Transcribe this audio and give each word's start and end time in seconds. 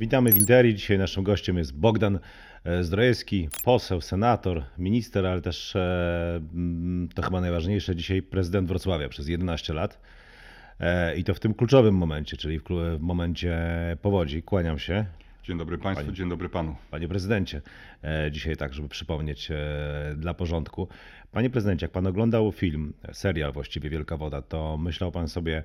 Witamy 0.00 0.32
w 0.32 0.38
Interi. 0.38 0.74
Dzisiaj 0.74 0.98
naszym 0.98 1.24
gościem 1.24 1.58
jest 1.58 1.78
Bogdan 1.78 2.18
e, 2.64 2.84
Zdrojewski, 2.84 3.48
poseł, 3.64 4.00
senator, 4.00 4.62
minister, 4.78 5.26
ale 5.26 5.40
też 5.40 5.76
e, 5.76 6.40
to 7.14 7.22
chyba 7.22 7.40
najważniejsze 7.40 7.96
dzisiaj 7.96 8.22
prezydent 8.22 8.68
Wrocławia 8.68 9.08
przez 9.08 9.28
11 9.28 9.74
lat. 9.74 10.00
E, 10.80 11.16
I 11.16 11.24
to 11.24 11.34
w 11.34 11.40
tym 11.40 11.54
kluczowym 11.54 11.94
momencie, 11.94 12.36
czyli 12.36 12.58
w 12.58 12.62
w 12.98 13.00
momencie 13.00 13.58
powodzi. 14.02 14.42
Kłaniam 14.42 14.78
się. 14.78 15.04
Dzień 15.44 15.58
dobry 15.58 15.78
Państwu, 15.78 16.06
Panie- 16.06 16.16
dzień 16.16 16.28
dobry 16.28 16.48
Panu. 16.48 16.76
Panie 16.90 17.08
prezydencie, 17.08 17.62
dzisiaj 18.30 18.56
tak, 18.56 18.74
żeby 18.74 18.88
przypomnieć 18.88 19.48
dla 20.16 20.34
porządku. 20.34 20.88
Panie 21.32 21.50
prezydencie, 21.50 21.84
jak 21.84 21.92
pan 21.92 22.06
oglądał 22.06 22.52
film, 22.52 22.92
serial 23.12 23.52
właściwie 23.52 23.90
Wielka 23.90 24.16
Woda, 24.16 24.42
to 24.42 24.78
myślał 24.78 25.12
pan 25.12 25.28
sobie, 25.28 25.62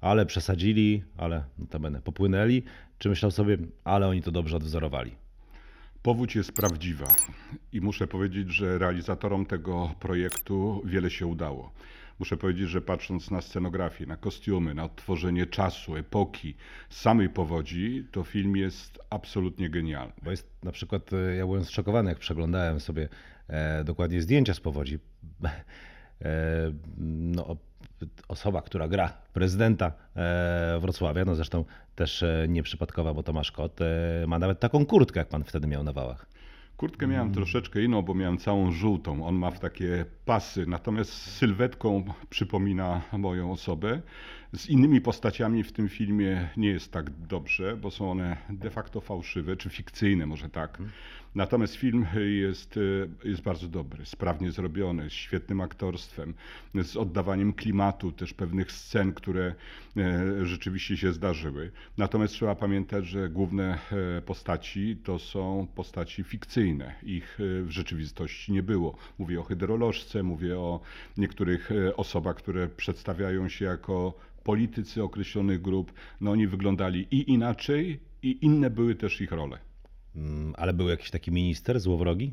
ale 0.00 0.26
przesadzili, 0.26 1.02
ale 1.16 1.44
notabene 1.58 2.02
popłynęli, 2.02 2.62
czy 2.98 3.08
myślał 3.08 3.30
sobie, 3.30 3.58
ale 3.84 4.08
oni 4.08 4.22
to 4.22 4.30
dobrze 4.30 4.56
odwzorowali? 4.56 5.16
Powódź 6.02 6.36
jest 6.36 6.52
prawdziwa 6.52 7.06
i 7.72 7.80
muszę 7.80 8.06
powiedzieć, 8.06 8.50
że 8.50 8.78
realizatorom 8.78 9.46
tego 9.46 9.94
projektu 10.00 10.82
wiele 10.84 11.10
się 11.10 11.26
udało. 11.26 11.72
Muszę 12.18 12.36
powiedzieć, 12.36 12.68
że 12.68 12.80
patrząc 12.80 13.30
na 13.30 13.40
scenografię, 13.40 14.06
na 14.06 14.16
kostiumy, 14.16 14.74
na 14.74 14.84
odtworzenie 14.84 15.46
czasu, 15.46 15.96
epoki, 15.96 16.54
samej 16.90 17.28
powodzi, 17.28 18.06
to 18.12 18.22
film 18.22 18.56
jest 18.56 18.98
absolutnie 19.10 19.70
genialny. 19.70 20.12
Bo 20.22 20.30
jest 20.30 20.50
na 20.62 20.72
przykład, 20.72 21.12
e, 21.12 21.36
ja 21.36 21.46
byłem 21.46 21.64
zszokowany, 21.64 22.08
jak 22.08 22.18
przeglądałem 22.18 22.80
sobie 22.80 23.08
e, 23.48 23.84
dokładnie 23.84 24.22
zdjęcia 24.22 24.54
z 24.54 24.60
powodzi. 24.60 24.98
E, 26.22 26.72
no, 26.98 27.56
osoba, 28.28 28.62
która 28.62 28.88
gra 28.88 29.12
prezydenta 29.32 29.92
e, 30.16 30.78
Wrocławia, 30.80 31.24
no 31.24 31.34
zresztą 31.34 31.64
też 31.94 32.22
e, 32.22 32.46
nieprzypadkowa, 32.48 33.14
bo 33.14 33.22
Tomasz 33.22 33.52
Kot, 33.52 33.80
e, 33.80 34.24
ma 34.26 34.38
nawet 34.38 34.60
taką 34.60 34.86
kurtkę, 34.86 35.20
jak 35.20 35.28
pan 35.28 35.44
wtedy 35.44 35.66
miał 35.66 35.82
na 35.82 35.92
wałach. 35.92 36.26
Kurtkę 36.76 37.06
miałem 37.06 37.32
troszeczkę 37.32 37.82
inną, 37.82 38.02
bo 38.02 38.14
miałem 38.14 38.38
całą 38.38 38.72
żółtą. 38.72 39.26
On 39.26 39.34
ma 39.34 39.50
w 39.50 39.60
takie 39.60 40.04
pasy, 40.24 40.66
natomiast 40.66 41.12
sylwetką 41.12 42.04
przypomina 42.30 43.02
moją 43.12 43.52
osobę. 43.52 44.00
Z 44.54 44.68
innymi 44.68 45.00
postaciami 45.00 45.62
w 45.62 45.72
tym 45.72 45.88
filmie 45.88 46.48
nie 46.56 46.68
jest 46.68 46.92
tak 46.92 47.10
dobrze, 47.10 47.76
bo 47.76 47.90
są 47.90 48.10
one 48.10 48.36
de 48.50 48.70
facto 48.70 49.00
fałszywe, 49.00 49.56
czy 49.56 49.70
fikcyjne 49.70 50.26
może 50.26 50.48
tak. 50.48 50.78
Natomiast 51.36 51.74
film 51.74 52.06
jest, 52.40 52.76
e, 53.24 53.28
jest 53.28 53.42
bardzo 53.42 53.68
dobry, 53.68 54.06
sprawnie 54.06 54.52
zrobiony, 54.52 55.10
z 55.10 55.12
świetnym 55.12 55.60
aktorstwem, 55.60 56.34
z 56.82 56.96
oddawaniem 56.96 57.52
klimatu 57.52 58.12
też 58.12 58.34
pewnych 58.34 58.72
scen, 58.72 59.12
które 59.12 59.54
e, 59.96 60.46
rzeczywiście 60.46 60.96
się 60.96 61.12
zdarzyły. 61.12 61.70
Natomiast 61.98 62.34
trzeba 62.34 62.54
pamiętać, 62.54 63.06
że 63.06 63.28
główne 63.28 63.78
e, 64.18 64.22
postaci 64.22 64.96
to 65.04 65.18
są 65.18 65.66
postaci 65.74 66.24
fikcyjne. 66.24 66.94
Ich 67.02 67.38
e, 67.40 67.62
w 67.62 67.70
rzeczywistości 67.70 68.52
nie 68.52 68.62
było. 68.62 68.96
Mówię 69.18 69.40
o 69.40 69.42
hydrolożce, 69.42 70.22
mówię 70.22 70.58
o 70.58 70.80
niektórych 71.16 71.72
e, 71.72 71.96
osobach, 71.96 72.36
które 72.36 72.68
przedstawiają 72.68 73.48
się 73.48 73.64
jako 73.64 74.14
politycy 74.44 75.02
określonych 75.02 75.62
grup. 75.62 75.92
No 76.20 76.30
oni 76.30 76.46
wyglądali 76.46 77.06
i 77.10 77.30
inaczej, 77.32 78.00
i 78.22 78.38
inne 78.42 78.70
były 78.70 78.94
też 78.94 79.20
ich 79.20 79.32
role. 79.32 79.65
Mm, 80.16 80.54
Ale 80.56 80.72
był 80.72 80.88
jakiś 80.88 81.10
taki 81.10 81.32
minister 81.32 81.80
złowrogi? 81.80 82.32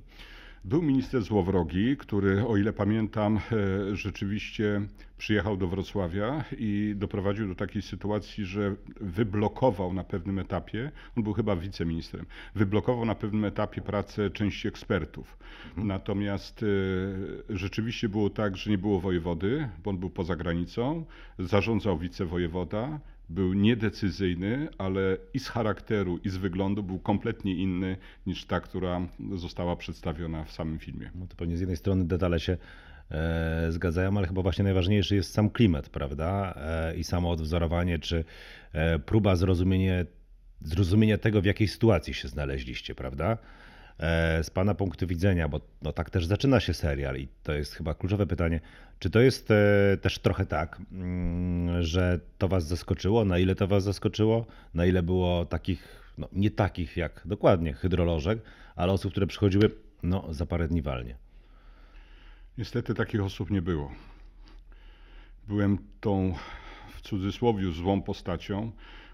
Był 0.65 0.81
minister 0.81 1.21
Złowrogi, 1.21 1.97
który, 1.97 2.47
o 2.47 2.57
ile 2.57 2.73
pamiętam, 2.73 3.37
e, 3.37 3.95
rzeczywiście 3.95 4.81
przyjechał 5.17 5.57
do 5.57 5.67
Wrocławia 5.67 6.43
i 6.57 6.93
doprowadził 6.97 7.47
do 7.47 7.55
takiej 7.55 7.81
sytuacji, 7.81 8.45
że 8.45 8.75
wyblokował 9.01 9.93
na 9.93 10.03
pewnym 10.03 10.39
etapie, 10.39 10.91
on 11.17 11.23
był 11.23 11.33
chyba 11.33 11.55
wiceministrem, 11.55 12.25
wyblokował 12.55 13.05
na 13.05 13.15
pewnym 13.15 13.45
etapie 13.45 13.81
pracę 13.81 14.29
części 14.29 14.67
ekspertów. 14.67 15.37
Natomiast 15.77 16.63
e, 16.63 17.55
rzeczywiście 17.55 18.09
było 18.09 18.29
tak, 18.29 18.57
że 18.57 18.69
nie 18.69 18.77
było 18.77 18.99
wojewody, 18.99 19.69
bo 19.83 19.89
on 19.89 19.97
był 19.97 20.09
poza 20.09 20.35
granicą, 20.35 21.05
zarządzał 21.39 21.97
wicewojewoda, 21.97 22.99
był 23.33 23.53
niedecyzyjny, 23.53 24.67
ale 24.77 25.17
i 25.33 25.39
z 25.39 25.47
charakteru, 25.47 26.17
i 26.17 26.29
z 26.29 26.37
wyglądu 26.37 26.83
był 26.83 26.99
kompletnie 26.99 27.55
inny 27.55 27.97
niż 28.27 28.45
ta, 28.45 28.59
która 28.59 29.07
została 29.35 29.75
przedstawiona 29.75 30.43
w 30.43 30.51
samym 30.51 30.79
filmie. 30.79 31.11
No 31.15 31.27
to 31.27 31.35
pewnie 31.35 31.57
z 31.57 31.59
jednej 31.59 31.77
strony 31.77 32.05
detale 32.05 32.39
się 32.39 32.57
e, 33.11 33.71
zgadzają, 33.71 34.17
ale 34.17 34.27
chyba 34.27 34.41
właśnie 34.41 34.63
najważniejszy 34.63 35.15
jest 35.15 35.33
sam 35.33 35.49
klimat, 35.49 35.89
prawda? 35.89 36.53
E, 36.57 36.95
I 36.95 37.03
samo 37.03 37.31
odwzorowanie, 37.31 37.99
czy 37.99 38.25
e, 38.73 38.99
próba 38.99 39.35
zrozumienia, 39.35 40.05
zrozumienia 40.61 41.17
tego, 41.17 41.41
w 41.41 41.45
jakiej 41.45 41.67
sytuacji 41.67 42.13
się 42.13 42.27
znaleźliście, 42.27 42.95
prawda? 42.95 43.37
E, 43.99 44.43
z 44.43 44.49
Pana 44.49 44.73
punktu 44.73 45.07
widzenia, 45.07 45.47
bo 45.47 45.61
no, 45.81 45.93
tak 45.93 46.09
też 46.09 46.25
zaczyna 46.25 46.59
się 46.59 46.73
serial 46.73 47.17
i 47.17 47.27
to 47.43 47.53
jest 47.53 47.75
chyba 47.75 47.93
kluczowe 47.93 48.27
pytanie, 48.27 48.59
czy 48.99 49.09
to 49.09 49.19
jest 49.19 49.51
e, 49.51 49.97
też 50.01 50.19
trochę 50.19 50.45
tak, 50.45 50.81
mm, 50.91 51.83
że 51.83 52.19
to 52.37 52.47
Was 52.47 52.67
zaskoczyło? 52.67 53.25
Na 53.25 53.37
ile 53.37 53.55
to 53.55 53.67
Was 53.67 53.83
zaskoczyło? 53.83 54.45
Na 54.73 54.85
ile 54.85 55.03
było 55.03 55.45
takich, 55.45 56.13
no 56.17 56.27
nie 56.31 56.51
takich 56.51 56.97
jak 56.97 57.21
dokładnie 57.25 57.73
hydrolożek, 57.73 58.39
ale 58.75 58.93
osób, 58.93 59.11
które 59.11 59.27
przychodziły 59.27 59.71
no, 60.03 60.33
za 60.33 60.45
parę 60.45 60.67
dni 60.67 60.81
walnie? 60.81 61.15
Niestety 62.57 62.93
takich 62.93 63.23
osób 63.23 63.51
nie 63.51 63.61
było. 63.61 63.91
Byłem 65.47 65.77
tą 66.01 66.33
w 66.95 67.01
cudzysłowie 67.01 67.71
złą 67.71 68.01
postacią, 68.01 68.71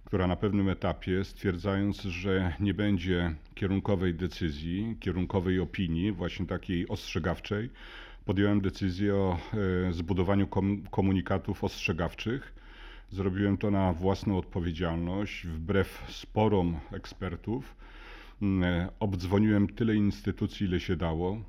która 0.09 0.27
na 0.27 0.35
pewnym 0.35 0.69
etapie, 0.69 1.23
stwierdzając, 1.23 2.01
że 2.01 2.53
nie 2.59 2.73
będzie 2.73 3.35
kierunkowej 3.55 4.13
decyzji, 4.13 4.97
kierunkowej 4.99 5.59
opinii, 5.59 6.11
właśnie 6.11 6.45
takiej 6.45 6.87
ostrzegawczej, 6.87 7.69
podjąłem 8.25 8.61
decyzję 8.61 9.15
o 9.15 9.37
e, 9.89 9.93
zbudowaniu 9.93 10.47
kom- 10.47 10.83
komunikatów 10.91 11.63
ostrzegawczych. 11.63 12.53
Zrobiłem 13.11 13.57
to 13.57 13.71
na 13.71 13.93
własną 13.93 14.37
odpowiedzialność, 14.37 15.47
wbrew 15.47 16.05
sporom 16.09 16.79
ekspertów. 16.91 17.75
Mm, 18.41 18.63
e, 18.63 18.89
Obdzwoniłem 18.99 19.67
tyle 19.67 19.95
instytucji, 19.95 20.67
ile 20.67 20.79
się 20.79 20.95
dało. 20.95 21.41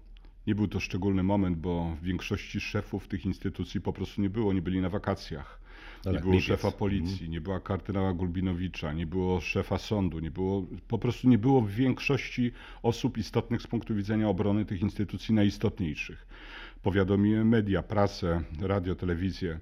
Nie 0.47 0.55
był 0.55 0.69
to 0.69 0.81
szczególny 0.81 1.23
moment, 1.23 1.59
bo 1.59 1.97
w 2.01 2.05
większości 2.05 2.61
szefów 2.61 3.09
tych 3.09 3.27
instytucji 3.27 3.81
po 3.81 3.93
prostu 3.93 4.23
nie 4.23 4.31
było, 4.31 4.53
nie 4.53 4.63
byli 4.63 4.81
na 4.81 4.89
wakacjach. 4.89 5.61
Nie 6.07 6.19
było 6.19 6.41
szefa 6.41 6.71
policji, 6.71 7.31
nie 7.31 7.41
była 7.41 7.61
kardynała 7.61 8.13
Gulbinowicza, 8.13 8.93
nie 8.93 9.07
było 9.07 9.41
szefa 9.41 9.79
sądu, 9.79 10.19
nie 10.19 10.31
było, 10.31 10.67
po 10.89 10.99
prostu 10.99 11.29
nie 11.29 11.39
było 11.39 11.61
w 11.61 11.71
większości 11.71 12.53
osób 12.83 13.19
istotnych 13.19 13.63
z 13.63 13.67
punktu 13.67 13.95
widzenia 13.95 14.29
obrony 14.29 14.65
tych 14.65 14.81
instytucji 14.81 15.35
najistotniejszych. 15.35 16.27
Powiadomiłem 16.83 17.49
media, 17.49 17.83
prasę, 17.83 18.43
radio, 18.61 18.95
telewizję, 18.95 19.61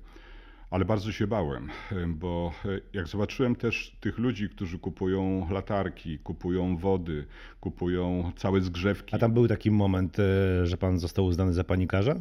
ale 0.71 0.85
bardzo 0.85 1.13
się 1.13 1.27
bałem, 1.27 1.69
bo 2.09 2.53
e, 2.65 2.81
jak 2.93 3.09
zobaczyłem 3.09 3.57
też 3.57 3.97
tych 4.01 4.19
ludzi, 4.19 4.49
którzy 4.49 4.79
kupują 4.79 5.47
latarki, 5.51 6.19
kupują 6.19 6.77
wody, 6.77 7.27
kupują 7.61 8.33
całe 8.37 8.61
zgrzewki. 8.61 9.15
A 9.15 9.19
tam 9.19 9.33
był 9.33 9.49
taki 9.49 9.71
moment, 9.71 10.19
e, 10.19 10.67
że 10.67 10.77
pan 10.77 10.99
został 10.99 11.25
uznany 11.25 11.53
za 11.53 11.65
panikarza? 11.65 12.15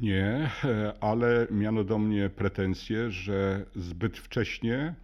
Nie, 0.00 0.50
e, 0.64 0.92
ale 1.00 1.46
miano 1.50 1.84
do 1.84 1.98
mnie 1.98 2.30
pretensje, 2.30 3.10
że 3.10 3.64
zbyt 3.76 4.18
wcześnie 4.18 4.76
e, 4.76 4.94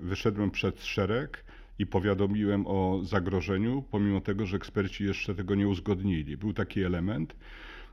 wyszedłem 0.00 0.50
przed 0.50 0.84
szereg 0.84 1.44
i 1.78 1.86
powiadomiłem 1.86 2.66
o 2.66 3.00
zagrożeniu, 3.02 3.84
pomimo 3.90 4.20
tego, 4.20 4.46
że 4.46 4.56
eksperci 4.56 5.04
jeszcze 5.04 5.34
tego 5.34 5.54
nie 5.54 5.68
uzgodnili. 5.68 6.36
Był 6.36 6.52
taki 6.52 6.82
element. 6.82 7.36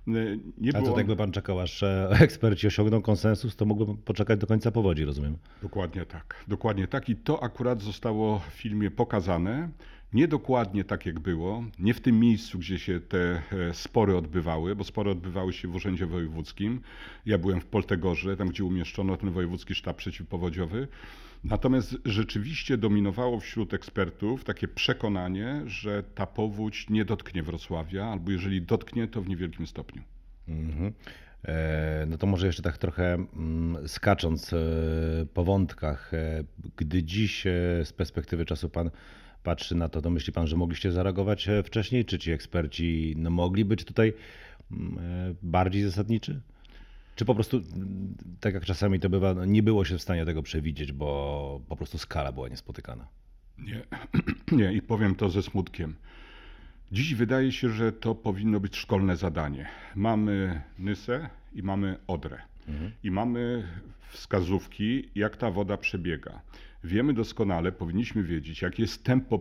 E, 0.07 0.11
Nie 0.57 0.77
A 0.77 0.81
to 0.81 0.97
jakby 0.97 1.15
pan 1.15 1.31
czekał, 1.31 1.59
aż 1.59 1.83
eksperci 2.19 2.67
osiągną 2.67 3.01
konsensus, 3.01 3.55
to 3.55 3.65
mógłby 3.65 3.97
poczekać 4.03 4.39
do 4.39 4.47
końca 4.47 4.71
powodzi, 4.71 5.05
rozumiem? 5.05 5.37
Dokładnie 5.61 6.05
tak. 6.05 6.43
Dokładnie 6.47 6.87
tak. 6.87 7.09
I 7.09 7.15
to 7.15 7.43
akurat 7.43 7.81
zostało 7.81 8.39
w 8.39 8.53
filmie 8.53 8.91
pokazane. 8.91 9.69
Nie 10.15 10.27
dokładnie 10.27 10.83
tak, 10.83 11.05
jak 11.05 11.19
było, 11.19 11.63
nie 11.79 11.93
w 11.93 12.01
tym 12.01 12.19
miejscu, 12.19 12.59
gdzie 12.59 12.79
się 12.79 12.99
te 12.99 13.41
e, 13.69 13.73
spory 13.73 14.17
odbywały, 14.17 14.75
bo 14.75 14.83
spory 14.83 15.11
odbywały 15.11 15.53
się 15.53 15.67
w 15.67 15.75
Urzędzie 15.75 16.05
Wojewódzkim. 16.05 16.81
Ja 17.25 17.37
byłem 17.37 17.61
w 17.61 17.65
Poltegorze, 17.65 18.37
tam 18.37 18.47
gdzie 18.47 18.63
umieszczono 18.63 19.17
ten 19.17 19.31
Wojewódzki 19.31 19.75
Sztab 19.75 19.97
Przeciwpowodziowy. 19.97 20.87
Natomiast 21.43 21.97
rzeczywiście 22.05 22.77
dominowało 22.77 23.39
wśród 23.39 23.73
ekspertów 23.73 24.43
takie 24.43 24.67
przekonanie, 24.67 25.61
że 25.65 26.03
ta 26.03 26.25
powódź 26.25 26.89
nie 26.89 27.05
dotknie 27.05 27.43
Wrocławia, 27.43 28.05
albo 28.05 28.31
jeżeli 28.31 28.61
dotknie, 28.61 29.07
to 29.07 29.21
w 29.21 29.29
niewielkim 29.29 29.67
stopniu. 29.67 30.01
Mhm. 30.47 30.93
E, 31.45 32.05
No 32.09 32.17
to 32.17 32.27
może 32.27 32.47
jeszcze 32.47 32.63
tak 32.63 32.77
trochę 32.77 33.13
mm, 33.13 33.87
skacząc 33.87 34.53
e, 34.53 34.57
po 35.33 35.43
wątkach, 35.43 36.11
gdy 36.77 37.03
dziś 37.03 37.43
z 37.83 37.93
perspektywy 37.93 38.45
czasu 38.45 38.69
pan 38.69 38.89
patrzy 39.45 39.75
na 39.75 39.89
to, 39.89 40.01
to 40.01 40.09
myśli 40.09 40.33
pan, 40.33 40.47
że 40.47 40.57
mogliście 40.57 40.91
zareagować 40.91 41.49
e, 41.49 41.63
wcześniej? 41.63 42.05
Czy 42.05 42.19
ci 42.19 42.31
eksperci 42.31 43.15
no, 43.17 43.29
mogli 43.29 43.65
być 43.65 43.85
tutaj 43.85 44.13
mm, 44.71 44.97
e, 44.97 45.35
bardziej 45.43 45.83
zasadniczy? 45.83 46.41
Czy 47.15 47.25
po 47.25 47.35
prostu, 47.35 47.57
mm, 47.57 48.15
tak 48.39 48.53
jak 48.53 48.65
czasami 48.65 48.99
to 48.99 49.09
bywa, 49.09 49.33
no, 49.33 49.45
nie 49.45 49.63
było 49.63 49.85
się 49.85 49.97
w 49.97 50.01
stanie 50.01 50.25
tego 50.25 50.43
przewidzieć, 50.43 50.91
bo 50.91 51.61
po 51.67 51.75
prostu 51.75 51.97
skala 51.97 52.31
była 52.31 52.49
niespotykana? 52.49 53.07
Nie, 53.57 53.81
nie 54.59 54.73
i 54.73 54.81
powiem 54.81 55.15
to 55.15 55.29
ze 55.29 55.43
smutkiem. 55.43 55.95
Dziś 56.91 57.15
wydaje 57.15 57.51
się, 57.51 57.69
że 57.69 57.91
to 57.91 58.15
powinno 58.15 58.59
być 58.59 58.75
szkolne 58.75 59.17
zadanie. 59.17 59.67
Mamy 59.95 60.61
Nysę 60.79 61.29
i 61.53 61.63
mamy 61.63 61.97
Odrę. 62.07 62.41
Mhm. 62.67 62.91
I 63.03 63.11
mamy 63.11 63.67
wskazówki, 64.09 65.09
jak 65.15 65.37
ta 65.37 65.51
woda 65.51 65.77
przebiega. 65.77 66.41
Wiemy 66.85 67.13
doskonale, 67.13 67.71
powinniśmy 67.71 68.23
wiedzieć, 68.23 68.61
jakie 68.61 68.83
jest 68.83 69.03
tempo 69.03 69.39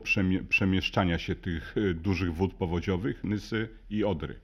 przemieszczania 0.48 1.18
się 1.18 1.34
tych 1.34 1.76
y, 1.76 1.94
dużych 1.94 2.34
wód 2.34 2.54
powodziowych, 2.54 3.24
Nysy 3.24 3.68
i 3.90 4.04
Odry. 4.04 4.40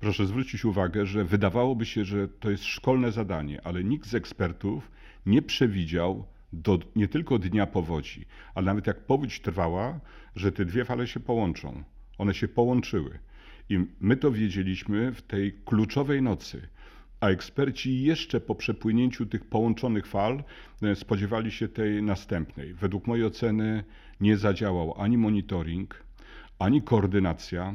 Proszę 0.00 0.26
zwrócić 0.26 0.64
uwagę, 0.64 1.06
że 1.06 1.24
wydawałoby 1.24 1.86
się, 1.86 2.04
że 2.04 2.28
to 2.28 2.50
jest 2.50 2.64
szkolne 2.64 3.12
zadanie, 3.12 3.66
ale 3.66 3.84
nikt 3.84 4.08
z 4.08 4.14
ekspertów 4.14 4.90
nie 5.26 5.42
przewidział 5.42 6.26
do 6.52 6.78
nie 6.96 7.08
tylko 7.08 7.38
dnia 7.38 7.66
powodzi, 7.66 8.24
ale 8.54 8.66
nawet 8.66 8.86
jak 8.86 9.06
powódź 9.06 9.40
trwała, 9.40 10.00
że 10.36 10.52
te 10.52 10.64
dwie 10.64 10.84
fale 10.84 11.06
się 11.06 11.20
połączą. 11.20 11.82
One 12.18 12.34
się 12.34 12.48
połączyły. 12.48 13.18
I 13.68 13.86
my 14.00 14.16
to 14.16 14.30
wiedzieliśmy 14.30 15.12
w 15.12 15.22
tej 15.22 15.52
kluczowej 15.64 16.22
nocy. 16.22 16.68
A 17.22 17.28
eksperci 17.28 18.02
jeszcze 18.02 18.40
po 18.40 18.54
przepłynięciu 18.54 19.26
tych 19.26 19.44
połączonych 19.44 20.06
fal 20.06 20.44
e, 20.82 20.96
spodziewali 20.96 21.50
się 21.50 21.68
tej 21.68 22.02
następnej. 22.02 22.74
Według 22.74 23.06
mojej 23.06 23.24
oceny 23.24 23.84
nie 24.20 24.36
zadziałał 24.36 24.94
ani 25.00 25.18
monitoring, 25.18 26.04
ani 26.58 26.82
koordynacja, 26.82 27.74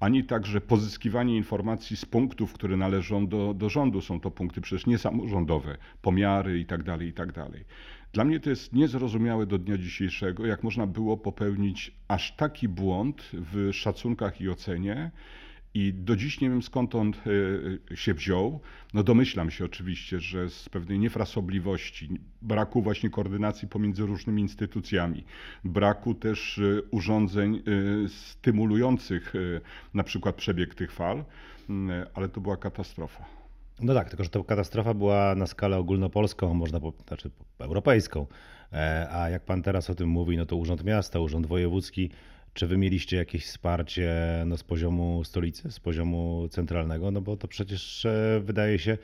ani 0.00 0.24
także 0.24 0.60
pozyskiwanie 0.60 1.36
informacji 1.36 1.96
z 1.96 2.04
punktów, 2.04 2.52
które 2.52 2.76
należą 2.76 3.26
do, 3.26 3.54
do 3.54 3.68
rządu. 3.68 4.00
Są 4.00 4.20
to 4.20 4.30
punkty 4.30 4.60
przecież 4.60 4.86
niesamorządowe, 4.86 5.76
pomiary 6.02 6.58
itd., 6.58 6.84
tak 6.84 7.02
itd. 7.02 7.32
Tak 7.32 7.50
Dla 8.12 8.24
mnie 8.24 8.40
to 8.40 8.50
jest 8.50 8.72
niezrozumiałe 8.72 9.46
do 9.46 9.58
dnia 9.58 9.78
dzisiejszego, 9.78 10.46
jak 10.46 10.62
można 10.62 10.86
było 10.86 11.16
popełnić 11.16 11.92
aż 12.08 12.36
taki 12.36 12.68
błąd 12.68 13.30
w 13.32 13.70
szacunkach 13.72 14.40
i 14.40 14.48
ocenie, 14.48 15.10
i 15.74 15.94
do 15.94 16.16
dziś 16.16 16.40
nie 16.40 16.50
wiem 16.50 16.62
skąd 16.62 16.94
on 16.94 17.12
e, 17.92 17.96
się 17.96 18.14
wziął. 18.14 18.60
No 18.94 19.02
domyślam 19.02 19.50
się 19.50 19.64
oczywiście, 19.64 20.20
że 20.20 20.50
z 20.50 20.68
pewnej 20.68 20.98
niefrasobliwości, 20.98 22.20
braku 22.42 22.82
właśnie 22.82 23.10
koordynacji 23.10 23.68
pomiędzy 23.68 24.06
różnymi 24.06 24.42
instytucjami, 24.42 25.24
braku 25.64 26.14
też 26.14 26.58
e, 26.58 26.82
urządzeń 26.90 27.56
e, 27.56 27.60
stymulujących 28.08 29.32
na 29.94 30.04
przykład 30.04 30.34
przebieg 30.34 30.74
tych 30.74 30.92
fal, 30.92 31.24
mm, 31.68 32.06
ale 32.14 32.28
to 32.28 32.40
była 32.40 32.56
katastrofa. 32.56 33.24
No 33.80 33.94
tak, 33.94 34.08
tylko 34.08 34.24
że 34.24 34.30
ta 34.30 34.44
katastrofa 34.44 34.94
była 34.94 35.34
na 35.34 35.46
skalę 35.46 35.76
ogólnopolską, 35.76 36.54
można 36.54 36.80
powiedzieć, 36.80 37.06
znaczy 37.08 37.30
europejską. 37.58 38.26
A 39.10 39.28
jak 39.28 39.44
pan 39.44 39.62
teraz 39.62 39.90
o 39.90 39.94
tym 39.94 40.08
mówi, 40.08 40.36
no 40.36 40.46
to 40.46 40.56
Urząd 40.56 40.84
Miasta, 40.84 41.20
Urząd 41.20 41.46
Wojewódzki 41.46 42.10
czy 42.54 42.66
wy 42.66 42.76
mieliście 42.76 43.16
jakieś 43.16 43.46
wsparcie 43.46 44.12
no, 44.46 44.56
z 44.56 44.64
poziomu 44.64 45.24
stolicy, 45.24 45.70
z 45.70 45.80
poziomu 45.80 46.48
centralnego? 46.50 47.10
No 47.10 47.20
bo 47.20 47.36
to 47.36 47.48
przecież 47.48 48.04
e, 48.06 48.40
wydaje 48.44 48.78
się, 48.78 48.98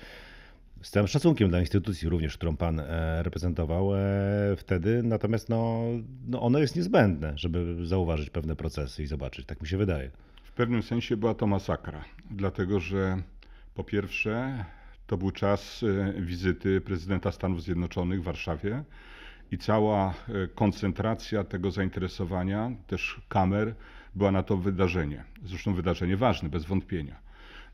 z 0.83 0.91
całym 0.91 1.09
szacunkiem 1.09 1.49
dla 1.49 1.61
instytucji 1.61 2.09
również, 2.09 2.37
którą 2.37 2.57
pan 2.57 2.81
e, 2.81 3.23
reprezentował 3.23 3.95
e, 3.95 3.99
wtedy, 4.57 5.03
natomiast 5.03 5.49
no, 5.49 5.83
no 6.27 6.43
ono 6.43 6.59
jest 6.59 6.77
niezbędne, 6.77 7.33
żeby 7.37 7.87
zauważyć 7.87 8.31
pewne 8.31 8.57
procesy 8.57 9.03
i 9.03 9.07
zobaczyć, 9.07 9.47
tak 9.47 9.61
mi 9.61 9.69
się 9.69 9.77
wydaje. 9.77 10.11
W 10.45 10.53
pewnym 10.53 10.83
sensie 10.83 11.17
była 11.17 11.35
to 11.35 11.47
masakra, 11.47 12.05
dlatego 12.31 12.81
że 12.81 13.23
po 13.75 13.85
pierwsze 13.85 14.65
to 15.07 15.17
był 15.17 15.31
czas 15.31 15.85
wizyty 16.21 16.81
prezydenta 16.81 17.33
Stanów 17.33 17.63
Zjednoczonych 17.63 18.21
w 18.21 18.25
Warszawie, 18.25 18.85
i 19.51 19.59
cała 19.59 20.09
e, 20.09 20.49
koncentracja 20.49 21.45
tego 21.45 21.71
zainteresowania, 21.71 22.73
też 22.87 23.21
kamer, 23.29 23.75
była 24.15 24.31
na 24.31 24.43
to 24.43 24.57
wydarzenie. 24.57 25.25
Zresztą 25.45 25.75
wydarzenie 25.75 26.17
ważne, 26.17 26.49
bez 26.49 26.65
wątpienia. 26.65 27.17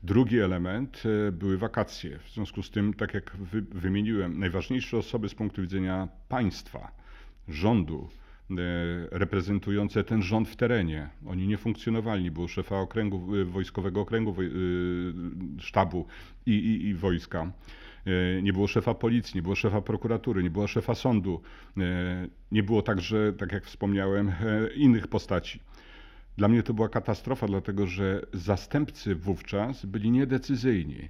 Drugi 0.03 0.39
element 0.39 1.03
e, 1.27 1.31
były 1.31 1.57
wakacje. 1.57 2.19
W 2.19 2.29
związku 2.29 2.63
z 2.63 2.71
tym, 2.71 2.93
tak 2.93 3.13
jak 3.13 3.37
wymieniłem, 3.71 4.39
najważniejsze 4.39 4.97
osoby 4.97 5.29
z 5.29 5.35
punktu 5.35 5.61
widzenia 5.61 6.07
państwa, 6.29 6.91
rządu, 7.47 8.09
e, 8.49 8.55
reprezentujące 9.11 10.03
ten 10.03 10.21
rząd 10.21 10.49
w 10.49 10.55
terenie. 10.55 11.09
Oni 11.27 11.47
nie 11.47 11.57
funkcjonowali, 11.57 12.31
było 12.31 12.47
szefa 12.47 12.79
okręgu, 12.79 13.27
wojskowego 13.45 14.01
okręgu 14.01 14.35
sztabu 15.59 16.05
i, 16.45 16.51
i, 16.51 16.87
i 16.87 16.93
wojska. 16.93 17.51
E, 18.07 18.41
nie 18.41 18.53
było 18.53 18.67
szefa 18.67 18.93
policji, 18.93 19.31
nie 19.35 19.41
było 19.41 19.55
szefa 19.55 19.81
prokuratury, 19.81 20.43
nie 20.43 20.49
było 20.49 20.67
szefa 20.67 20.95
sądu, 20.95 21.41
e, 21.77 22.27
nie 22.51 22.63
było 22.63 22.81
także, 22.81 23.33
tak 23.33 23.51
jak 23.51 23.65
wspomniałem, 23.65 24.29
e, 24.29 24.33
innych 24.75 25.07
postaci. 25.07 25.59
Dla 26.37 26.47
mnie 26.47 26.63
to 26.63 26.73
była 26.73 26.89
katastrofa, 26.89 27.47
dlatego 27.47 27.87
że 27.87 28.21
zastępcy 28.33 29.15
wówczas 29.15 29.85
byli 29.85 30.11
niedecyzyjni. 30.11 31.09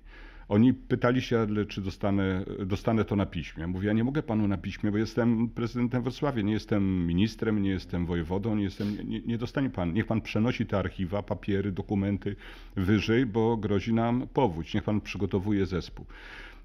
Oni 0.49 0.73
pytali 0.73 1.21
się, 1.21 1.47
czy 1.67 1.81
dostanę, 1.81 2.45
dostanę 2.65 3.05
to 3.05 3.15
na 3.15 3.25
piśmie. 3.25 3.67
Mówię, 3.67 3.87
ja 3.87 3.93
nie 3.93 4.03
mogę 4.03 4.23
panu 4.23 4.47
na 4.47 4.57
piśmie, 4.57 4.91
bo 4.91 4.97
jestem 4.97 5.49
prezydentem 5.49 6.03
Wrocławia, 6.03 6.41
nie 6.41 6.53
jestem 6.53 7.07
ministrem, 7.07 7.61
nie 7.61 7.69
jestem 7.69 8.05
wojewodą, 8.05 8.55
nie, 8.55 8.63
jestem, 8.63 9.09
nie, 9.09 9.21
nie 9.21 9.37
dostanie 9.37 9.69
pan. 9.69 9.93
Niech 9.93 10.05
pan 10.05 10.21
przenosi 10.21 10.65
te 10.65 10.77
archiwa, 10.77 11.23
papiery, 11.23 11.71
dokumenty 11.71 12.35
wyżej, 12.75 13.25
bo 13.25 13.57
grozi 13.57 13.93
nam 13.93 14.27
powódź. 14.33 14.73
Niech 14.73 14.83
pan 14.83 15.01
przygotowuje 15.01 15.65
zespół. 15.65 16.05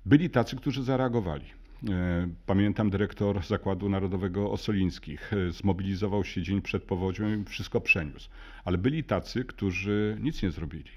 Byli 0.06 0.30
tacy, 0.30 0.56
którzy 0.56 0.82
zareagowali. 0.82 1.44
E, 1.90 2.28
pamiętam 2.46 2.90
dyrektor 2.90 3.46
Zakładu 3.46 3.88
Narodowego 3.88 4.50
Osolińskich 4.50 5.32
e, 5.32 5.52
zmobilizował 5.52 6.24
się 6.24 6.42
dzień 6.42 6.62
przed 6.62 6.82
powodzią 6.82 7.40
i 7.40 7.44
wszystko 7.44 7.80
przeniósł. 7.80 8.30
Ale 8.64 8.78
byli 8.78 9.04
tacy, 9.04 9.44
którzy 9.44 10.18
nic 10.20 10.42
nie 10.42 10.50
zrobili. 10.50 10.90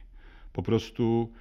Po 0.54 0.63
prostu 0.63 1.31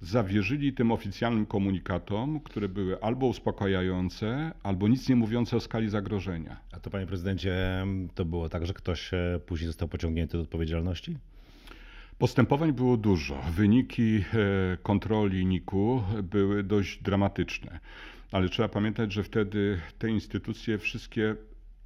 zawierzyli 0.00 0.72
tym 0.72 0.92
oficjalnym 0.92 1.46
komunikatom, 1.46 2.40
które 2.40 2.68
były 2.68 3.02
albo 3.02 3.26
uspokajające, 3.26 4.52
albo 4.62 4.88
nic 4.88 5.08
nie 5.08 5.16
mówiące 5.16 5.56
o 5.56 5.60
skali 5.60 5.88
zagrożenia. 5.88 6.60
A 6.72 6.80
to 6.80 6.90
panie 6.90 7.06
prezydencie, 7.06 7.84
to 8.14 8.24
było 8.24 8.48
tak, 8.48 8.66
że 8.66 8.74
ktoś 8.74 9.14
e, 9.14 9.40
później 9.46 9.66
został 9.66 9.88
pociągnięty 9.88 10.36
do 10.36 10.42
odpowiedzialności? 10.42 11.16
Postępowań 12.22 12.72
było 12.72 12.96
dużo. 12.96 13.42
Wyniki 13.50 14.16
e, 14.16 14.76
kontroli 14.82 15.46
NIK-u 15.46 16.02
były 16.22 16.62
dość 16.62 17.02
dramatyczne, 17.02 17.80
ale 18.32 18.48
trzeba 18.48 18.68
pamiętać, 18.68 19.12
że 19.12 19.22
wtedy 19.22 19.80
te 19.98 20.10
instytucje 20.10 20.78
wszystkie 20.78 21.36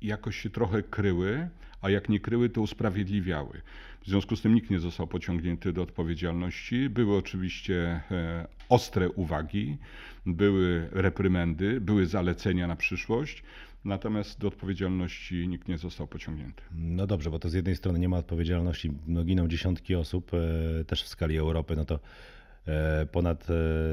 jakoś 0.02 0.36
się 0.36 0.50
trochę 0.50 0.82
kryły, 0.82 1.48
a 1.82 1.90
jak 1.90 2.08
nie 2.08 2.20
kryły, 2.20 2.48
to 2.48 2.60
usprawiedliwiały. 2.60 3.60
W 4.02 4.08
związku 4.08 4.36
z 4.36 4.42
tym 4.42 4.54
nikt 4.54 4.70
nie 4.70 4.78
został 4.78 5.06
pociągnięty 5.06 5.72
do 5.72 5.82
odpowiedzialności. 5.82 6.90
Były 6.90 7.16
oczywiście 7.16 8.00
e, 8.10 8.46
ostre 8.68 9.10
uwagi, 9.10 9.78
były 10.26 10.88
reprymendy, 10.92 11.80
były 11.80 12.06
zalecenia 12.06 12.66
na 12.66 12.76
przyszłość, 12.76 13.42
Natomiast 13.86 14.40
do 14.40 14.48
odpowiedzialności 14.48 15.48
nikt 15.48 15.68
nie 15.68 15.78
został 15.78 16.06
pociągnięty. 16.06 16.62
No 16.74 17.06
dobrze, 17.06 17.30
bo 17.30 17.38
to 17.38 17.48
z 17.48 17.54
jednej 17.54 17.76
strony 17.76 17.98
nie 17.98 18.08
ma 18.08 18.18
odpowiedzialności, 18.18 18.92
no 19.06 19.24
giną 19.24 19.48
dziesiątki 19.48 19.94
osób, 19.94 20.30
e, 20.34 20.84
też 20.84 21.02
w 21.02 21.08
skali 21.08 21.38
Europy, 21.38 21.76
no 21.76 21.84
to 21.84 22.00
e, 22.66 23.06
ponad 23.06 23.46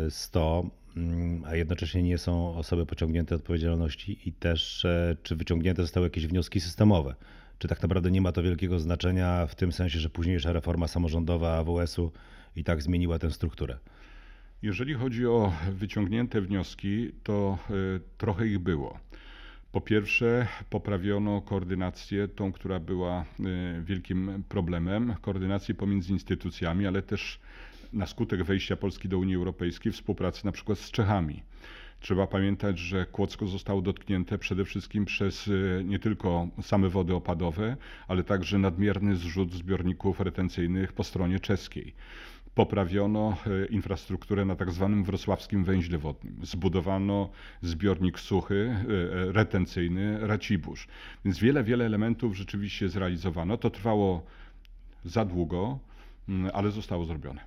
100, 0.09 0.63
e, 0.95 0.99
mm, 0.99 1.43
a 1.45 1.55
jednocześnie 1.55 2.03
nie 2.03 2.17
są 2.17 2.55
osoby 2.55 2.85
pociągnięte 2.85 3.29
do 3.29 3.35
odpowiedzialności 3.35 4.29
i 4.29 4.33
też 4.33 4.85
czy 5.23 5.35
wyciągnięte 5.35 5.81
zostały 5.81 6.05
jakieś 6.05 6.27
wnioski 6.27 6.59
systemowe. 6.59 7.15
Czy 7.59 7.67
tak 7.67 7.81
naprawdę 7.81 8.11
nie 8.11 8.21
ma 8.21 8.31
to 8.31 8.43
wielkiego 8.43 8.79
znaczenia 8.79 9.47
w 9.47 9.55
tym 9.55 9.71
sensie, 9.71 9.99
że 9.99 10.09
późniejsza 10.09 10.53
reforma 10.53 10.87
samorządowa 10.87 11.57
AWS-u 11.57 12.11
i 12.55 12.63
tak 12.63 12.81
zmieniła 12.81 13.19
tę 13.19 13.31
strukturę? 13.31 13.77
Jeżeli 14.61 14.93
chodzi 14.93 15.27
o 15.27 15.53
wyciągnięte 15.71 16.41
wnioski, 16.41 17.11
to 17.23 17.57
trochę 18.17 18.47
ich 18.47 18.59
było. 18.59 18.99
Po 19.73 19.81
pierwsze, 19.81 20.47
poprawiono 20.69 21.41
koordynację, 21.41 22.27
tą, 22.27 22.51
która 22.51 22.79
była 22.79 23.21
e, 23.21 23.81
wielkim 23.81 24.43
problemem, 24.49 25.15
koordynację 25.21 25.75
pomiędzy 25.75 26.11
instytucjami, 26.13 26.87
ale 26.87 27.01
też 27.01 27.39
na 27.93 28.05
skutek 28.05 28.43
wejścia 28.43 28.75
Polski 28.75 29.09
do 29.09 29.17
Unii 29.17 29.35
Europejskiej 29.35 29.91
współpracy 29.91 30.45
na 30.45 30.51
przykład 30.51 30.79
z 30.79 30.91
Czechami. 30.91 31.43
Trzeba 31.99 32.27
pamiętać, 32.27 32.79
że 32.79 33.05
Kłodzko 33.05 33.47
zostało 33.47 33.81
dotknięte 33.81 34.37
przede 34.37 34.65
wszystkim 34.65 35.05
przez 35.05 35.47
e, 35.79 35.83
nie 35.83 35.99
tylko 35.99 36.47
same 36.61 36.89
wody 36.89 37.15
opadowe, 37.15 37.77
ale 38.07 38.23
także 38.23 38.57
nadmierny 38.57 39.15
zrzut 39.15 39.53
zbiorników 39.53 40.19
retencyjnych 40.19 40.93
po 40.93 41.03
stronie 41.03 41.39
czeskiej 41.39 41.93
poprawiono 42.55 43.37
e, 43.47 43.65
infrastrukturę 43.65 44.45
na 44.45 44.55
tak 44.55 44.71
zwanym 44.71 45.03
wrocławskim 45.03 45.63
węźle 45.63 45.97
wodnym. 45.97 46.39
Zbudowano 46.43 47.29
zbiornik 47.61 48.19
suchy, 48.19 48.75
e, 49.29 49.31
retencyjny 49.31 50.27
Racibórz. 50.27 50.87
Więc 51.25 51.39
wiele, 51.39 51.63
wiele 51.63 51.85
elementów 51.85 52.37
rzeczywiście 52.37 52.89
zrealizowano. 52.89 53.57
To 53.57 53.69
trwało 53.69 54.25
za 55.05 55.25
długo, 55.25 55.79
mm, 56.29 56.51
ale 56.53 56.71
zostało 56.71 57.05
zrobione. 57.05 57.41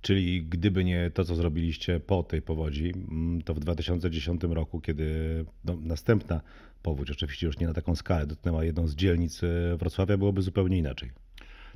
Czyli 0.00 0.42
gdyby 0.42 0.84
nie 0.84 1.10
to, 1.10 1.24
co 1.24 1.34
zrobiliście 1.34 2.00
po 2.00 2.22
tej 2.22 2.42
powodzi, 2.42 2.92
mm, 3.10 3.42
to 3.42 3.54
w 3.54 3.60
2010 3.60 4.54
roku, 4.54 4.80
kiedy 4.80 5.44
no, 5.64 5.76
następna 5.80 6.40
powódź, 6.82 7.10
oczywiście 7.10 7.46
już 7.46 7.58
nie 7.58 7.66
na 7.66 7.74
taką 7.74 7.96
skalę, 7.96 8.26
dotknęła 8.26 8.64
jedną 8.64 8.86
z 8.86 8.94
dzielnic 8.94 9.42
e, 9.44 9.76
Wrocławia, 9.76 10.16
byłoby 10.16 10.42
zupełnie 10.42 10.78
inaczej. 10.78 11.10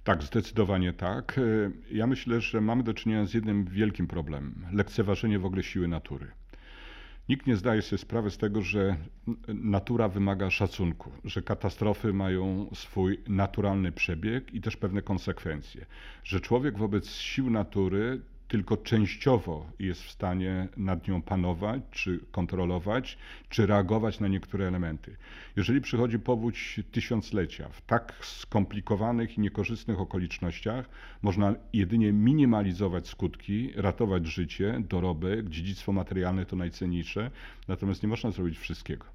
Tak, 0.04 0.22
zdecydowanie 0.22 0.92
tak. 0.92 1.38
E, 1.38 1.70
Ja 1.90 2.06
myślę, 2.06 2.40
że 2.40 2.60
mamy 2.60 2.82
do 2.82 2.94
czynienia 2.94 3.26
z 3.26 3.34
jednym 3.34 3.64
wielkim 3.64 4.06
problemem 4.06 4.66
lekceważenie 4.72 5.38
w 5.38 5.44
ogóle 5.46 5.62
siły 5.62 5.88
natury. 5.88 6.26
Nikt 7.28 7.46
nie 7.46 7.56
zdaje 7.56 7.82
sobie 7.82 7.98
sprawy 7.98 8.30
z 8.30 8.38
tego, 8.38 8.62
że 8.62 8.96
natura 9.48 10.08
wymaga 10.08 10.50
szacunku, 10.50 11.12
że 11.24 11.42
katastrofy 11.42 12.12
mają 12.12 12.70
swój 12.74 13.18
naturalny 13.28 13.92
przebieg 13.92 14.54
i 14.54 14.60
też 14.60 14.76
pewne 14.76 15.02
konsekwencje, 15.02 15.86
że 16.24 16.40
człowiek 16.40 16.78
wobec 16.78 17.10
sił 17.10 17.50
natury 17.50 18.20
tylko 18.52 18.76
częściowo 18.76 19.66
jest 19.78 20.02
w 20.02 20.10
stanie 20.10 20.68
nad 20.76 21.08
nią 21.08 21.22
panować, 21.22 21.82
czy 21.90 22.20
kontrolować, 22.30 23.18
czy 23.48 23.66
reagować 23.66 24.20
na 24.20 24.28
niektóre 24.28 24.68
elementy. 24.68 25.16
Jeżeli 25.56 25.80
przychodzi 25.80 26.18
powódź 26.18 26.80
tysiąclecia 26.90 27.68
w 27.68 27.80
tak 27.80 28.14
skomplikowanych 28.20 29.38
i 29.38 29.40
niekorzystnych 29.40 30.00
okolicznościach, 30.00 30.88
można 31.22 31.54
jedynie 31.72 32.12
minimalizować 32.12 33.08
skutki, 33.08 33.72
ratować 33.76 34.26
życie, 34.26 34.82
dorobek, 34.88 35.48
dziedzictwo 35.48 35.92
materialne 35.92 36.46
to 36.46 36.56
najcenniejsze, 36.56 37.30
natomiast 37.68 38.02
nie 38.02 38.08
można 38.08 38.30
zrobić 38.30 38.58
wszystkiego. 38.58 39.06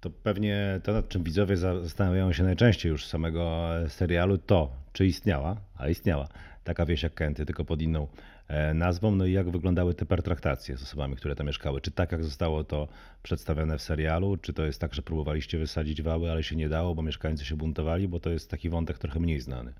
To 0.00 0.10
pewnie 0.10 0.80
to, 0.82 0.92
nad 0.92 1.08
czym 1.08 1.22
widzowie 1.22 1.56
za- 1.56 1.80
zastanawiają 1.80 2.32
się 2.32 2.42
najczęściej 2.42 2.90
już 2.90 3.06
z 3.06 3.08
samego 3.08 3.76
e, 3.78 3.88
serialu, 3.88 4.38
to 4.38 4.72
czy 4.92 5.06
istniała, 5.06 5.56
a 5.76 5.88
istniała 5.88 6.28
taka 6.66 6.86
wieś 6.86 7.02
jak 7.02 7.14
Kęty, 7.14 7.46
tylko 7.46 7.64
pod 7.64 7.82
inną 7.82 8.08
e, 8.48 8.74
nazwą, 8.74 9.14
no 9.16 9.26
i 9.26 9.32
jak 9.32 9.50
wyglądały 9.50 9.94
te 9.94 10.06
pertraktacje 10.06 10.76
z 10.76 10.82
osobami, 10.82 11.16
które 11.16 11.36
tam 11.36 11.46
mieszkały. 11.46 11.80
Czy 11.80 11.90
tak 11.90 12.12
jak 12.12 12.24
zostało 12.24 12.64
to 12.64 12.88
przedstawione 13.22 13.78
w 13.78 13.82
serialu, 13.82 14.36
czy 14.36 14.52
to 14.52 14.64
jest 14.64 14.80
tak, 14.80 14.94
że 14.94 15.02
próbowaliście 15.02 15.58
wysadzić 15.58 16.02
wały, 16.02 16.30
ale 16.30 16.42
się 16.42 16.56
nie 16.56 16.68
dało, 16.68 16.94
bo 16.94 17.02
mieszkańcy 17.02 17.44
się 17.44 17.56
buntowali, 17.56 18.08
bo 18.08 18.20
to 18.20 18.30
jest 18.30 18.50
taki 18.50 18.68
wątek 18.68 18.98
trochę 18.98 19.20
mniej 19.20 19.40
znany. 19.40 19.72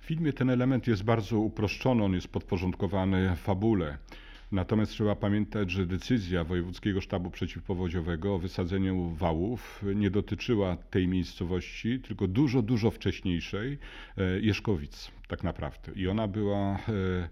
W 0.00 0.04
filmie 0.04 0.32
ten 0.32 0.50
element 0.50 0.86
jest 0.86 1.02
bardzo 1.02 1.38
uproszczony, 1.38 2.04
on 2.04 2.12
jest 2.12 2.28
podporządkowany 2.28 3.36
fabule. 3.36 3.98
Natomiast 4.52 4.92
trzeba 4.92 5.16
pamiętać, 5.16 5.70
że 5.70 5.86
decyzja 5.86 6.44
Wojewódzkiego 6.44 7.00
Sztabu 7.00 7.30
Przeciwpowodziowego 7.30 8.34
o 8.34 8.38
wysadzeniu 8.38 9.10
wałów 9.10 9.84
nie 9.94 10.10
dotyczyła 10.10 10.76
tej 10.76 11.08
miejscowości, 11.08 12.00
tylko 12.00 12.28
dużo, 12.28 12.62
dużo 12.62 12.90
wcześniejszej 12.90 13.78
e, 14.16 14.40
Jeszkowic 14.40 15.10
tak 15.28 15.44
naprawdę. 15.44 15.92
I 15.92 16.08
ona 16.08 16.28
była 16.28 16.78
e, 16.88 17.28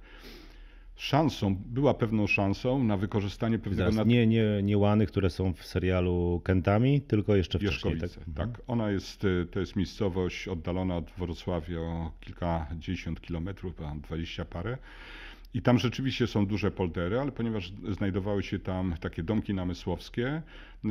szansą, 0.97 1.57
była 1.67 1.95
pewną 1.95 2.27
szansą 2.27 2.85
na 2.85 2.97
wykorzystanie 2.97 3.59
pewnego 3.59 3.93
Zaraz, 3.93 4.07
nie, 4.07 4.27
nie, 4.27 4.63
nie 4.63 4.79
łany, 4.79 5.07
które 5.07 5.31
są 5.31 5.53
w 5.53 5.67
serialu 5.67 6.41
Kętami, 6.45 7.01
tylko 7.01 7.37
jeszcze 7.37 7.59
wcześniej. 7.59 8.01
Tak? 8.01 8.11
tak. 8.37 8.49
Ona 8.67 8.91
jest, 8.91 9.25
y, 9.25 9.47
to 9.51 9.61
jest 9.61 9.77
miejscowość 9.77 10.49
oddalona 10.49 10.97
od 10.97 11.11
Wrocławia 11.19 11.81
o 11.81 12.13
kilkadziesiąt 12.21 13.21
kilometrów, 13.21 13.75
dwadzieścia 14.03 14.45
parę. 14.45 14.79
I 15.57 15.63
tam 15.63 15.79
rzeczywiście 15.79 16.27
są 16.27 16.47
duże 16.47 16.71
poldery, 16.71 17.21
ale 17.21 17.33
ponieważ 17.33 17.73
znajdowały 17.89 18.43
się 18.43 18.59
tam 18.59 18.95
takie 19.01 19.23
domki 19.23 19.55
namysłowskie, 19.55 20.43
y, 20.85 20.89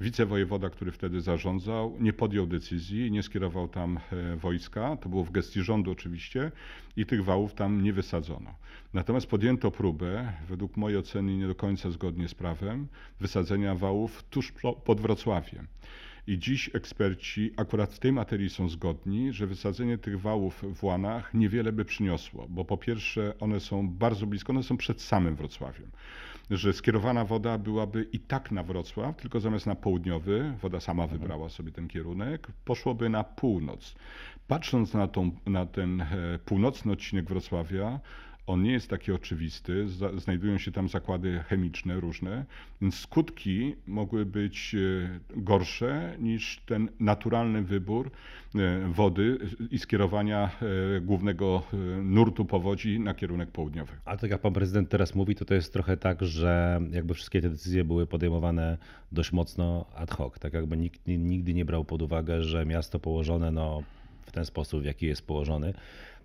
wicewojewoda, 0.00 0.70
który 0.70 0.92
wtedy 0.92 1.20
zarządzał, 1.20 1.96
nie 2.00 2.12
podjął 2.12 2.46
decyzji, 2.46 3.10
nie 3.10 3.22
skierował 3.22 3.68
tam 3.68 3.98
e, 4.12 4.36
wojska, 4.36 4.96
to 4.96 5.08
było 5.08 5.24
w 5.24 5.30
gestii 5.30 5.62
rządu 5.62 5.90
oczywiście, 5.90 6.52
i 6.96 7.06
tych 7.06 7.24
wałów 7.24 7.54
tam 7.54 7.82
nie 7.82 7.92
wysadzono. 7.92 8.54
Natomiast 8.94 9.26
podjęto 9.26 9.70
próbę, 9.70 10.32
według 10.48 10.76
mojej 10.76 10.98
oceny 10.98 11.36
nie 11.36 11.46
do 11.46 11.54
końca 11.54 11.90
zgodnie 11.90 12.28
z 12.28 12.34
prawem, 12.34 12.88
wysadzenia 13.20 13.74
wałów 13.74 14.22
tuż 14.30 14.52
po- 14.52 14.72
pod 14.72 15.00
Wrocławiem. 15.00 15.66
I 16.28 16.38
dziś 16.38 16.70
eksperci 16.74 17.52
akurat 17.56 17.94
w 17.94 17.98
tej 17.98 18.12
materii 18.12 18.50
są 18.50 18.68
zgodni, 18.68 19.32
że 19.32 19.46
wysadzenie 19.46 19.98
tych 19.98 20.20
wałów 20.20 20.64
w 20.74 20.84
Łanach 20.84 21.34
niewiele 21.34 21.72
by 21.72 21.84
przyniosło, 21.84 22.46
bo 22.48 22.64
po 22.64 22.76
pierwsze 22.76 23.34
one 23.40 23.60
są 23.60 23.88
bardzo 23.88 24.26
blisko, 24.26 24.52
one 24.52 24.62
są 24.62 24.76
przed 24.76 25.02
samym 25.02 25.36
Wrocławiem. 25.36 25.90
Że 26.50 26.72
skierowana 26.72 27.24
woda 27.24 27.58
byłaby 27.58 28.08
i 28.12 28.18
tak 28.18 28.50
na 28.50 28.62
Wrocław, 28.62 29.16
tylko 29.16 29.40
zamiast 29.40 29.66
na 29.66 29.74
południowy, 29.74 30.54
woda 30.62 30.80
sama 30.80 31.06
wybrała 31.06 31.48
sobie 31.48 31.72
ten 31.72 31.88
kierunek, 31.88 32.48
poszłoby 32.64 33.08
na 33.08 33.24
północ. 33.24 33.94
Patrząc 34.48 34.94
na, 34.94 35.08
tą, 35.08 35.30
na 35.46 35.66
ten 35.66 36.00
e, 36.00 36.06
północny 36.44 36.92
odcinek 36.92 37.24
Wrocławia, 37.24 38.00
on 38.48 38.62
nie 38.62 38.72
jest 38.72 38.90
taki 38.90 39.12
oczywisty, 39.12 39.86
znajdują 40.16 40.58
się 40.58 40.72
tam 40.72 40.88
zakłady 40.88 41.44
chemiczne 41.48 42.00
różne, 42.00 42.44
więc 42.80 42.94
skutki 42.94 43.74
mogły 43.86 44.26
być 44.26 44.74
e, 44.74 45.38
gorsze 45.40 46.16
niż 46.18 46.60
ten 46.66 46.88
naturalny 47.00 47.62
wybór 47.62 48.10
e, 48.54 48.88
wody 48.88 49.38
i 49.70 49.78
skierowania 49.78 50.50
e, 50.96 51.00
głównego 51.00 51.62
nurtu 52.02 52.44
powodzi 52.44 53.00
na 53.00 53.14
kierunek 53.14 53.50
południowy. 53.50 53.92
A 54.04 54.16
tak 54.16 54.30
jak 54.30 54.40
pan 54.40 54.52
prezydent 54.52 54.88
teraz 54.88 55.14
mówi, 55.14 55.34
to 55.34 55.44
to 55.44 55.54
jest 55.54 55.72
trochę 55.72 55.96
tak, 55.96 56.22
że 56.22 56.80
jakby 56.90 57.14
wszystkie 57.14 57.40
te 57.40 57.50
decyzje 57.50 57.84
były 57.84 58.06
podejmowane 58.06 58.78
dość 59.12 59.32
mocno 59.32 59.86
ad 59.94 60.10
hoc. 60.10 60.38
Tak 60.38 60.52
jakby 60.52 60.76
nikt 60.76 61.06
ni- 61.06 61.18
nigdy 61.18 61.54
nie 61.54 61.64
brał 61.64 61.84
pod 61.84 62.02
uwagę, 62.02 62.42
że 62.42 62.66
miasto 62.66 62.98
położone 62.98 63.50
no, 63.50 63.82
w 64.26 64.32
ten 64.32 64.44
sposób, 64.44 64.82
w 64.82 64.84
jaki 64.84 65.06
jest 65.06 65.26
położony, 65.26 65.74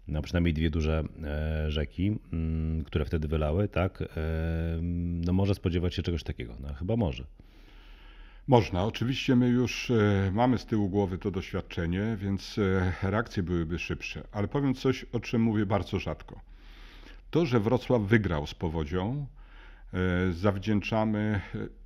no 0.08 0.22
przynajmniej 0.22 0.54
dwie 0.54 0.70
duże 0.70 1.04
e, 1.24 1.72
rzeki, 1.72 2.20
mm, 2.34 2.84
które 2.84 3.06
wtedy 3.06 3.28
wylały, 3.28 3.68
tak, 3.68 4.02
e, 4.02 4.06
no 5.26 5.34
może 5.34 5.56
spodziewać 5.56 5.96
się 5.96 6.04
czegoś 6.04 6.24
takiego. 6.24 6.56
No 6.60 6.74
chyba 6.74 6.96
może. 6.96 7.26
Można. 8.48 8.86
Oczywiście 8.86 9.36
my 9.36 9.48
już 9.48 9.92
e, 9.92 10.32
mamy 10.34 10.58
z 10.58 10.66
tyłu 10.66 10.90
głowy 10.90 11.18
to 11.18 11.32
doświadczenie, 11.32 12.18
więc 12.20 12.60
reakcje 13.04 13.44
byłyby 13.44 13.80
szybsze. 13.80 14.24
Ale 14.32 14.48
powiem 14.48 14.74
coś, 14.74 15.04
o 15.04 15.20
czym 15.20 15.42
mówię 15.42 15.66
bardzo 15.66 16.00
rzadko. 16.00 16.42
To, 17.32 17.46
że 17.46 17.60
Wrocław 17.60 18.02
wygrał 18.02 18.48
z 18.48 18.54
powodzią, 18.54 19.26
zawdzięczamy 20.32 21.42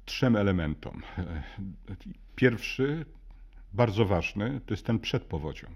trzem 0.06 0.36
elementom. 0.36 1.02
Pierwszy, 2.36 3.06
bardzo 3.74 4.06
ważny, 4.06 4.62
to 4.66 4.74
jest 4.74 4.86
ten 4.86 5.00
przed 5.00 5.24
powodzią. 5.24 5.68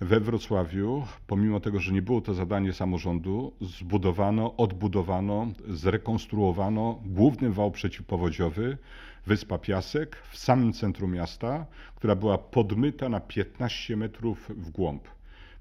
We 0.00 0.20
Wrocławiu, 0.20 1.04
pomimo 1.26 1.60
tego, 1.60 1.80
że 1.80 1.92
nie 1.92 2.02
było 2.02 2.20
to 2.20 2.34
zadanie 2.34 2.72
samorządu, 2.72 3.52
zbudowano, 3.60 4.56
odbudowano, 4.56 5.46
zrekonstruowano 5.68 7.00
główny 7.06 7.50
wał 7.50 7.70
przeciwpowodziowy, 7.70 8.78
wyspa 9.26 9.58
Piasek, 9.58 10.16
w 10.30 10.38
samym 10.38 10.72
centrum 10.72 11.12
miasta, 11.12 11.66
która 11.94 12.14
była 12.16 12.38
podmyta 12.38 13.08
na 13.08 13.20
15 13.20 13.96
metrów 13.96 14.50
w 14.56 14.70
głąb. 14.70 15.08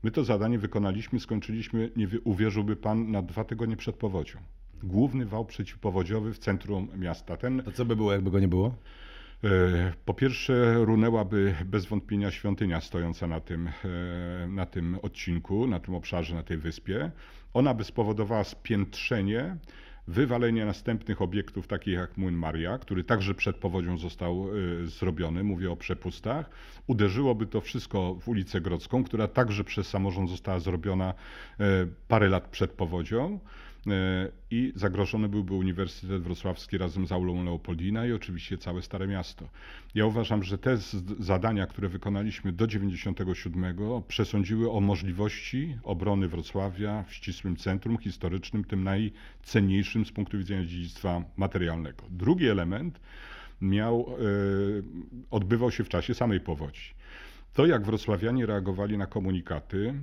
My 0.04 0.12
to 0.12 0.24
zadanie 0.24 0.60
wykonaliśmy, 0.60 1.20
skończyliśmy, 1.20 1.92
nie 1.96 2.08
wie- 2.08 2.20
uwierzyłby 2.20 2.76
pan, 2.76 3.12
na 3.12 3.22
dwa 3.22 3.44
tygodnie 3.44 3.78
przed 3.78 3.96
powodzią. 3.96 4.40
Główny 4.84 5.26
wał 5.26 5.46
przeciwpowodziowy 5.46 6.34
w 6.34 6.40
centrum 6.40 6.88
miasta. 6.98 7.38
Ten 7.38 7.64
To 7.64 7.72
co 7.72 7.86
by 7.86 7.96
było, 7.96 8.12
jakby 8.14 8.32
go 8.32 8.40
nie 8.40 8.48
było? 8.48 8.76
E, 9.44 9.94
Po 10.06 10.14
pierwsze, 10.14 10.74
runęłaby 10.74 11.56
bez 11.66 11.86
wątpienia 11.86 12.32
świątynia 12.32 12.82
stojąca 12.82 13.28
na 13.28 13.40
tym, 13.40 13.68
e, 13.68 14.48
na 14.48 14.66
tym 14.66 14.98
odcinku, 15.02 15.68
na 15.68 15.80
tym 15.80 15.96
obszarze, 15.96 16.36
na 16.36 16.44
tej 16.44 16.58
wyspie. 16.58 17.12
Ona 17.54 17.74
by 17.74 17.84
spowodowała 17.84 18.44
spiętrzenie, 18.44 19.58
wywalenie 20.08 20.66
następnych 20.66 21.22
obiektów, 21.22 21.68
takich 21.68 21.94
jak 21.94 22.18
Młyn 22.18 22.36
Maria, 22.36 22.78
który 22.78 23.04
także 23.04 23.34
przed 23.34 23.58
powodzią 23.58 23.98
został 23.98 24.48
e, 24.84 24.88
zrobiony, 24.88 25.44
mówię 25.44 25.72
o 25.72 25.76
przepustach. 25.76 26.50
Uderzyłoby 26.88 27.46
to 27.46 27.62
wszystko 27.62 28.16
w 28.16 28.28
ulicę 28.28 28.62
Grodzką, 28.62 29.04
która 29.04 29.28
także 29.28 29.64
przez 29.64 29.88
samorząd 29.88 30.30
została 30.30 30.60
zrobiona 30.60 31.14
parę 32.08 32.30
lat 32.30 32.48
przed 32.48 32.72
powodzią. 32.72 33.40
E, 33.88 34.32
i 34.52 34.74
zagrożony 34.76 35.30
byłby 35.30 35.54
Uniwersytet 35.54 36.24
Wrocławski 36.24 36.78
razem 36.78 37.08
z 37.08 37.12
aulą 37.12 37.44
Leopoldina 37.44 38.06
i 38.06 38.12
oczywiście 38.12 38.58
całe 38.58 38.82
Stare 38.82 39.08
Miasto. 39.08 39.50
Ja 39.96 40.06
uważam, 40.06 40.44
że 40.44 40.58
te 40.58 40.78
zadania, 41.20 41.68
które 41.68 41.90
wykonaliśmy 41.90 42.52
do 42.52 42.68
97 42.68 43.76
przesądziły 44.08 44.72
o 44.72 44.82
możliwości 44.82 45.78
obrony 45.84 46.28
Wrocławia 46.28 47.04
w 47.04 47.14
ścisłym 47.14 47.56
centrum 47.56 47.98
historycznym, 47.98 48.64
tym 48.64 48.84
najcenniejszym 48.84 50.06
z 50.06 50.12
punktu 50.12 50.38
widzenia 50.38 50.66
dziedzictwa 50.66 51.24
materialnego. 51.38 52.04
Drugi 52.10 52.48
element 52.48 53.00
miał, 53.62 54.08
e, 54.10 54.16
odbywał 55.32 55.72
się 55.72 55.84
w 55.84 55.90
czasie 55.90 56.14
samej 56.14 56.40
powodzi. 56.40 56.94
To, 57.54 57.66
jak 57.66 57.86
wrocławianie 57.86 58.46
reagowali 58.46 58.98
na 58.98 59.08
komunikaty, 59.08 59.94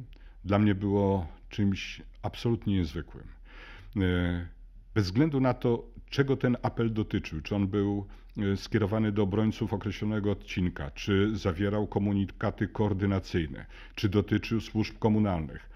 dla 0.44 0.58
mnie 0.58 0.74
było 0.74 1.26
czymś 1.48 2.02
absolutnie 2.22 2.74
niezwykłym. 2.74 3.41
E, 3.96 4.46
Bez 4.94 5.04
względu 5.04 5.40
na 5.40 5.54
to, 5.54 5.90
czego 6.10 6.36
ten 6.36 6.56
apel 6.62 6.92
dotyczył, 6.92 7.40
czy 7.40 7.56
on 7.56 7.68
był 7.68 8.06
e, 8.38 8.56
skierowany 8.56 9.12
do 9.12 9.22
obrońców 9.22 9.72
określonego 9.72 10.30
odcinka, 10.30 10.90
czy 10.90 11.36
zawierał 11.36 11.86
komunikaty 11.86 12.68
koordynacyjne, 12.68 13.66
czy 13.94 14.08
dotyczył 14.08 14.60
służb 14.60 14.98
komunalnych, 14.98 15.71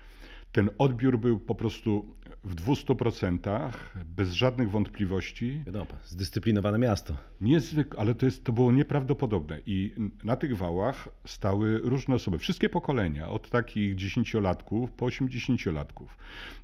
Ten 0.53 0.71
odbiór 0.79 1.19
był 1.19 1.41
po 1.41 1.55
prostu 1.55 2.17
w 2.45 2.55
200%, 2.55 3.71
bez 4.17 4.33
żadnych 4.33 4.71
wątpliwości. 4.71 5.63
Wiadomo, 5.67 5.87
zdyscyplinowane 6.05 6.79
miasto. 6.79 7.17
Niezwykle, 7.41 8.01
ale 8.01 8.15
to, 8.15 8.27
jest, 8.27 8.45
to 8.45 8.53
było 8.53 8.73
nieprawdopodobne. 8.73 9.61
I 9.67 9.95
na 10.25 10.37
tych 10.37 10.57
wałach 10.57 11.09
stały 11.27 11.79
różne 11.79 12.15
osoby, 12.15 12.39
wszystkie 12.39 12.69
pokolenia, 12.69 13.29
od 13.29 13.51
takich 13.51 13.95
dziesięciolatków 13.95 14.93
po 14.93 15.07
osiemdziesięciolatków. 15.07 16.17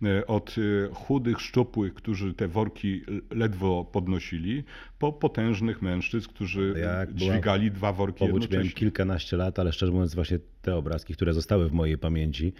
E, 0.03 0.27
Od 0.27 0.57
e, 0.59 0.95
chudych, 0.95 1.41
szczupłych, 1.41 1.95
którzy 1.95 2.35
te 2.35 2.49
worki 2.49 3.03
ledwo 3.31 3.85
podnosili, 3.85 4.65
po 4.99 5.13
potężnych 5.13 5.83
mężczyzn, 5.83 6.29
którzy 6.29 6.75
Jak 6.83 7.15
dźwigali 7.15 7.71
dwa 7.71 7.93
worki 7.93 8.19
Powódź 8.19 8.33
miałem 8.33 8.43
jednocześnie. 8.43 8.79
kilkanaście 8.79 9.37
lat, 9.37 9.59
ale 9.59 9.73
szczerze 9.73 9.93
mówiąc 9.93 10.15
właśnie 10.15 10.39
te 10.63 10.77
obrazki, 10.77 11.15
które 11.15 11.33
zostały 11.35 11.69
w 11.69 11.73
mojej 11.73 11.99
pamięci, 11.99 12.53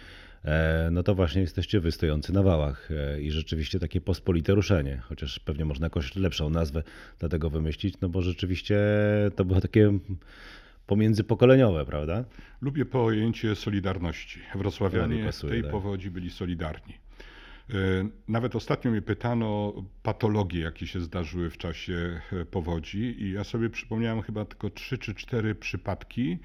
no 0.91 1.03
to 1.03 1.15
właśnie 1.15 1.41
jesteście 1.41 1.79
wy 1.79 1.91
stojący 1.91 2.33
na 2.33 2.43
wałach 2.43 2.89
e, 2.91 3.21
i 3.21 3.31
rzeczywiście 3.31 3.79
takie 3.79 4.01
pospolite 4.01 4.55
ruszenie, 4.55 5.01
chociaż 5.03 5.39
pewnie 5.39 5.65
można 5.65 5.85
jakąś 5.85 6.15
lepszą 6.15 6.49
nazwę 6.49 6.83
dla 7.19 7.29
tego 7.29 7.49
wymyślić, 7.49 7.95
no 8.01 8.09
bo 8.09 8.21
rzeczywiście 8.21 8.77
to 9.35 9.45
było 9.45 9.61
takie 9.61 9.99
pomiędzypokoleniowe, 10.87 11.85
prawda? 11.85 12.25
Lubię 12.61 12.85
pojęcie 12.85 13.55
solidarności. 13.55 14.39
Wrocławianie 14.55 15.15
mi 15.15 15.25
pasuje, 15.25 15.53
tej 15.53 15.61
tak. 15.61 15.71
powodzi 15.71 16.11
byli 16.11 16.29
solidarni. 16.29 16.93
E, 17.69 17.73
Nawet 18.27 18.55
ostatnio 18.55 18.91
mnie 18.91 19.01
pytano 19.01 19.73
patologie, 20.03 20.61
jakie 20.61 20.87
się 20.87 20.99
zdarzyły 20.99 21.49
w 21.49 21.57
czasie 21.57 22.21
e, 22.31 22.45
powodzi 22.45 23.23
i 23.23 23.31
ja 23.31 23.43
sobie 23.43 23.69
przypomniałem 23.69 24.21
chyba 24.21 24.45
tylko 24.45 24.69
trzy 24.69 24.97
czy 24.97 25.15
cztery 25.15 25.55
przypadki, 25.55 26.37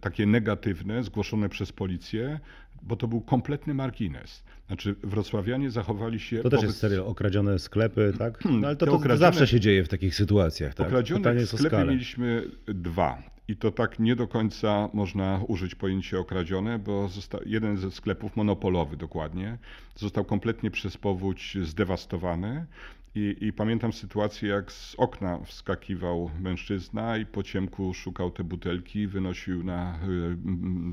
takie 0.00 0.26
negatywne, 0.26 1.04
zgłoszone 1.04 1.48
przez 1.48 1.72
policję, 1.72 2.40
bo 2.82 2.96
to 2.96 3.08
był 3.08 3.20
kompletny 3.20 3.74
margines. 3.74 4.44
Znaczy 4.66 4.94
wrocławianie 5.02 5.70
zachowali 5.70 6.20
się 6.20 6.36
To 6.42 6.50
też 6.50 6.60
wobec- 6.60 6.66
jest 6.66 6.78
serio, 6.78 7.06
okradzione 7.06 7.58
sklepy, 7.58 8.12
tak? 8.18 8.44
No 8.44 8.66
ale 8.66 8.76
to, 8.76 8.86
to 8.86 8.92
okradzione- 8.92 9.18
zawsze 9.18 9.46
się 9.46 9.60
dzieje 9.60 9.84
w 9.84 9.88
takich 9.88 10.14
sytuacjach, 10.14 10.74
tak? 10.74 10.86
Okradzione 10.86 11.46
skalę. 11.46 11.86
mieliśmy 11.92 12.42
dwa. 12.66 13.22
I 13.48 13.56
to 13.56 13.70
tak 13.72 13.98
nie 13.98 14.16
do 14.16 14.28
końca 14.28 14.88
można 14.92 15.40
użyć 15.48 15.74
pojęcia 15.74 16.18
okradzione, 16.18 16.78
bo 16.78 17.08
zosta- 17.08 17.38
jeden 17.46 17.76
ze 17.76 17.90
sklepów, 17.90 18.36
monopolowy 18.36 18.96
dokładnie, 18.96 19.58
został 19.96 20.24
kompletnie 20.24 20.70
przez 20.70 20.96
powódź 20.96 21.58
zdewastowany. 21.62 22.66
I, 23.14 23.36
I 23.40 23.52
pamiętam 23.52 23.92
sytuację, 23.92 24.48
jak 24.48 24.72
z 24.72 24.94
okna 24.94 25.38
wskakiwał 25.44 26.30
mężczyzna 26.40 27.16
i 27.16 27.26
po 27.26 27.42
ciemku 27.42 27.94
szukał 27.94 28.30
te 28.30 28.44
butelki, 28.44 29.06
wynosił 29.06 29.64
na 29.64 29.98
mm, 30.02 30.92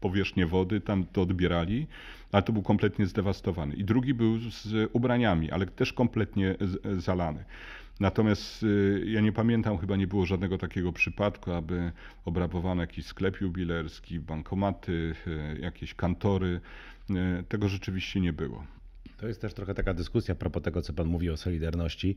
powierzchnię 0.00 0.46
wody, 0.46 0.80
tam 0.80 1.04
to 1.04 1.22
odbierali, 1.22 1.86
ale 2.32 2.42
to 2.42 2.52
był 2.52 2.62
kompletnie 2.62 3.06
zdewastowany. 3.06 3.74
I 3.74 3.84
drugi 3.84 4.14
był 4.14 4.38
z 4.38 4.90
ubraniami, 4.92 5.50
ale 5.50 5.66
też 5.66 5.92
kompletnie 5.92 6.56
zalany. 6.98 7.44
Natomiast 8.00 8.62
y, 8.62 9.04
ja 9.06 9.20
nie 9.20 9.32
pamiętam, 9.32 9.78
chyba 9.78 9.96
nie 9.96 10.06
było 10.06 10.26
żadnego 10.26 10.58
takiego 10.58 10.92
przypadku, 10.92 11.52
aby 11.52 11.92
obrabowano 12.24 12.80
jakiś 12.80 13.06
sklep 13.06 13.40
jubilerski, 13.40 14.20
bankomaty, 14.20 15.14
y, 15.26 15.60
jakieś 15.60 15.94
kantory. 15.94 16.60
Tego 17.48 17.68
rzeczywiście 17.68 18.20
nie 18.20 18.32
było. 18.32 18.64
To 19.22 19.28
jest 19.28 19.40
też 19.40 19.54
trochę 19.54 19.74
taka 19.74 19.94
dyskusja 19.94 20.32
a 20.32 20.34
propos 20.34 20.62
tego, 20.62 20.82
co 20.82 20.92
Pan 20.92 21.06
mówi 21.06 21.30
o 21.30 21.36
Solidarności, 21.36 22.16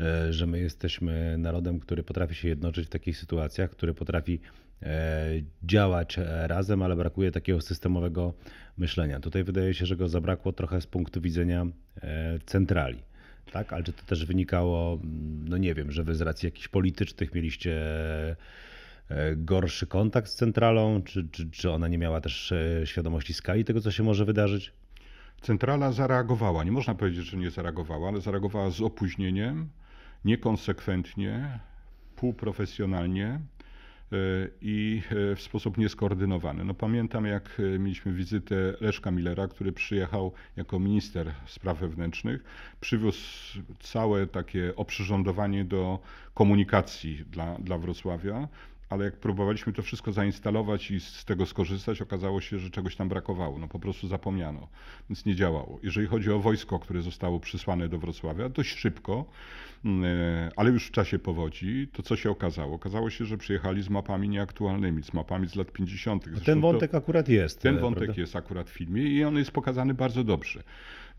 e, 0.00 0.32
że 0.32 0.46
my 0.46 0.58
jesteśmy 0.58 1.38
narodem, 1.38 1.80
który 1.80 2.02
potrafi 2.02 2.34
się 2.34 2.48
jednoczyć 2.48 2.86
w 2.86 2.90
takich 2.90 3.18
sytuacjach, 3.18 3.70
który 3.70 3.94
potrafi 3.94 4.40
e, 4.82 5.26
działać 5.62 6.18
e, 6.18 6.46
razem, 6.46 6.82
ale 6.82 6.96
brakuje 6.96 7.32
takiego 7.32 7.60
systemowego 7.60 8.34
myślenia. 8.78 9.20
Tutaj 9.20 9.44
wydaje 9.44 9.74
się, 9.74 9.86
że 9.86 9.96
go 9.96 10.08
zabrakło 10.08 10.52
trochę 10.52 10.80
z 10.80 10.86
punktu 10.86 11.20
widzenia 11.20 11.66
centrali. 12.46 12.98
Tak, 13.52 13.72
ale 13.72 13.84
czy 13.84 13.92
to 13.92 14.02
też 14.06 14.26
wynikało, 14.26 14.92
mm, 14.92 15.48
no 15.48 15.56
nie 15.56 15.74
wiem, 15.74 15.92
że 15.92 16.04
wy 16.04 16.14
z 16.14 16.20
racji 16.20 16.46
jakichś 16.46 16.68
politycznych 16.68 17.34
mieliście 17.34 17.80
gorszy 19.36 19.86
kontakt 19.86 20.28
z 20.30 20.34
centralą, 20.34 21.02
czy, 21.02 21.28
czy, 21.32 21.50
czy 21.50 21.70
ona 21.70 21.88
nie 21.88 21.98
miała 21.98 22.20
też 22.20 22.54
świadomości 22.84 23.34
skali 23.34 23.64
tego, 23.64 23.80
co 23.80 23.90
się 23.90 24.02
może 24.02 24.24
wydarzyć? 24.24 24.72
Centrala 25.40 25.92
zareagowała. 25.92 26.64
Nie 26.64 26.72
można 26.72 26.94
powiedzieć, 26.94 27.26
że 27.26 27.36
nie 27.36 27.50
zareagowała, 27.50 28.08
ale 28.08 28.20
zareagowała 28.20 28.70
z 28.70 28.80
opóźnieniem, 28.80 29.68
niekonsekwentnie, 30.24 31.58
półprofesjonalnie 32.16 33.40
y, 34.12 34.50
i 34.60 35.02
y, 35.32 35.36
w 35.36 35.40
sposób 35.40 35.78
nieskoordynowany. 35.78 36.64
No 36.64 36.74
pamiętam, 36.74 37.26
jak 37.26 37.60
y, 37.60 37.78
mieliśmy 37.78 38.12
wizytę 38.12 38.54
Leszka 38.80 39.10
Millera, 39.10 39.48
który 39.48 39.72
przyjechał 39.72 40.32
jako 40.56 40.78
minister 40.78 41.34
spraw 41.46 41.78
wewnętrznych, 41.78 42.44
przywiózł 42.80 43.18
całe 43.80 44.26
takie 44.26 44.76
oprzyrządowanie 44.76 45.64
do 45.64 45.98
komunikacji 46.34 47.24
dla, 47.30 47.58
dla 47.58 47.78
Wrocławia. 47.78 48.48
Ale 48.88 49.04
jak 49.04 49.16
próbowaliśmy 49.16 49.72
to 49.72 49.82
wszystko 49.82 50.12
zainstalować 50.12 50.90
i 50.90 51.00
z 51.00 51.24
tego 51.24 51.46
skorzystać, 51.46 52.02
okazało 52.02 52.40
się, 52.40 52.58
że 52.58 52.70
czegoś 52.70 52.96
tam 52.96 53.08
brakowało. 53.08 53.58
No 53.58 53.68
po 53.68 53.78
prostu 53.78 54.08
zapomniano, 54.08 54.68
więc 55.10 55.24
nie 55.24 55.34
działało. 55.34 55.78
Jeżeli 55.82 56.06
chodzi 56.06 56.32
o 56.32 56.38
wojsko, 56.38 56.78
które 56.78 57.02
zostało 57.02 57.40
przysłane 57.40 57.88
do 57.88 57.98
Wrocławia, 57.98 58.48
dość 58.48 58.78
szybko, 58.78 59.24
mm, 59.84 60.04
e, 60.04 60.50
ale 60.56 60.70
już 60.70 60.86
w 60.86 60.90
czasie 60.90 61.18
powodzi, 61.18 61.88
to 61.92 62.02
co 62.02 62.16
się 62.16 62.30
okazało? 62.30 62.74
Okazało 62.74 63.10
się, 63.10 63.24
że 63.24 63.38
przyjechali 63.38 63.82
z 63.82 63.88
mapami 63.88 64.28
nieaktualnymi, 64.28 65.02
z 65.02 65.12
mapami 65.12 65.48
z 65.48 65.54
lat 65.56 65.72
50. 65.72 66.26
No 66.26 66.32
Zresztą 66.32 66.46
ten 66.46 66.60
to- 66.60 66.72
wątek 66.72 66.94
akurat 66.94 67.28
jest. 67.28 67.60
ten 67.62 67.76
e, 67.76 67.80
wątek 67.80 68.04
prawda? 68.04 68.20
jest 68.20 68.36
akurat 68.36 68.70
w 68.70 68.72
filmie 68.72 69.02
i 69.02 69.24
on 69.24 69.36
jest 69.36 69.50
pokazany 69.50 69.94
bardzo 69.94 70.24
dobrze. 70.24 70.62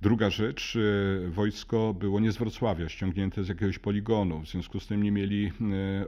Druga 0.02 0.30
rzecz, 0.30 0.78
e, 1.26 1.30
wojsko 1.30 1.94
było 1.94 2.20
nie 2.20 2.32
z 2.32 2.38
Wrocławia, 2.38 2.90
ściągnięte 2.90 3.44
z 3.44 3.48
jakiegoś 3.48 3.80
poligonu, 3.80 4.42
w 4.42 4.48
związku 4.48 4.80
z 4.80 4.88
tym 4.88 5.04
nie 5.04 5.12
mieli 5.12 5.46
e, 5.46 5.52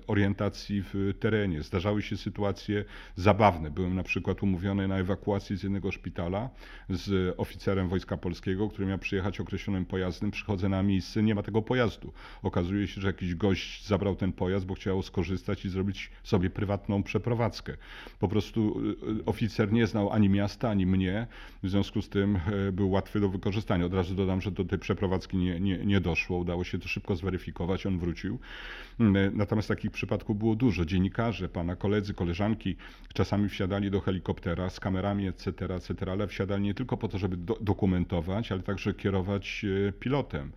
orientacji 0.07 0.83
w 0.93 1.13
terenie. 1.19 1.63
Zdarzały 1.63 2.01
się 2.01 2.17
sytuacje 2.17 2.85
zabawne. 3.15 3.71
Byłem 3.71 3.95
na 3.95 4.03
przykład 4.03 4.43
umówiony 4.43 4.87
na 4.87 4.97
ewakuację 4.97 5.57
z 5.57 5.63
jednego 5.63 5.91
szpitala 5.91 6.49
z 6.89 7.35
oficerem 7.37 7.89
Wojska 7.89 8.17
Polskiego, 8.17 8.69
który 8.69 8.87
miał 8.87 8.99
przyjechać 8.99 9.39
określonym 9.39 9.85
pojazdem. 9.85 10.31
Przychodzę 10.31 10.69
na 10.69 10.83
miejsce, 10.83 11.23
nie 11.23 11.35
ma 11.35 11.43
tego 11.43 11.61
pojazdu. 11.61 12.13
Okazuje 12.43 12.87
się, 12.87 13.01
że 13.01 13.07
jakiś 13.07 13.35
gość 13.35 13.87
zabrał 13.87 14.15
ten 14.15 14.33
pojazd, 14.33 14.65
bo 14.65 14.73
chciał 14.73 15.01
skorzystać 15.01 15.65
i 15.65 15.69
zrobić 15.69 16.11
sobie 16.23 16.49
prywatną 16.49 17.03
przeprowadzkę. 17.03 17.77
Po 18.19 18.27
prostu 18.27 18.81
e, 19.21 19.25
oficer 19.25 19.71
nie 19.71 19.87
znał 19.87 20.09
ani 20.09 20.29
miasta, 20.29 20.69
ani 20.69 20.85
mnie, 20.85 21.27
w 21.63 21.69
związku 21.69 22.01
z 22.01 22.09
tym 22.09 22.39
był 22.71 22.91
łatwy 22.91 23.19
do 23.19 23.29
wykorzystania. 23.29 23.78
Od 23.85 23.93
razu 23.93 24.15
dodam, 24.15 24.41
że 24.41 24.51
do 24.51 24.65
tej 24.65 24.79
przeprowadzki 24.79 25.37
nie, 25.37 25.59
nie, 25.59 25.77
nie 25.85 26.01
doszło. 26.01 26.37
Udało 26.37 26.63
się 26.63 26.79
to 26.79 26.87
szybko 26.87 27.15
zweryfikować, 27.15 27.85
on 27.85 27.99
wrócił. 27.99 28.39
Mm, 28.99 29.15
e, 29.15 29.31
Natomiast 29.31 29.67
takich 29.67 29.91
przypadków 29.91 30.37
było 30.37 30.55
dużo. 30.55 30.85
Dziennikarze, 30.85 31.49
pana 31.49 31.75
koledzy, 31.75 32.13
koleżanki 32.13 32.75
czasami 33.13 33.49
wsiadali 33.49 33.91
do 33.91 33.99
helikoptera 34.01 34.69
z 34.69 34.79
kamerami, 34.79 35.27
etc., 35.27 35.49
etc., 35.75 36.11
ale 36.11 36.27
wsiadali 36.27 36.63
nie 36.63 36.73
tylko 36.73 36.97
po 36.97 37.07
to, 37.07 37.17
żeby 37.17 37.37
do, 37.37 37.57
dokumentować, 37.61 38.51
ale 38.51 38.63
także 38.63 38.93
kierować 38.93 39.65
e, 39.87 39.91
pilotem. 39.91 40.51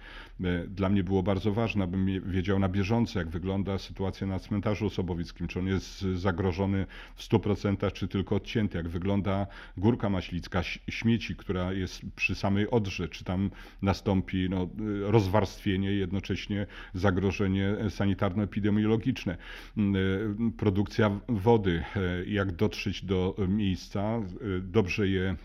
E, 0.45 0.67
Dla 0.67 0.89
mnie 0.89 1.05
było 1.05 1.23
bardzo 1.23 1.53
ważne, 1.53 1.85
abym 1.85 2.31
wiedział 2.31 2.59
na 2.59 2.69
bieżąco, 2.69 3.19
jak 3.19 3.29
wygląda 3.29 3.79
sytuacja 3.79 4.27
na 4.27 4.39
cmentarzu 4.39 4.87
osobowickim, 4.87 5.49
czy 5.49 5.59
on 5.59 5.67
jest 5.67 6.01
zagrożony 6.01 6.87
w 7.17 7.23
100%, 7.23 7.93
czy 7.93 8.09
tylko 8.09 8.37
odcięty, 8.37 8.79
jak 8.79 8.89
wygląda 8.89 9.47
górka 9.77 10.11
maślicka, 10.11 10.63
śmieci, 10.91 11.37
która 11.37 11.73
jest 11.73 12.03
przy 12.17 12.35
samej 12.35 12.71
Odrze, 12.71 13.09
czy 13.13 13.25
tam 13.25 13.51
nastąpi 13.83 14.49
no, 14.51 14.69
rozwarstwienie, 15.03 15.93
jednocześnie 15.93 16.67
zagrożenie 16.95 17.77
sanitarno-epidemiologiczne, 17.91 19.37
Mm, 19.77 20.53
produkcja 20.53 21.21
wody, 21.29 21.83
y, 22.27 22.31
jak 22.31 22.53
dotrzeć 22.53 23.05
do 23.05 23.37
miejsca, 23.49 24.19
y, 24.43 24.61
dobrze 24.61 25.09
je 25.09 25.37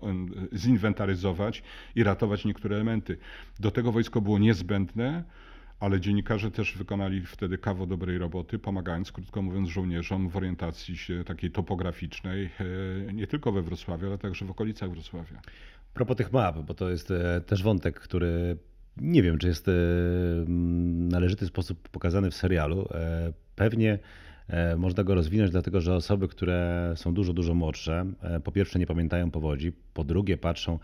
on- 0.00 0.30
zinwentaryzować 0.52 1.62
i 1.94 2.02
ratować 2.04 2.44
niektóre 2.44 2.76
elementy. 2.76 3.16
Do 3.60 3.70
tego 3.70 3.92
wojsko 3.92 4.20
było 4.20 4.38
niezbędne, 4.38 5.24
ale 5.80 6.00
dziennikarze 6.00 6.50
też 6.50 6.76
wykonali 6.76 7.20
wtedy 7.26 7.58
kawał 7.58 7.86
dobrej 7.86 8.18
roboty, 8.18 8.58
pomagając, 8.58 9.12
krótko 9.12 9.42
mówiąc, 9.42 9.68
żołnierzom 9.68 10.28
w 10.28 10.36
orientacji 10.36 10.96
się 10.96 11.24
takiej 11.24 11.50
topograficznej, 11.50 12.50
e, 13.08 13.12
nie 13.12 13.26
tylko 13.26 13.52
we 13.52 13.62
Wrocławiu, 13.62 14.06
ale 14.06 14.18
także 14.18 14.44
w 14.44 14.50
okolicach 14.50 14.90
Wrocławia. 14.90 15.40
Propos 15.94 16.16
tych 16.16 16.32
map, 16.32 16.58
bo 16.58 16.74
to 16.74 16.90
jest 16.90 17.10
e, 17.10 17.40
też 17.40 17.62
wątek, 17.62 18.00
który 18.00 18.56
nie 18.96 19.22
wiem, 19.22 19.38
czy 19.38 19.48
jest 19.48 19.68
e, 19.68 19.72
mm, 19.72 21.08
należyty 21.08 21.46
sposób 21.46 21.88
pokazany 21.88 22.30
w 22.30 22.34
serialu. 22.34 22.88
E, 22.94 23.32
Pewnie 23.56 23.98
e, 24.48 24.76
można 24.76 25.04
go 25.04 25.14
rozwinąć, 25.14 25.50
dlatego 25.50 25.80
że 25.80 25.94
osoby, 25.94 26.28
które 26.28 26.92
są 26.96 27.14
dużo, 27.14 27.32
dużo 27.32 27.54
młodsze, 27.54 28.06
e, 28.22 28.40
po 28.40 28.52
pierwsze 28.52 28.78
nie 28.78 28.86
pamiętają 28.86 29.30
powodzi, 29.30 29.72
po 29.94 30.04
drugie 30.04 30.36
patrzą 30.36 30.74
e, 30.74 30.78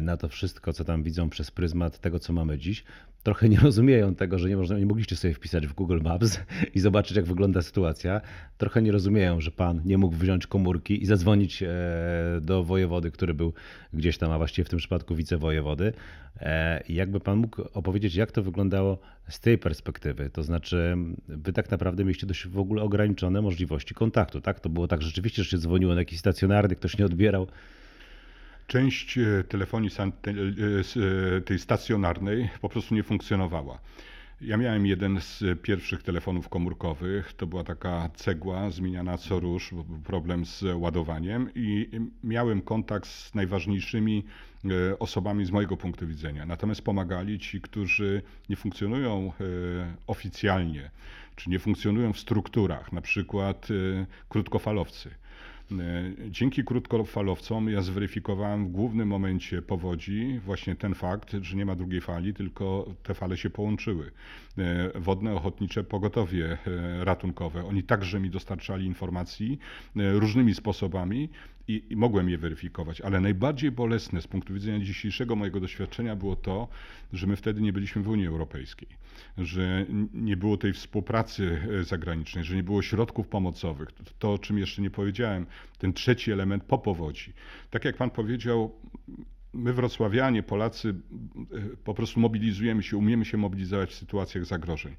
na 0.00 0.16
to 0.16 0.28
wszystko, 0.28 0.72
co 0.72 0.84
tam 0.84 1.02
widzą 1.02 1.30
przez 1.30 1.50
pryzmat 1.50 1.98
tego, 1.98 2.18
co 2.18 2.32
mamy 2.32 2.58
dziś, 2.58 2.84
trochę 3.22 3.48
nie 3.48 3.58
rozumieją 3.68 4.14
tego, 4.14 4.38
że 4.38 4.48
nie, 4.48 4.56
można, 4.56 4.78
nie 4.78 4.86
mogliście 4.86 5.16
sobie 5.16 5.34
wpisać 5.34 5.66
w 5.66 5.72
Google 5.72 6.00
Maps 6.02 6.40
i 6.74 6.80
zobaczyć, 6.80 7.16
jak 7.16 7.26
wygląda 7.26 7.62
sytuacja. 7.62 8.20
Trochę 8.58 8.82
nie 8.82 8.92
rozumieją, 8.92 9.40
że 9.40 9.50
pan 9.50 9.80
nie 9.84 9.98
mógł 9.98 10.16
wziąć 10.16 10.46
komórki 10.46 11.02
i 11.02 11.06
zadzwonić 11.06 11.62
e, 11.62 11.68
do 12.40 12.64
wojewody, 12.64 13.10
który 13.10 13.34
był 13.34 13.52
gdzieś 13.92 14.18
tam, 14.18 14.30
a 14.30 14.38
właściwie 14.38 14.64
w 14.64 14.68
tym 14.68 14.78
przypadku 14.78 15.14
wicewojewody. 15.14 15.92
E, 16.40 16.82
jakby 16.88 17.20
pan 17.20 17.38
mógł 17.38 17.62
opowiedzieć, 17.74 18.14
jak 18.14 18.32
to 18.32 18.42
wyglądało 18.42 18.98
z 19.28 19.40
tej 19.40 19.58
perspektywy? 19.58 20.30
To 20.30 20.42
znaczy, 20.42 20.96
wy 21.28 21.52
tak 21.52 21.70
naprawdę 21.70 22.04
mieliście 22.04 22.26
dość 22.26 22.46
w 22.46 22.58
ogóle 22.58 22.82
ograniczone 22.82 23.42
możliwości 23.42 23.94
kontaktu, 23.94 24.40
tak? 24.40 24.60
To 24.60 24.68
było 24.68 24.88
tak 24.88 25.02
rzeczywiście, 25.02 25.44
że 25.44 25.50
się 25.50 25.58
dzwoniło 25.58 25.94
na 25.94 26.00
jakiś 26.00 26.18
stacjonarny, 26.18 26.76
ktoś 26.76 26.98
nie 26.98 27.04
odbierał. 27.06 27.46
Część 28.70 29.18
e, 29.18 29.44
telefonii 29.48 29.90
e, 29.98 30.02
e, 30.02 31.40
tej 31.40 31.58
stacjonarnej 31.58 32.48
po 32.60 32.68
prostu 32.68 32.94
nie 32.94 33.02
funkcjonowała. 33.02 33.78
Ja 34.40 34.56
miałem 34.56 34.86
jeden 34.86 35.20
z 35.20 35.44
pierwszych 35.62 36.02
telefonów 36.02 36.48
komórkowych. 36.48 37.32
To 37.32 37.46
była 37.46 37.64
taka 37.64 38.10
cegła 38.14 38.70
zmieniana 38.70 39.18
co 39.18 39.40
róż, 39.40 39.74
problem 40.04 40.46
z 40.46 40.64
ładowaniem 40.74 41.50
i 41.54 41.88
miałem 42.24 42.62
kontakt 42.62 43.08
z 43.08 43.34
najważniejszymi 43.34 44.24
osobami 44.98 45.44
z 45.44 45.50
mojego 45.50 45.76
punktu 45.76 46.06
widzenia. 46.06 46.46
Natomiast 46.46 46.82
pomagali 46.82 47.38
ci, 47.38 47.60
którzy 47.60 48.22
nie 48.48 48.56
funkcjonują 48.56 49.32
oficjalnie, 50.06 50.90
czy 51.36 51.50
nie 51.50 51.58
funkcjonują 51.58 52.12
w 52.12 52.18
strukturach, 52.18 52.92
na 52.92 53.00
przykład 53.00 53.68
krótkofalowcy. 54.28 55.10
E, 55.72 56.12
dzięki 56.30 56.64
krótkofalowcom 56.64 57.68
ja 57.68 57.82
zweryfikowałem 57.82 58.66
w 58.66 58.70
głównym 58.70 59.08
momencie 59.08 59.62
powodzi 59.62 60.40
właśnie 60.44 60.76
ten 60.76 60.94
fakt, 60.94 61.36
że 61.42 61.56
nie 61.56 61.66
ma 61.66 61.76
drugiej 61.76 62.00
fali, 62.00 62.34
tylko 62.34 62.94
te 63.02 63.14
fale 63.14 63.36
się 63.36 63.50
połączyły. 63.50 64.10
E, 64.58 65.00
wodne 65.00 65.34
Ochotnicze 65.34 65.84
Pogotowie 65.84 66.58
e, 66.66 67.04
Ratunkowe, 67.04 67.64
oni 67.64 67.82
także 67.82 68.20
mi 68.20 68.30
dostarczali 68.30 68.86
informacji 68.86 69.58
różnymi 69.96 70.54
sposobami 70.54 71.28
i, 71.68 71.82
i, 71.90 71.96
mogłem 71.96 72.28
je 72.28 72.38
weryfikować, 72.38 73.00
ale 73.00 73.20
najbardziej 73.20 73.70
bolesne 73.70 74.22
z 74.22 74.26
punktu 74.26 74.54
widzenia 74.54 74.84
dzisiejszego 74.84 75.36
mojego 75.36 75.60
doświadczenia 75.60 76.16
było 76.16 76.36
to, 76.36 76.68
że 77.12 77.26
my 77.26 77.36
wtedy 77.36 77.60
nie 77.60 77.72
byliśmy 77.72 78.02
w 78.02 78.08
Unii 78.08 78.26
Europejskiej, 78.26 78.88
że 79.38 79.86
nie 80.14 80.36
było 80.36 80.56
tej 80.56 80.72
współpracy 80.72 81.58
zagranicznej, 81.82 82.44
że 82.44 82.56
nie 82.56 82.62
było 82.62 82.82
środków 82.82 83.28
pomocowych. 83.28 83.88
To 84.18 84.32
o 84.32 84.38
czym 84.38 84.58
jeszcze 84.58 84.82
nie 84.82 84.90
powiedziałem, 84.90 85.46
ten 85.78 85.92
trzeci 85.92 86.32
element 86.32 86.64
po 86.64 86.78
powodzi. 86.78 87.32
Tak 87.70 87.84
jak 87.84 87.96
pan 87.96 88.10
powiedział, 88.10 88.74
my 89.52 89.72
wrocławianie, 89.72 90.42
Polacy 90.42 90.88
e, 90.88 91.76
po 91.84 91.94
prostu 91.94 92.20
mobilizujemy 92.20 92.82
się, 92.82 92.96
umiemy 92.96 93.24
się 93.24 93.36
mobilizować 93.36 93.90
w 93.90 93.94
sytuacjach 93.94 94.44
zagrożeń. 94.44 94.96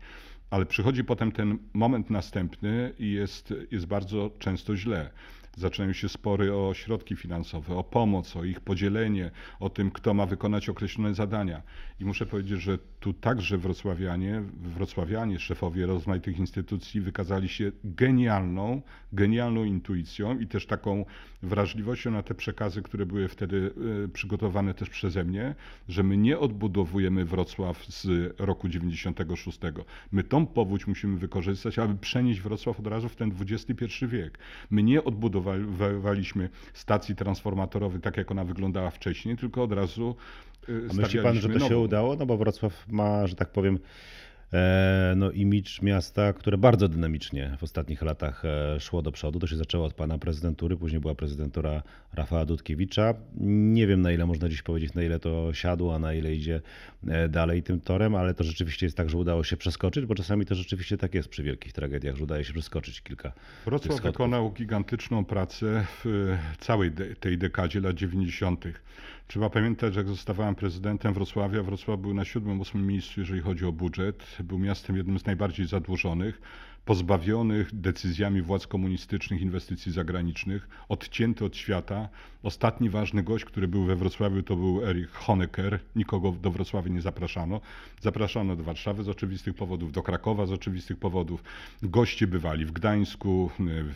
Ale 0.50 0.66
przychodzi 0.66 1.04
potem 1.04 1.32
ten 1.32 1.58
moment 1.74 2.10
następny 2.10 2.94
i 3.00 3.12
jest, 3.12 3.54
jest 3.72 3.86
bardzo 3.86 4.32
często 4.40 4.78
źle 4.78 5.10
zaczynają 5.58 5.94
się 5.94 6.10
spory 6.10 6.56
o 6.56 6.74
środki 6.74 7.16
finansowe, 7.16 7.76
o 7.76 7.84
pomoc, 7.84 8.36
o 8.36 8.44
ich 8.44 8.60
podzielenie, 8.60 9.32
o 9.60 9.70
tym, 9.70 9.92
kto 9.92 10.14
ma 10.14 10.26
wykonać 10.26 10.70
określone 10.70 11.14
zadania. 11.14 11.62
I 12.00 12.06
muszę 12.06 12.26
powiedzieć, 12.26 12.62
że 12.62 12.78
tu 13.02 13.14
także 13.14 13.58
wrocławianie, 13.58 14.44
wrocławianie, 14.62 15.40
szefowie 15.40 15.86
rozmaitych 15.86 16.40
instytucji 16.40 17.02
wykazali 17.02 17.50
się 17.50 17.72
genialną, 17.84 18.82
genialną 19.14 19.64
intuicją 19.64 20.40
i 20.40 20.48
też 20.48 20.66
taką 20.66 21.06
wrażliwością 21.44 22.12
na 22.12 22.24
te 22.24 22.36
przekazy, 22.36 22.82
które 22.82 23.06
były 23.06 23.28
wtedy 23.28 23.74
e, 24.06 24.08
przygotowane 24.08 24.74
też 24.74 24.90
przeze 24.90 25.24
mnie, 25.24 25.56
że 25.90 26.04
my 26.04 26.18
nie 26.18 26.40
odbudowujemy 26.40 27.26
Wrocław 27.26 27.86
z 27.86 28.34
roku 28.40 28.70
96. 28.70 29.60
My 30.12 30.24
tą 30.24 30.46
powódź 30.46 30.88
musimy 30.88 31.18
wykorzystać, 31.18 31.80
aby 31.80 31.96
przenieść 31.96 32.42
Wrocław 32.42 32.80
od 32.80 32.88
razu 32.88 33.10
w 33.10 33.16
ten 33.16 33.32
XXI 33.42 34.06
wiek. 34.08 34.38
My 34.70 34.84
nie 34.84 35.04
odbudowaliśmy 35.04 36.50
stacji 36.74 37.16
transformatorowej 37.16 38.02
tak, 38.02 38.18
jak 38.18 38.32
ona 38.32 38.46
wyglądała 38.46 38.90
wcześniej, 38.90 39.38
tylko 39.38 39.64
od 39.64 39.72
razu 39.72 40.16
A 40.90 40.94
myśli 40.94 41.20
pan, 41.20 41.36
że 41.36 41.50
to 41.50 41.60
się 41.60 41.78
udało? 41.78 42.16
No 42.16 42.26
bo 42.26 42.38
Wrocław 42.38 42.86
ma, 42.88 43.28
że 43.28 43.36
tak 43.36 43.50
powiem, 43.50 43.80
E, 44.54 45.14
no, 45.18 45.32
imidż 45.32 45.82
miasta, 45.82 46.34
które 46.34 46.58
bardzo 46.58 46.88
dynamicznie 46.88 47.58
w 47.58 47.64
ostatnich 47.64 48.02
latach 48.02 48.46
e, 48.46 48.80
szło 48.80 49.02
do 49.02 49.12
przodu. 49.12 49.40
To 49.40 49.48
się 49.48 49.58
zaczęło 49.58 49.86
od 49.86 49.94
pana 49.94 50.18
prezydentury, 50.18 50.78
później 50.78 51.02
była 51.02 51.16
prezydentura 51.16 51.84
Rafała 52.14 52.46
Dudkiewicza. 52.46 53.14
Nie 53.40 53.88
wiem 53.88 54.02
na 54.02 54.12
ile 54.12 54.26
można 54.26 54.50
dziś 54.50 54.62
powiedzieć, 54.62 54.94
na 54.94 55.04
ile 55.04 55.20
to 55.20 55.54
siadło, 55.54 55.96
a 55.96 56.00
na 56.00 56.14
ile 56.14 56.36
idzie 56.36 56.62
e, 57.08 57.30
dalej 57.30 57.64
tym 57.64 57.82
torem, 57.82 58.16
ale 58.16 58.34
to 58.34 58.44
rzeczywiście 58.44 58.86
jest 58.86 58.98
tak, 58.98 59.10
że 59.10 59.18
udało 59.18 59.44
się 59.44 59.58
przeskoczyć, 59.58 60.06
bo 60.06 60.16
czasami 60.16 60.46
to 60.46 60.56
rzeczywiście 60.56 60.98
tak 60.98 61.16
jest 61.16 61.30
przy 61.30 61.44
wielkich 61.44 61.74
tragediach, 61.74 62.16
że 62.16 62.24
udaje 62.24 62.44
się 62.44 62.54
przeskoczyć 62.54 63.02
kilka. 63.02 63.32
Wrocław 63.66 64.02
wykonał 64.02 64.52
gigantyczną 64.52 65.26
pracę 65.26 65.86
w 66.04 66.38
całej 66.60 66.92
tej 67.20 67.38
dekadzie 67.38 67.80
lat 67.80 67.96
90. 67.96 68.66
Trzeba 69.32 69.50
pamiętać, 69.50 69.94
że 69.94 70.00
jak 70.00 70.08
zostawałem 70.08 70.56
prezydentem 70.56 71.14
Wrocławia, 71.14 71.64
Wrocław 71.64 72.00
był 72.00 72.14
na 72.14 72.26
siódmym, 72.26 72.60
ósmym 72.60 72.88
miejscu, 72.88 73.20
jeżeli 73.20 73.42
chodzi 73.42 73.66
o 73.66 73.72
budżet. 73.72 74.38
Był 74.44 74.60
miastem 74.60 74.98
jednym 74.98 75.20
z 75.20 75.26
najbardziej 75.26 75.68
zadłużonych, 75.68 76.42
pozbawionych 76.86 77.76
decyzjami 77.76 78.42
władz 78.42 78.68
komunistycznych 78.68 79.42
inwestycji 79.42 79.92
zagranicznych, 79.92 80.70
odcięty 80.90 81.46
od 81.46 81.58
świata. 81.58 82.10
Ostatni 82.44 82.90
ważny 82.90 83.24
gość, 83.24 83.46
który 83.46 83.68
był 83.68 83.84
we 83.84 83.96
Wrocławiu, 83.96 84.44
to 84.44 84.56
był 84.56 84.86
Erich 84.86 85.12
Honecker. 85.12 85.80
Nikogo 85.96 86.32
do 86.32 86.52
Wrocławia 86.52 86.92
nie 86.92 87.02
zapraszano. 87.02 87.62
Zapraszano 88.02 88.56
do 88.56 88.64
Warszawy 88.64 89.04
z 89.04 89.10
oczywistych 89.10 89.56
powodów, 89.56 89.92
do 89.92 90.04
Krakowa 90.04 90.46
z 90.46 90.52
oczywistych 90.52 90.98
powodów. 90.98 91.44
Goście 91.84 92.28
bywali 92.28 92.66
w 92.66 92.72
Gdańsku, 92.72 93.52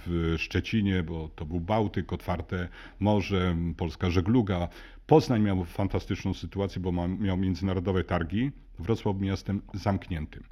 w 0.06 0.36
Szczecinie, 0.38 1.04
bo 1.04 1.30
to 1.36 1.46
był 1.46 1.60
Bałtyk, 1.60 2.14
otwarte 2.14 2.68
morze, 3.00 3.56
polska 3.78 4.10
żegluga. 4.10 4.68
Poznań 5.08 5.42
miał 5.42 5.66
fantastyczną 5.66 6.34
sytuację, 6.34 6.82
bo 6.82 7.08
miał 7.08 7.38
międzynarodowe 7.38 8.04
targi. 8.04 8.52
Wrocław 8.80 9.20
miastem 9.20 9.62
zamkniętym. 9.74 10.44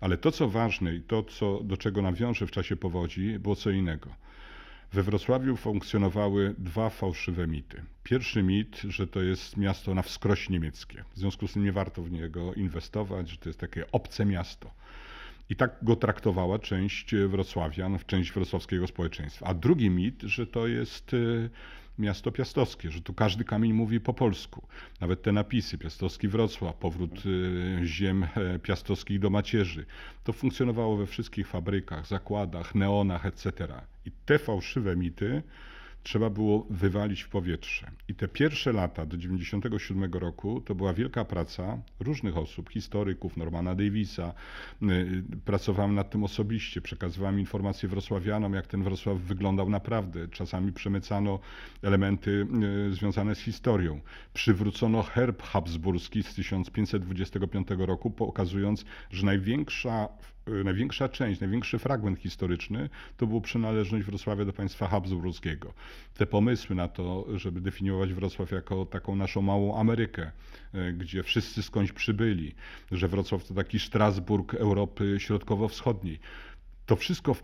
Ale 0.00 0.18
to, 0.18 0.32
co 0.32 0.48
ważne 0.48 0.94
i 0.94 1.00
to, 1.00 1.22
co, 1.22 1.60
do 1.62 1.76
czego 1.76 2.02
nawiążę 2.02 2.46
w 2.46 2.50
czasie 2.50 2.76
powodzi, 2.76 3.38
było 3.38 3.56
co 3.56 3.70
innego. 3.70 4.10
We 4.92 5.02
Wrocławiu 5.02 5.56
funkcjonowały 5.56 6.54
dwa 6.58 6.90
fałszywe 6.90 7.46
mity. 7.46 7.82
Pierwszy 8.04 8.42
mit, 8.42 8.76
że 8.88 9.06
to 9.06 9.22
jest 9.22 9.56
miasto 9.56 9.94
na 9.94 10.02
wskroś 10.02 10.48
niemieckie. 10.48 11.04
W 11.14 11.18
związku 11.18 11.48
z 11.48 11.52
tym 11.52 11.64
nie 11.64 11.72
warto 11.72 12.02
w 12.02 12.10
niego 12.10 12.54
inwestować, 12.54 13.30
że 13.30 13.36
to 13.36 13.48
jest 13.48 13.60
takie 13.60 13.92
obce 13.92 14.26
miasto. 14.26 14.70
I 15.50 15.56
tak 15.56 15.76
go 15.82 15.96
traktowała 15.96 16.58
część 16.58 17.14
wrocławian, 17.28 17.98
część 18.06 18.32
wrocławskiego 18.32 18.86
społeczeństwa. 18.86 19.46
A 19.46 19.54
drugi 19.54 19.90
mit, 19.90 20.22
że 20.22 20.46
to 20.46 20.66
jest 20.66 21.14
y, 21.14 21.50
miasto 22.00 22.32
piastowskie, 22.32 22.90
że 22.90 23.00
tu 23.00 23.14
każdy 23.14 23.44
kamień 23.44 23.72
mówi 23.72 24.00
po 24.00 24.14
polsku. 24.14 24.66
Nawet 25.00 25.22
te 25.22 25.32
napisy, 25.32 25.78
piastowski 25.78 26.28
Wrocław, 26.28 26.76
powrót 26.76 27.26
y, 27.26 27.80
ziem 27.84 28.24
e, 28.24 28.58
piastowskich 28.58 29.18
do 29.18 29.30
macierzy. 29.30 29.86
To 30.24 30.32
funkcjonowało 30.32 30.96
we 30.96 31.06
wszystkich 31.06 31.48
fabrykach, 31.48 32.06
zakładach, 32.06 32.74
neonach, 32.74 33.26
etc. 33.26 33.52
I 34.06 34.10
te 34.26 34.38
fałszywe 34.38 34.96
mity 34.96 35.42
trzeba 36.02 36.30
było 36.30 36.66
wywalić 36.70 37.22
w 37.22 37.28
powietrze. 37.28 37.90
I 38.08 38.14
te 38.14 38.28
pierwsze 38.28 38.72
lata 38.72 39.06
do 39.06 39.16
1997 39.16 40.12
roku 40.12 40.60
to 40.60 40.74
była 40.74 40.94
wielka 40.94 41.24
praca 41.24 41.78
różnych 42.00 42.36
osób, 42.36 42.70
historyków, 42.70 43.36
Normana 43.36 43.74
Davisa. 43.74 44.34
Y, 44.82 45.22
pracowałem 45.44 45.94
nad 45.94 46.10
tym 46.10 46.24
osobiście, 46.24 46.80
przekazywałem 46.80 47.40
informacje 47.40 47.88
wrocławianom, 47.88 48.54
jak 48.54 48.66
ten 48.66 48.82
Wrocław 48.82 49.18
wyglądał 49.18 49.70
naprawdę. 49.70 50.28
Czasami 50.28 50.72
przemycano 50.72 51.38
elementy 51.82 52.46
y, 52.90 52.94
związane 52.94 53.34
z 53.34 53.40
historią. 53.40 54.00
Przywrócono 54.34 55.02
herb 55.02 55.42
habsburski 55.42 56.22
z 56.22 56.34
1525 56.34 57.68
roku, 57.78 58.10
pokazując, 58.10 58.84
że 59.10 59.26
największa 59.26 60.08
Y, 60.39 60.39
największa 60.46 61.08
część, 61.08 61.40
największy 61.40 61.78
fragment 61.78 62.18
historyczny 62.18 62.88
to 63.16 63.26
była 63.26 63.40
przynależność 63.40 64.06
Wrocławia 64.06 64.44
do 64.44 64.52
państwa 64.52 64.88
habsburskiego. 64.88 65.72
Te 66.14 66.26
pomysły 66.26 66.76
na 66.76 66.88
to, 66.88 67.26
żeby 67.38 67.60
definiować 67.60 68.12
Wrocław 68.12 68.50
jako 68.50 68.86
taką 68.86 69.16
naszą 69.16 69.42
małą 69.42 69.78
Amerykę, 69.78 70.30
y, 70.74 70.92
gdzie 70.92 71.22
wszyscy 71.22 71.62
skądś 71.62 71.92
przybyli, 71.92 72.54
że 72.92 73.08
Wrocław 73.08 73.44
to 73.44 73.54
taki 73.54 73.78
Strasburg 73.78 74.54
Europy 74.54 75.16
Środkowo-Wschodniej. 75.18 76.18
To 76.86 76.96
wszystko 76.96 77.36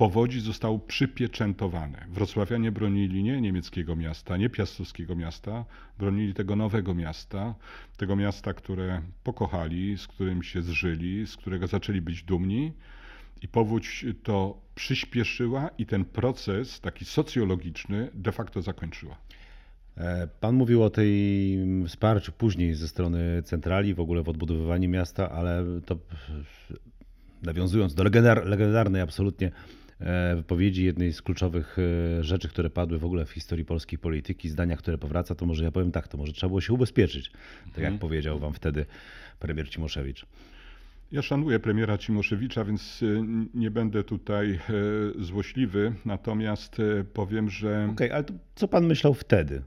powodzi 0.00 0.40
zostało 0.40 0.78
przypieczętowane. 0.78 2.06
Wrocławianie 2.08 2.72
bronili 2.72 3.22
nie 3.22 3.40
niemieckiego 3.40 3.96
miasta, 3.96 4.36
nie 4.36 4.50
piastowskiego 4.50 5.16
miasta, 5.16 5.64
bronili 5.98 6.34
tego 6.34 6.56
nowego 6.56 6.94
miasta, 6.94 7.54
tego 7.96 8.16
miasta, 8.16 8.54
które 8.54 9.02
pokochali, 9.24 9.98
z 9.98 10.06
którym 10.06 10.42
się 10.42 10.62
zżyli, 10.62 11.26
z 11.26 11.36
którego 11.36 11.66
zaczęli 11.66 12.00
być 12.00 12.22
dumni. 12.22 12.72
I 13.42 13.48
powódź 13.48 14.06
to 14.22 14.60
przyspieszyła 14.74 15.70
i 15.78 15.86
ten 15.86 16.04
proces 16.04 16.80
taki 16.80 17.04
socjologiczny 17.04 18.10
de 18.14 18.32
facto 18.32 18.62
zakończyła. 18.62 19.16
E, 19.96 20.28
pan 20.40 20.54
mówił 20.54 20.82
o 20.82 20.90
tej 20.90 21.58
wsparciu 21.88 22.32
później 22.32 22.74
ze 22.74 22.88
strony 22.88 23.42
centrali, 23.44 23.94
w 23.94 24.00
ogóle 24.00 24.22
w 24.22 24.28
odbudowywaniu 24.28 24.88
miasta, 24.88 25.30
ale 25.30 25.64
to 25.86 25.98
nawiązując 27.42 27.94
do 27.94 28.04
legendar, 28.04 28.46
legendarnej 28.46 29.02
absolutnie 29.02 29.50
wypowiedzi, 30.36 30.84
jednej 30.84 31.12
z 31.12 31.22
kluczowych 31.22 31.76
e, 32.18 32.24
rzeczy, 32.24 32.48
które 32.48 32.70
padły 32.70 32.98
w 32.98 33.04
ogóle 33.04 33.24
w 33.24 33.30
historii 33.30 33.64
polskiej 33.64 33.98
polityki, 33.98 34.48
zdania, 34.48 34.76
które 34.76 34.98
powraca, 34.98 35.34
to 35.34 35.46
może 35.46 35.64
ja 35.64 35.70
powiem 35.72 35.92
tak, 35.92 36.08
to 36.08 36.18
może 36.18 36.32
trzeba 36.32 36.48
było 36.48 36.60
się 36.60 36.72
ubezpieczyć, 36.72 37.30
tak 37.64 37.76
jak 37.76 37.76
Mhm. 37.84 37.98
powiedział 37.98 38.38
wam 38.38 38.52
wtedy 38.54 38.86
premier 39.38 39.70
Cimoszewicz. 39.70 40.26
Ja 41.12 41.22
szanuję 41.22 41.58
premiera 41.60 41.98
Cimoszewicza, 41.98 42.64
więc 42.64 43.02
y, 43.02 43.22
nie 43.54 43.70
będę 43.70 44.04
tutaj 44.04 44.52
e, 44.52 44.58
złośliwy, 45.22 45.92
natomiast 46.04 46.80
e, 46.80 47.04
powiem, 47.04 47.50
że 47.50 47.88
Okej, 47.92 48.10
ale 48.12 48.24
to 48.24 48.34
co 48.54 48.68
pan 48.68 48.86
myślał 48.86 49.14
wtedy? 49.14 49.62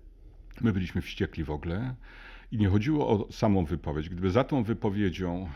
my 0.62 0.74
byliśmy 0.74 1.02
wściekli 1.02 1.44
w 1.44 1.52
ogóle 1.52 1.96
i 2.52 2.58
nie 2.58 2.68
chodziło 2.70 3.08
o 3.10 3.32
samą 3.32 3.66
wypowiedź. 3.66 4.10
Gdyby 4.10 4.32
za 4.32 4.44
tą 4.44 4.64
wypowiedzią 4.64 5.50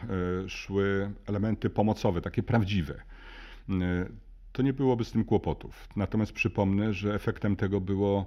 e, 0.45 0.49
szły 0.49 1.11
elementy 1.25 1.69
pomocowe, 1.69 2.21
takie 2.21 2.43
prawdziwe, 2.43 2.93
e, 3.69 3.73
to 4.51 4.62
nie 4.62 4.73
byłoby 4.73 5.05
z 5.05 5.12
tym 5.12 5.23
kłopotów. 5.23 5.88
Natomiast 5.95 6.31
przypomnę, 6.31 6.93
że 6.93 7.13
efektem 7.15 7.55
tego 7.55 7.81
było 7.81 8.25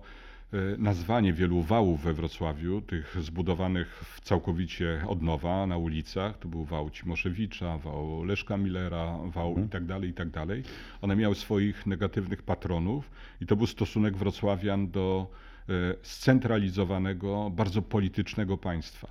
e, 0.53 0.57
nazwanie 0.79 1.33
wielu 1.33 1.63
wałów 1.63 2.03
we 2.03 2.15
Wrocławiu, 2.15 2.81
tych 2.81 3.17
zbudowanych 3.21 4.05
całkowicie 4.23 5.05
od 5.09 5.23
nowa 5.23 5.67
na 5.67 5.77
ulicach. 5.77 6.39
To 6.39 6.49
był 6.49 6.65
wał 6.65 6.91
Cimoszewicza, 6.91 7.79
wał 7.79 8.25
Leszka 8.25 8.57
Millera, 8.57 9.19
wał 9.25 9.59
i 9.67 9.69
tak 9.69 9.85
dalej, 9.85 10.11
i 10.11 10.15
tak 10.15 10.31
dalej. 10.31 10.63
One 11.03 11.17
miały 11.17 11.35
swoich 11.35 11.87
negatywnych 11.87 12.43
patronów 12.43 13.11
i 13.41 13.47
to 13.47 13.57
był 13.57 13.67
stosunek 13.67 14.17
wrocławian 14.17 14.91
do 14.91 15.31
e, 15.69 15.73
scentralizowanego, 16.03 17.51
bardzo 17.51 17.83
politycznego 17.83 18.59
państwa. 18.59 19.09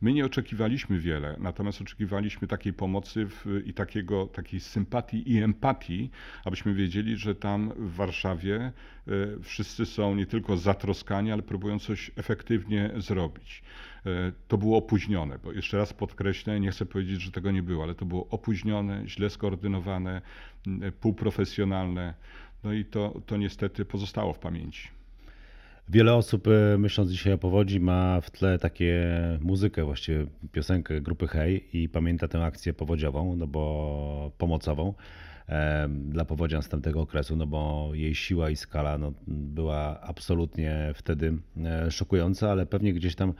My 0.00 0.12
nie 0.12 0.24
oczekiwaliśmy 0.24 0.98
wiele, 1.00 1.36
natomiast 1.40 1.80
oczekiwaliśmy 1.80 2.48
takiej 2.48 2.72
pomocy 2.72 3.26
w, 3.26 3.62
i 3.64 3.74
takiego, 3.74 4.26
takiej 4.26 4.60
sympatii 4.60 5.32
i 5.32 5.42
empatii, 5.42 6.10
abyśmy 6.44 6.74
wiedzieli, 6.74 7.16
że 7.16 7.34
tam 7.34 7.72
w 7.76 7.94
Warszawie 7.94 8.56
e, 8.56 8.72
wszyscy 9.42 9.86
są 9.86 10.14
nie 10.14 10.26
tylko 10.26 10.56
zatroskani, 10.56 11.32
ale 11.32 11.42
próbują 11.42 11.78
coś 11.78 12.10
efektywnie 12.16 12.90
zrobić. 12.96 13.62
E, 14.06 14.32
To 14.48 14.58
było 14.58 14.78
opóźnione, 14.78 15.38
bo 15.38 15.52
jeszcze 15.52 15.76
raz 15.76 15.92
podkreślę, 15.92 16.60
nie 16.60 16.70
chcę 16.70 16.86
powiedzieć, 16.86 17.22
że 17.22 17.30
tego 17.32 17.50
nie 17.50 17.62
było, 17.62 17.82
ale 17.84 17.94
to 17.94 18.04
było 18.04 18.26
opóźnione, 18.30 19.02
źle 19.06 19.30
skoordynowane, 19.30 20.22
m, 20.66 20.80
półprofesjonalne. 21.00 22.14
No 22.64 22.72
i 22.72 22.84
to, 22.84 23.20
to 23.26 23.36
niestety 23.36 23.84
pozostało 23.84 24.32
w 24.32 24.38
pamięci. 24.38 24.95
Wiele 25.88 26.14
osób 26.14 26.48
e, 26.48 26.78
myśląc 26.78 27.10
dzisiaj 27.10 27.32
o 27.32 27.38
powodzi 27.38 27.80
ma 27.80 28.20
w 28.20 28.30
tle 28.30 28.58
takie 28.58 29.08
muzykę, 29.40 29.84
właściwie 29.84 30.26
piosenkę 30.52 31.00
grupy 31.00 31.26
Hej 31.28 31.68
i 31.72 31.88
pamięta 31.88 32.28
tę 32.28 32.44
akcję 32.44 32.74
powodziową, 32.74 33.36
no 33.36 33.46
bo 33.46 34.32
pomocową 34.38 34.94
e, 35.48 35.88
dla 35.88 36.24
powodzian 36.24 36.62
z 36.62 36.68
tamtego 36.68 37.00
okresu, 37.00 37.36
no 37.36 37.46
bo 37.46 37.90
jej 37.94 38.14
siła 38.14 38.50
i 38.50 38.56
skala 38.56 38.98
no, 38.98 39.12
była 39.26 40.00
absolutnie 40.00 40.92
wtedy 40.94 41.38
e, 41.64 41.90
szokująca, 41.90 42.50
ale 42.50 42.66
pewnie 42.66 42.92
gdzieś 42.92 43.14
tam 43.14 43.32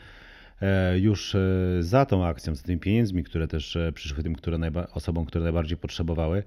już 0.96 1.36
za 1.80 2.06
tą 2.06 2.26
akcją, 2.26 2.54
za 2.54 2.62
tymi 2.62 2.78
pieniędzmi, 2.78 3.24
które 3.24 3.48
też 3.48 3.78
przyszły 3.94 4.22
tym 4.22 4.34
które 4.34 4.58
osobom, 4.92 5.24
które 5.24 5.44
najbardziej 5.44 5.78
potrzebowały, 5.78 6.42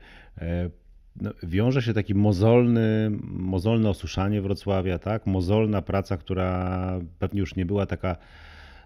no, 1.15 1.31
wiąże 1.43 1.81
się 1.81 1.93
taki 1.93 2.15
mozolny, 2.15 3.11
mozolne 3.23 3.89
osuszanie 3.89 4.41
Wrocławia, 4.41 4.99
tak? 4.99 5.25
Mozolna 5.27 5.81
praca, 5.81 6.17
która 6.17 6.99
pewnie 7.19 7.39
już 7.39 7.55
nie 7.55 7.65
była 7.65 7.85
taka 7.85 8.15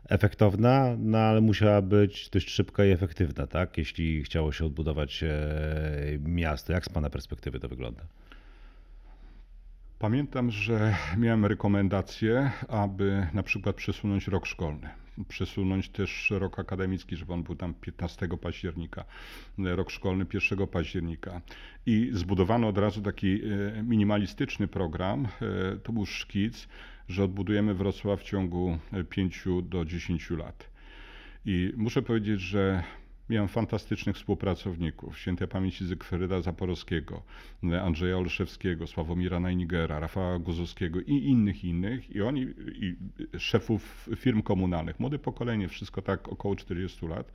efektowna, 0.10 0.96
no 1.00 1.18
ale 1.18 1.42
musiała 1.42 1.82
być 1.82 2.30
dość 2.30 2.50
szybka 2.50 2.86
i 2.86 2.90
efektywna, 2.90 3.48
tak? 3.48 3.78
Jeśli 3.78 4.24
chciało 4.24 4.52
się 4.52 4.66
odbudować 4.66 5.24
e, 5.24 5.30
miasto. 6.20 6.74
Jak 6.74 6.86
z 6.86 6.90
Pana 6.90 7.10
perspektywy 7.10 7.60
to 7.60 7.70
wygląda? 7.70 8.02
Pamiętam, 10.00 10.52
że 10.52 10.96
miałem 11.18 11.46
rekomendację, 11.46 12.52
aby 12.68 13.28
na 13.34 13.44
przykład 13.44 13.76
przesunąć 13.76 14.28
rok 14.28 14.46
szkolny. 14.46 14.90
Przesunąć 15.28 15.90
też 15.90 16.32
rok 16.32 16.60
akademicki, 16.60 17.16
żeby 17.16 17.34
on 17.34 17.44
był 17.44 17.56
tam 17.56 17.74
15 17.74 18.28
października, 18.42 19.06
rok 19.58 19.92
szkolny 19.92 20.26
1 20.52 20.68
października. 20.68 21.42
I 21.86 22.10
zbudowano 22.14 22.68
od 22.68 22.78
razu 22.78 23.02
taki 23.02 23.42
e, 23.46 23.84
minimalistyczny 23.84 24.68
program. 24.68 25.28
e, 25.42 25.78
To 25.78 25.94
był 25.94 26.06
szkic, 26.06 26.68
że 27.10 27.24
odbudujemy 27.24 27.74
Wrocław 27.74 28.20
w 28.22 28.24
ciągu 28.24 28.78
5 29.10 29.46
do 29.64 29.86
10 29.86 30.30
lat. 30.30 30.70
I 31.46 31.74
muszę 31.78 32.02
powiedzieć, 32.02 32.42
że 32.42 32.84
miałem 33.30 33.48
fantastycznych 33.48 34.16
współpracowników. 34.16 35.20
Świętej 35.20 35.48
pamięci 35.48 35.86
Zygfryda 35.86 36.42
Zaporowskiego, 36.42 37.24
Andrzeja 37.82 38.18
Olszewskiego, 38.18 38.88
Sławomira 38.88 39.40
Najnigera, 39.40 40.00
Rafała 40.00 40.40
Guzowskiego 40.40 41.02
i 41.02 41.12
innych, 41.12 41.64
innych. 41.64 42.16
I 42.16 42.22
oni, 42.22 42.48
i 42.74 42.96
szefów 43.38 44.10
firm 44.16 44.42
komunalnych, 44.42 45.00
młode 45.00 45.20
pokolenie, 45.20 45.68
wszystko 45.68 46.02
tak 46.02 46.30
około 46.30 46.56
40 46.56 47.08
lat. 47.08 47.32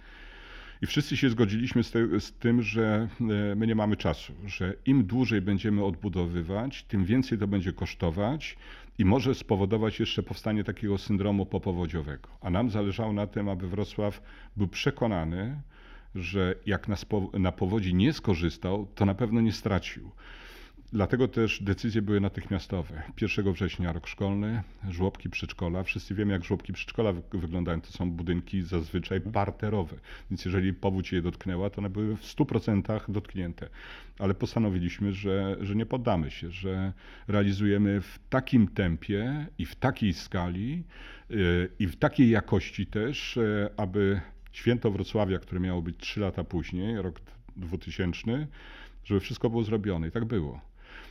I 0.83 0.87
wszyscy 0.87 1.17
się 1.17 1.31
zgodziliśmy 1.31 1.85
z, 1.85 1.91
te, 1.91 2.21
z, 2.21 2.33
tym, 2.33 2.63
że 2.63 3.09
e, 3.21 3.55
my 3.55 3.67
nie 3.67 3.75
mamy 3.75 3.97
czasu, 3.97 4.33
że 4.47 4.75
im 4.87 5.05
dłużej 5.05 5.41
będziemy 5.41 5.85
odbudowywać, 5.85 6.83
tym 6.83 7.05
więcej 7.05 7.39
to 7.39 7.47
będzie 7.47 7.73
kosztować 7.73 8.57
i 8.99 9.05
może 9.05 9.35
spowodować 9.35 10.01
jeszcze 10.01 10.23
powstanie 10.23 10.65
takiego 10.65 10.99
syndromu 10.99 11.47
popowodziowego. 11.47 12.29
A 12.41 12.51
nam 12.51 12.71
zależało 12.71 13.13
na 13.13 13.27
tym, 13.27 13.49
aby 13.49 13.69
Wrocław 13.69 14.23
był 14.57 14.69
przekonany, 14.69 15.61
że 16.15 16.55
jak 16.67 16.89
na, 16.89 16.97
na 17.39 17.53
powodzi 17.53 17.95
nie 17.95 18.13
skorzystał, 18.13 18.87
to 18.95 19.05
na 19.07 19.15
pewno 19.15 19.41
nie 19.41 19.53
stracił. 19.53 20.11
Dlatego 20.93 21.29
też 21.29 21.63
decyzje 21.63 22.03
były 22.03 22.21
natychmiastowe. 22.21 23.03
1 23.21 23.53
września 23.53 23.93
rok 23.93 24.07
szkolny, 24.07 24.63
żłobki 24.91 25.31
przedszkola. 25.31 25.83
Wszyscy 25.83 26.15
wiemy, 26.15 26.33
jak 26.33 26.45
żłobki 26.45 26.73
przedszkola 26.73 27.13
wy- 27.13 27.23
wyglądają. 27.33 27.81
To 27.81 27.93
są 27.93 28.11
budynki 28.11 28.63
zazwyczaj 28.63 29.21
parterowe. 29.21 29.97
Więc 30.31 30.45
jeżeli 30.45 30.75
powódź 30.75 31.13
je 31.13 31.23
dotknęła, 31.23 31.71
to 31.71 31.79
one 31.79 31.91
były 31.91 32.17
w 32.17 32.25
100% 32.25 33.01
dotknięte. 33.09 33.69
Ale 34.19 34.35
postanowiliśmy, 34.35 35.13
że, 35.13 35.57
że 35.61 35.75
nie 35.75 35.87
poddamy 35.87 36.31
się, 36.31 36.51
że 36.51 36.93
realizujemy 37.29 38.01
w 38.01 38.19
takim 38.31 38.69
tempie 38.69 39.47
i 39.59 39.67
w 39.67 39.77
takiej 39.77 40.13
skali 40.13 40.85
yy, 41.31 41.69
i 41.79 41.87
w 41.87 41.97
takiej 41.97 42.31
jakości 42.31 42.87
też, 42.87 43.37
yy, 43.37 43.69
aby 43.77 44.21
święto 44.59 44.91
Wrocławia, 44.91 45.39
które 45.39 45.61
miało 45.61 45.83
być 45.83 45.97
3 45.99 46.21
lata 46.21 46.45
później, 46.45 47.03
rok 47.03 47.21
2000, 47.57 48.47
żeby 49.05 49.21
wszystko 49.21 49.51
było 49.51 49.65
zrobione. 49.65 50.09
I 50.09 50.11
tak 50.11 50.25
było. 50.25 50.61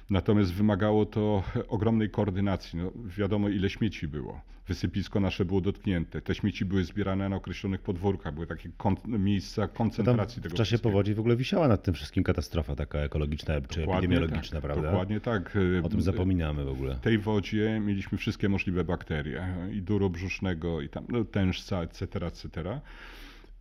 Natomiast 0.09 0.53
wymagało 0.53 1.05
to 1.05 1.43
ogromnej 1.67 2.09
koordynacji. 2.09 2.79
No, 2.79 2.91
wiadomo, 3.17 3.49
ile 3.49 3.69
śmieci 3.69 4.07
było. 4.07 4.41
Wysypisko 4.67 5.19
nasze 5.19 5.45
było 5.45 5.61
dotknięte. 5.61 6.21
Te 6.21 6.35
śmieci 6.35 6.65
były 6.65 6.83
zbierane 6.83 7.29
na 7.29 7.35
określonych 7.35 7.81
podwórkach. 7.81 8.33
Były 8.33 8.47
takie 8.47 8.69
kon 8.77 8.95
miejsca 9.07 9.67
koncentracji 9.67 10.39
w 10.39 10.43
tego 10.43 10.55
czasie 10.55 10.67
wszystkiego. 10.67 10.91
powodzi 10.91 11.13
w 11.13 11.19
ogóle 11.19 11.35
wisiała 11.35 11.67
nad 11.67 11.83
tym 11.83 11.93
wszystkim 11.93 12.23
katastrofa 12.23 12.75
taka 12.75 12.99
ekologiczna 12.99 13.61
czy 13.61 13.79
Dokładnie 13.79 14.07
epidemiologiczna, 14.07 14.61
tak, 14.61 14.63
prawda? 14.63 14.91
Dokładnie 14.91 15.19
tak. 15.19 15.57
O 15.83 15.89
tym 15.89 16.01
zapominamy 16.01 16.63
w 16.63 16.69
ogóle. 16.69 16.95
W 16.95 16.99
tej 16.99 17.17
wodzie 17.17 17.79
mieliśmy 17.79 18.17
wszystkie 18.17 18.49
możliwe 18.49 18.83
bakterie. 18.83 19.47
I 19.73 19.81
duru 19.81 20.09
brzusznego, 20.09 20.81
i 20.81 20.89
tam 20.89 21.05
no, 21.09 21.25
tężca, 21.25 21.81
etc., 21.81 22.25
etc. 22.25 22.81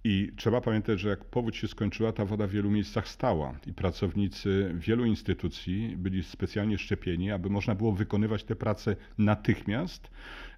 I 0.08 0.32
trzeba 0.36 0.60
pamiętać, 0.60 1.00
że 1.00 1.08
jak 1.08 1.24
powódź 1.24 1.56
się 1.56 1.68
skończyła, 1.68 2.12
ta 2.12 2.24
woda 2.24 2.46
w 2.46 2.50
wielu 2.50 2.70
miejscach 2.70 3.08
stała 3.08 3.54
i 3.66 3.72
pracownicy 3.72 4.74
wielu 4.74 5.04
instytucji 5.04 5.94
byli 5.96 6.24
specjalnie 6.24 6.78
szczepieni, 6.78 7.30
aby 7.30 7.50
można 7.50 7.74
było 7.74 7.92
wykonywać 7.92 8.44
te 8.44 8.56
prace 8.56 8.96
natychmiast, 9.18 10.10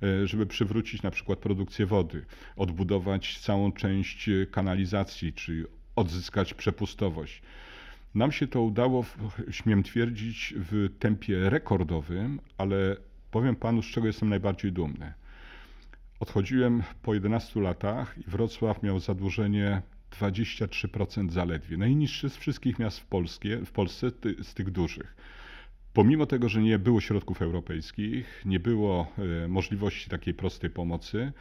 e, 0.02 0.26
żeby 0.26 0.46
przywrócić 0.46 1.02
na 1.02 1.10
przykład 1.10 1.38
produkcję 1.38 1.86
wody, 1.86 2.24
odbudować 2.56 3.38
całą 3.38 3.72
część 3.72 4.30
kanalizacji, 4.50 5.32
czy 5.32 5.66
odzyskać 5.96 6.54
przepustowość. 6.54 7.42
Nam 8.14 8.32
się 8.32 8.46
to 8.46 8.62
udało, 8.62 9.04
śmiem 9.50 9.82
twierdzić, 9.82 10.54
w 10.56 10.88
tempie 10.98 11.50
rekordowym, 11.50 12.40
ale 12.58 12.96
powiem 13.30 13.56
panu, 13.56 13.82
z 13.82 13.86
czego 13.86 14.06
jestem 14.06 14.28
najbardziej 14.28 14.72
dumny. 14.72 15.12
Odchodziłem 16.20 16.82
po 17.02 17.14
11 17.14 17.60
latach 17.60 18.18
i 18.18 18.30
Wrocław 18.30 18.82
miał 18.82 19.00
zadłużenie 19.00 19.82
23% 20.10 21.30
zaledwie. 21.30 21.76
Najniższe 21.76 22.30
z 22.30 22.36
wszystkich 22.36 22.78
miast 22.78 23.00
w, 23.00 23.06
Polskie, 23.06 23.64
w 23.64 23.72
Polsce, 23.72 24.12
ty, 24.12 24.44
z 24.44 24.54
tych 24.54 24.70
dużych. 24.70 25.16
Pomimo 25.92 26.26
tego, 26.26 26.48
że 26.48 26.62
nie 26.62 26.78
było 26.78 27.00
środków 27.00 27.42
europejskich, 27.42 28.42
nie 28.44 28.60
było 28.60 29.12
e, 29.44 29.48
możliwości 29.48 30.10
takiej 30.10 30.34
prostej 30.34 30.70
pomocy, 30.70 31.32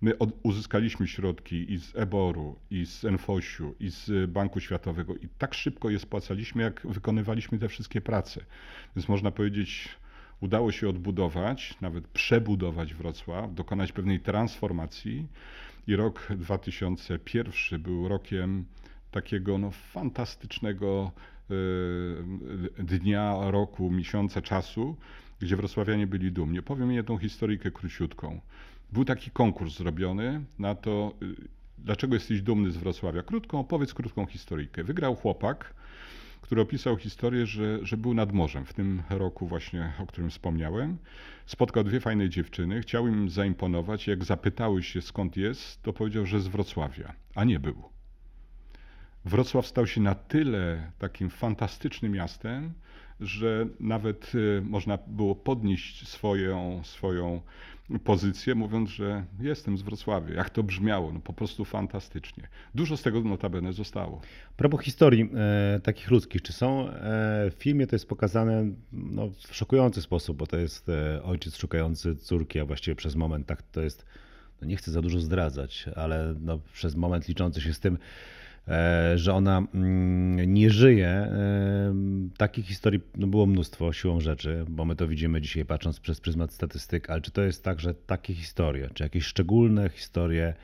my 0.00 0.18
od, 0.18 0.30
uzyskaliśmy 0.42 1.08
środki 1.08 1.72
i 1.72 1.78
z 1.78 1.96
EBOR-u, 1.96 2.56
i 2.70 2.86
z 2.86 3.04
Enfosiu, 3.04 3.74
i 3.80 3.90
z 3.90 4.30
Banku 4.30 4.60
Światowego 4.60 5.14
i 5.14 5.28
tak 5.38 5.54
szybko 5.54 5.90
je 5.90 5.98
spłacaliśmy, 5.98 6.62
jak 6.62 6.86
wykonywaliśmy 6.86 7.58
te 7.58 7.68
wszystkie 7.68 8.00
prace. 8.00 8.44
Więc 8.96 9.08
można 9.08 9.30
powiedzieć, 9.30 9.88
udało 10.40 10.72
się 10.72 10.88
odbudować, 10.88 11.74
nawet 11.80 12.08
przebudować 12.08 12.94
Wrocław, 12.94 13.54
dokonać 13.54 13.92
pewnej 13.92 14.20
transformacji. 14.20 15.28
I 15.86 15.96
rok 15.96 16.28
2001 16.36 17.82
był 17.82 18.08
rokiem 18.08 18.64
takiego 19.10 19.58
no, 19.58 19.70
fantastycznego 19.70 21.12
y, 21.50 22.84
dnia, 22.84 23.50
roku, 23.50 23.90
miesiąca, 23.90 24.42
czasu, 24.42 24.96
gdzie 25.40 25.56
wrocławianie 25.56 26.06
byli 26.06 26.32
dumni. 26.32 26.62
Powiem 26.62 26.92
jedną 26.92 27.18
historyjkę 27.18 27.70
króciutką. 27.70 28.40
Był 28.92 29.04
taki 29.04 29.30
konkurs 29.30 29.76
zrobiony 29.76 30.44
na 30.58 30.74
to, 30.74 31.12
y, 31.22 31.34
dlaczego 31.78 32.14
jesteś 32.14 32.42
dumny 32.42 32.70
z 32.70 32.76
Wrocławia. 32.76 33.22
Krótką, 33.22 33.60
opowiedz 33.60 33.94
krótką 33.94 34.26
historyjkę. 34.26 34.84
Wygrał 34.84 35.16
chłopak, 35.16 35.74
który 36.46 36.60
opisał 36.60 36.96
historię, 36.96 37.46
że, 37.46 37.78
że 37.82 37.96
był 37.96 38.14
nad 38.14 38.32
morzem 38.32 38.64
w 38.64 38.74
tym 38.74 39.02
roku 39.10 39.46
właśnie, 39.46 39.92
o 39.98 40.06
którym 40.06 40.30
wspomniałem. 40.30 40.96
Spotkał 41.46 41.84
dwie 41.84 42.00
fajne 42.00 42.28
dziewczyny, 42.28 42.80
chciał 42.80 43.08
im 43.08 43.30
zaimponować. 43.30 44.06
Jak 44.06 44.24
zapytały 44.24 44.82
się 44.82 45.02
skąd 45.02 45.36
jest, 45.36 45.82
to 45.82 45.92
powiedział, 45.92 46.26
że 46.26 46.40
z 46.40 46.48
Wrocławia, 46.48 47.12
a 47.34 47.44
nie 47.44 47.60
był. 47.60 47.82
Wrocław 49.24 49.66
stał 49.66 49.86
się 49.86 50.00
na 50.00 50.14
tyle 50.14 50.92
takim 50.98 51.30
fantastycznym 51.30 52.12
miastem, 52.12 52.72
że 53.20 53.66
nawet 53.80 54.34
y, 54.34 54.62
można 54.64 54.98
było 55.06 55.34
podnieść 55.34 56.08
swoją, 56.08 56.80
swoją 56.84 57.40
pozycję, 58.04 58.54
mówiąc, 58.54 58.90
że 58.90 59.24
jestem 59.40 59.78
z 59.78 59.82
Wrocławia. 59.82 60.34
Jak 60.34 60.50
to 60.50 60.62
brzmiało, 60.62 61.12
no 61.12 61.20
po 61.20 61.32
prostu 61.32 61.64
fantastycznie. 61.64 62.48
Dużo 62.74 62.96
z 62.96 63.02
tego 63.02 63.20
notabene 63.20 63.72
zostało. 63.72 64.20
propos 64.56 64.80
historii 64.80 65.30
e, 65.76 65.80
takich 65.80 66.10
ludzkich, 66.10 66.42
czy 66.42 66.52
są 66.52 66.88
e, 66.88 66.92
w 67.50 67.54
filmie 67.58 67.86
to 67.86 67.96
jest 67.96 68.08
pokazane 68.08 68.70
no, 68.92 69.28
w 69.28 69.56
szokujący 69.56 70.02
sposób, 70.02 70.36
bo 70.36 70.46
to 70.46 70.56
jest 70.56 70.88
e, 70.88 71.22
ojciec 71.22 71.56
szukający 71.56 72.16
córki, 72.16 72.60
a 72.60 72.64
właściwie 72.64 72.94
przez 72.94 73.14
moment 73.14 73.46
tak 73.46 73.62
to 73.62 73.80
jest, 73.80 74.06
no 74.60 74.68
nie 74.68 74.76
chcę 74.76 74.90
za 74.90 75.02
dużo 75.02 75.20
zdradzać, 75.20 75.88
ale 75.96 76.34
no, 76.40 76.58
przez 76.72 76.96
moment 76.96 77.28
liczący 77.28 77.60
się 77.60 77.74
z 77.74 77.80
tym, 77.80 77.98
że 79.14 79.34
ona 79.34 79.62
mm, 79.74 80.54
nie 80.54 80.70
żyje. 80.70 81.08
E, 81.08 81.94
Takich 82.36 82.66
historii 82.66 83.00
no, 83.16 83.26
było 83.26 83.46
mnóstwo 83.46 83.92
siłą 83.92 84.20
rzeczy, 84.20 84.64
bo 84.68 84.84
my 84.84 84.96
to 84.96 85.08
widzimy 85.08 85.40
dzisiaj 85.40 85.64
patrząc 85.64 86.00
przez 86.00 86.20
pryzmat 86.20 86.52
statystyk, 86.52 87.10
ale 87.10 87.20
czy 87.20 87.30
to 87.30 87.42
jest 87.42 87.64
tak, 87.64 87.80
że 87.80 87.94
takie 87.94 88.34
historie, 88.34 88.90
czy 88.94 89.02
jakieś 89.02 89.24
szczególne 89.24 89.88
historie 89.88 90.54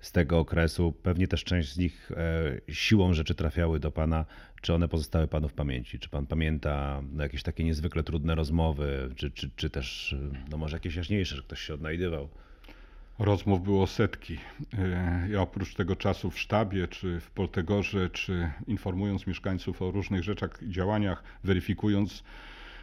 z 0.00 0.12
tego 0.12 0.38
okresu, 0.38 0.92
pewnie 0.92 1.28
też 1.28 1.44
część 1.44 1.72
z 1.72 1.78
nich 1.78 2.12
e, 2.12 2.74
siłą 2.74 3.14
rzeczy 3.14 3.34
trafiały 3.34 3.80
do 3.80 3.90
Pana, 3.90 4.24
czy 4.60 4.74
one 4.74 4.88
pozostały 4.88 5.28
Panu 5.28 5.48
w 5.48 5.54
pamięci? 5.54 5.98
Czy 5.98 6.08
Pan 6.08 6.26
pamięta 6.26 7.02
no, 7.12 7.22
jakieś 7.22 7.42
takie 7.42 7.64
niezwykle 7.64 8.02
trudne 8.02 8.34
rozmowy, 8.34 9.08
czy, 9.16 9.30
czy, 9.30 9.50
czy 9.56 9.70
też 9.70 10.12
e, 10.12 10.48
no, 10.50 10.56
może 10.56 10.76
jakieś 10.76 10.96
jaśniejsze, 10.96 11.36
że 11.36 11.42
ktoś 11.42 11.60
się 11.60 11.74
odnajdywał? 11.74 12.28
Rozmów 13.22 13.62
było 13.62 13.86
setki. 13.86 14.38
E, 14.78 15.28
Ja 15.30 15.42
oprócz 15.42 15.74
tego 15.74 15.96
czasu 15.96 16.30
w 16.30 16.38
sztabie, 16.38 16.88
czy 16.88 17.20
w 17.20 17.30
Poltegorze, 17.30 18.10
czy 18.10 18.50
informując 18.66 19.26
mieszkańców 19.26 19.82
o 19.82 19.90
różnych 19.90 20.22
rzeczach 20.22 20.62
i 20.62 20.70
działaniach, 20.70 21.22
weryfikując 21.44 22.24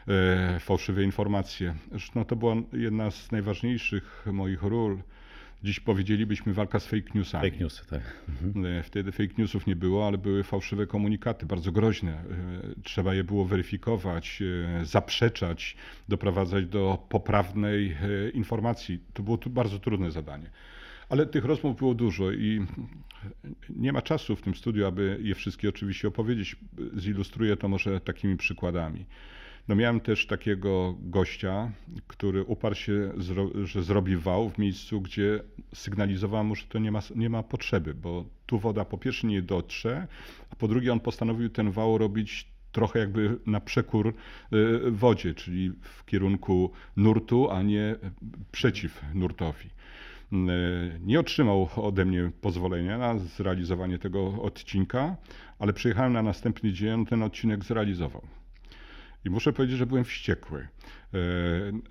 e, 0.07 0.59
fałszywe 0.59 1.03
informacje. 1.03 1.75
Zresztą 1.91 2.25
to 2.25 2.35
była 2.35 2.55
jedna 2.73 3.11
z 3.11 3.31
najważniejszych 3.31 4.25
moich 4.31 4.63
ról. 4.63 4.97
Dziś 5.63 5.79
powiedzielibyśmy 5.79 6.53
walka 6.53 6.79
z 6.79 6.85
fake 6.85 7.09
newsami. 7.15 7.49
Fake 7.49 7.63
newsy, 7.63 7.85
tak. 7.89 8.01
E, 8.79 8.83
Wtedy 8.83 9.11
fake 9.11 9.33
newsów 9.37 9.67
nie 9.67 9.75
było, 9.75 10.07
ale 10.07 10.17
były 10.17 10.43
fałszywe 10.43 10.87
komunikaty, 10.87 11.45
bardzo 11.45 11.71
groźne. 11.71 12.11
E, 12.11 12.23
Trzeba 12.83 13.13
je 13.13 13.23
było 13.23 13.45
weryfikować, 13.45 14.41
e, 14.81 14.85
zaprzeczać, 14.85 15.75
doprowadzać 16.09 16.65
do 16.65 17.05
poprawnej 17.09 17.95
informacji. 18.33 18.99
To 19.13 19.23
było 19.23 19.37
bardzo 19.49 19.79
trudne 19.79 20.11
zadanie. 20.11 20.49
Ale 21.09 21.25
tych 21.25 21.45
rozmów 21.45 21.77
było 21.77 21.93
dużo 21.93 22.31
i 22.31 22.65
nie 23.69 23.93
ma 23.93 24.01
czasu 24.01 24.35
w 24.35 24.41
tym 24.41 24.55
studiu, 24.55 24.85
aby 24.85 25.19
je 25.21 25.35
wszystkie 25.35 25.69
oczywiście 25.69 26.07
opowiedzieć. 26.07 26.55
Zilustruję 26.97 27.57
to 27.57 27.67
może 27.67 27.99
takimi 28.01 28.37
przykładami. 28.37 29.05
No 29.69 29.75
miałem 29.75 29.99
też 29.99 30.27
takiego 30.27 30.95
gościa, 30.99 31.71
który 32.07 32.43
uparł 32.43 32.75
się, 32.75 33.11
że 33.63 33.83
zrobi 33.83 34.17
wał 34.17 34.49
w 34.49 34.57
miejscu, 34.57 35.01
gdzie 35.01 35.43
sygnalizowałem 35.73 36.47
mu, 36.47 36.55
że 36.55 36.65
to 36.65 36.79
nie 36.79 36.91
ma, 36.91 36.99
nie 37.15 37.29
ma 37.29 37.43
potrzeby, 37.43 37.93
bo 37.93 38.25
tu 38.45 38.59
woda 38.59 38.85
po 38.85 38.97
pierwsze 38.97 39.27
nie 39.27 39.41
dotrze, 39.41 40.07
a 40.51 40.55
po 40.55 40.67
drugie 40.67 40.91
on 40.93 40.99
postanowił 40.99 41.49
ten 41.49 41.71
wał 41.71 41.97
robić 41.97 42.47
trochę 42.71 42.99
jakby 42.99 43.37
na 43.45 43.59
przekór 43.59 44.13
y, 44.53 44.91
wodzie, 44.91 45.33
czyli 45.33 45.71
w 45.81 46.05
kierunku 46.05 46.71
nurtu, 46.95 47.49
a 47.51 47.61
nie 47.61 47.95
przeciw 48.51 49.01
nurtowi. 49.13 49.69
Y, 50.33 50.99
Nie 50.99 51.19
otrzymał 51.19 51.69
ode 51.75 52.05
mnie 52.05 52.31
pozwolenia 52.41 52.97
na 52.97 53.19
zrealizowanie 53.19 53.99
tego 53.99 54.41
odcinka, 54.41 55.15
ale 55.59 55.73
przyjechałem 55.73 56.13
na 56.13 56.23
następny 56.23 56.73
dzień, 56.73 57.05
ten 57.05 57.23
odcinek 57.23 57.63
zrealizował. 57.63 58.38
I 59.25 59.29
muszę 59.29 59.53
powiedzieć, 59.53 59.77
że 59.77 59.85
byłem 59.85 60.03
wściekły 60.03 60.59
e, 60.61 61.17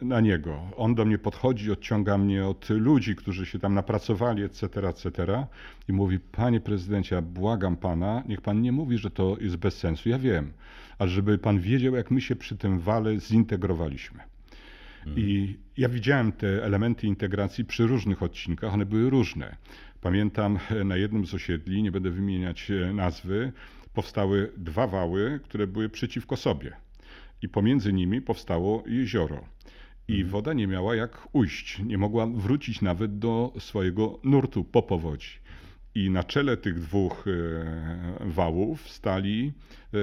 na 0.05 0.21
niego. 0.21 0.61
On 0.77 0.95
do 0.95 1.05
mnie 1.05 1.19
podchodzi, 1.19 1.73
odciąga 1.73 2.19
mnie 2.19 2.47
od 2.47 2.71
ludzi, 2.71 3.17
którzy 3.17 3.47
się 3.47 3.59
tam 3.59 3.75
napracowali, 3.75 4.43
etc., 4.43 4.89
etc. 4.89 5.47
I 5.89 5.93
mówi, 5.93 6.21
panie 6.21 6.61
prezydencie, 6.61 7.23
błagam 7.23 7.77
pana, 7.77 8.23
niech 8.29 8.41
pan 8.41 8.63
nie 8.63 8.73
mówi, 8.73 8.99
że 8.99 9.11
to 9.11 9.37
jest 9.41 9.57
bez 9.57 9.79
sensu. 9.79 10.09
Ja 10.09 10.19
wiem, 10.19 10.53
ale 10.99 11.11
żeby 11.11 11.39
pan 11.39 11.61
wiedział, 11.61 11.95
jak 11.95 12.11
my 12.11 12.21
się 12.21 12.37
przy 12.37 12.57
tym 12.57 12.79
wale 12.79 13.21
zintegrowaliśmy. 13.21 14.21
I 15.17 15.57
ja 15.77 15.89
widziałem 15.89 16.33
te 16.33 16.65
elementy 16.65 17.07
integracji 17.07 17.65
przy 17.65 17.87
różnych 17.87 18.23
odcinkach, 18.23 18.75
one 18.75 18.87
były 18.87 19.11
różne. 19.11 19.57
Pamiętam 20.01 20.59
e, 20.71 20.85
na 20.85 20.97
jednym 20.97 21.27
z 21.27 21.35
osiedli, 21.35 21.83
nie 21.83 21.93
będę 21.93 22.11
wymieniać 22.11 22.71
e, 22.71 22.93
nazwy, 22.93 23.53
powstały 23.95 24.53
dwa 24.57 24.87
wały, 24.87 25.41
które 25.45 25.67
były 25.67 25.89
przeciwko 25.89 26.37
sobie. 26.37 26.88
I 27.43 27.49
pomiędzy 27.49 27.93
nimi 27.93 28.21
powstało 28.23 28.85
jezioro. 28.87 29.45
I 30.09 30.25
woda 30.25 30.53
nie 30.53 30.67
miała 30.67 30.97
jak 30.97 31.29
ujść, 31.33 31.79
nie 31.79 31.99
mogła 31.99 32.27
wrócić 32.27 32.83
nawet 32.83 33.19
do 33.19 33.53
swojego 33.59 34.21
nurtu 34.25 34.65
po 34.65 34.83
powodzi. 34.83 35.29
I 35.95 36.11
na 36.11 36.25
czele 36.25 36.57
tych 36.57 36.81
dwóch 36.81 37.25
e, 37.29 38.29
wałów 38.31 38.91
stali 38.91 39.53
e, 39.95 39.99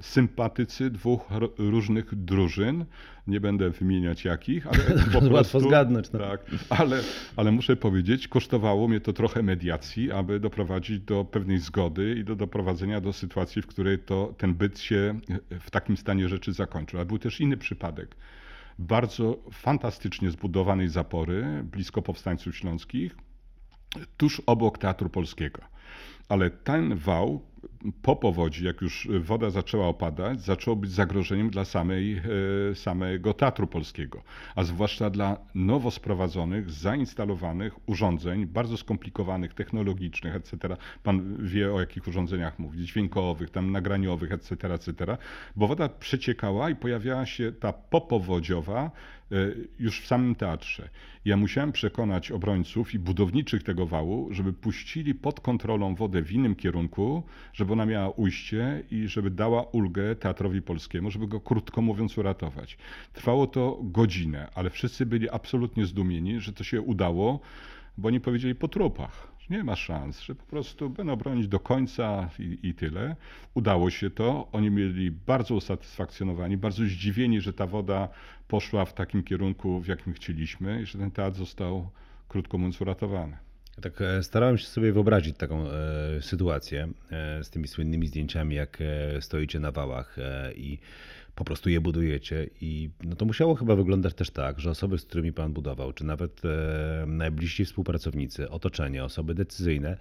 sympatycy 0.00 0.90
dwóch 0.90 1.28
różnych 1.58 2.14
drużyn. 2.14 2.84
Nie 3.26 3.40
będę 3.40 3.70
wymieniać 3.70 4.24
jakich, 4.24 4.66
ale 4.66 4.78
po 5.12 5.18
Łatwo 5.18 5.30
prostu, 5.30 5.60
zgadnąć, 5.60 6.12
no. 6.12 6.18
Tak, 6.18 6.40
ale, 6.68 7.00
ale 7.36 7.52
muszę 7.52 7.76
powiedzieć, 7.76 8.28
kosztowało 8.28 8.88
mnie 8.88 9.00
to 9.00 9.12
trochę 9.12 9.42
mediacji, 9.42 10.12
aby 10.12 10.40
doprowadzić 10.40 11.00
do 11.00 11.24
pewnej 11.24 11.58
zgody 11.58 12.14
i 12.18 12.24
do 12.24 12.36
doprowadzenia 12.36 13.00
do 13.00 13.12
sytuacji, 13.12 13.62
w 13.62 13.66
której 13.66 13.98
to, 13.98 14.34
ten 14.38 14.54
byt 14.54 14.78
się 14.78 15.20
w 15.60 15.70
takim 15.70 15.96
stanie 15.96 16.28
rzeczy 16.28 16.52
zakończył. 16.52 16.98
Ale 16.98 17.06
był 17.06 17.18
też 17.18 17.40
inny 17.40 17.56
przypadek 17.56 18.16
bardzo 18.78 19.38
fantastycznie 19.52 20.30
zbudowanej 20.30 20.88
zapory 20.88 21.64
blisko 21.64 22.02
powstańców 22.02 22.56
śląskich, 22.56 23.16
tuż 24.16 24.42
obok 24.46 24.78
Teatru 24.78 25.08
Polskiego. 25.08 25.62
Ale 26.28 26.50
ten 26.50 26.96
wał 26.96 27.40
po 28.02 28.16
powodzi, 28.16 28.64
jak 28.64 28.80
już 28.80 29.08
woda 29.20 29.50
zaczęła 29.50 29.86
opadać, 29.86 30.40
zaczął 30.40 30.76
być 30.76 30.90
zagrożeniem 30.90 31.50
dla 31.50 31.64
samej, 31.64 32.22
e, 32.70 32.74
samego 32.74 33.34
Teatru 33.34 33.66
Polskiego, 33.66 34.22
a 34.54 34.64
zwłaszcza 34.64 35.10
dla 35.10 35.36
nowo 35.54 35.90
sprowadzonych, 35.90 36.70
zainstalowanych 36.70 37.88
urządzeń, 37.88 38.46
bardzo 38.46 38.76
skomplikowanych, 38.76 39.54
technologicznych, 39.54 40.34
etc. 40.34 40.76
Pan 41.02 41.46
wie 41.46 41.72
o 41.72 41.80
jakich 41.80 42.08
urządzeniach 42.08 42.58
mówić, 42.58 42.88
dźwiękowych, 42.88 43.50
tam 43.50 43.72
nagraniowych, 43.72 44.32
etc., 44.32 44.74
etc., 44.74 45.16
bo 45.56 45.66
woda 45.66 45.88
przeciekała 45.88 46.70
i 46.70 46.76
pojawiała 46.76 47.26
się 47.26 47.52
ta 47.52 47.72
popowodziowa 47.72 48.90
e, 49.32 49.36
już 49.78 50.00
w 50.00 50.06
samym 50.06 50.34
teatrze. 50.34 50.88
Ja 51.24 51.36
musiałem 51.36 51.72
przekonać 51.72 52.30
obrońców 52.30 52.94
i 52.94 52.98
budowniczych 52.98 53.62
tego 53.62 53.86
wału, 53.86 54.28
żeby 54.30 54.52
puścili 54.52 55.14
pod 55.14 55.40
kontrolą 55.40 55.94
wodę 56.14 56.28
w 56.28 56.32
innym 56.32 56.54
kierunku, 56.54 57.22
żeby 57.52 57.72
ona 57.72 57.86
miała 57.86 58.10
ujście 58.10 58.82
i 58.90 59.08
żeby 59.08 59.30
dała 59.30 59.62
ulgę 59.62 60.16
teatrowi 60.16 60.62
polskiemu, 60.62 61.10
żeby 61.10 61.26
go 61.26 61.40
krótko 61.40 61.82
mówiąc 61.82 62.18
uratować. 62.18 62.76
Trwało 63.12 63.46
to 63.46 63.80
godzinę, 63.82 64.48
ale 64.54 64.70
wszyscy 64.70 65.06
byli 65.06 65.30
absolutnie 65.30 65.86
zdumieni, 65.86 66.40
że 66.40 66.52
to 66.52 66.64
się 66.64 66.80
udało, 66.80 67.40
bo 67.98 68.08
oni 68.08 68.20
powiedzieli 68.20 68.54
po 68.54 68.68
trupach. 68.68 69.34
Nie 69.50 69.64
ma 69.64 69.76
szans, 69.76 70.20
że 70.20 70.34
po 70.34 70.44
prostu 70.44 70.90
będą 70.90 71.16
bronić 71.16 71.48
do 71.48 71.60
końca 71.60 72.30
i, 72.38 72.58
i 72.62 72.74
tyle. 72.74 73.16
Udało 73.54 73.90
się 73.90 74.10
to. 74.10 74.48
Oni 74.52 74.70
byli 74.70 75.10
bardzo 75.10 75.54
usatysfakcjonowani, 75.54 76.56
bardzo 76.56 76.84
zdziwieni, 76.84 77.40
że 77.40 77.52
ta 77.52 77.66
woda 77.66 78.08
poszła 78.48 78.84
w 78.84 78.94
takim 78.94 79.22
kierunku, 79.22 79.80
w 79.80 79.86
jakim 79.86 80.12
chcieliśmy 80.12 80.82
i 80.82 80.86
że 80.86 80.98
ten 80.98 81.10
teatr 81.10 81.36
został, 81.36 81.90
krótko 82.28 82.58
mówiąc, 82.58 82.80
uratowany. 82.80 83.43
Tak 83.82 84.00
e, 84.00 84.22
starałem 84.22 84.58
się 84.58 84.66
sobie 84.66 84.92
wyobrazić 84.92 85.36
taką 85.36 85.70
e, 85.70 85.72
sytuację 86.22 86.88
e, 87.10 87.44
z 87.44 87.50
tymi 87.50 87.68
słynnymi 87.68 88.06
zdjęciami, 88.06 88.54
jak 88.54 88.78
e, 88.80 89.22
stoicie 89.22 89.60
na 89.60 89.72
wałach 89.72 90.18
e, 90.18 90.52
i 90.52 90.78
po 91.34 91.44
prostu 91.44 91.70
je 91.70 91.80
budujecie. 91.80 92.50
I 92.60 92.90
no 93.04 93.16
to 93.16 93.24
musiało 93.24 93.54
chyba 93.54 93.76
wyglądać 93.76 94.14
też 94.14 94.30
tak, 94.30 94.60
że 94.60 94.70
osoby, 94.70 94.98
z 94.98 95.04
którymi 95.04 95.32
pan 95.32 95.52
budował, 95.52 95.92
czy 95.92 96.04
nawet 96.04 96.42
e, 96.44 97.04
najbliżsi 97.06 97.64
współpracownicy, 97.64 98.50
otoczenie, 98.50 99.04
osoby 99.04 99.34
decyzyjne, 99.34 99.96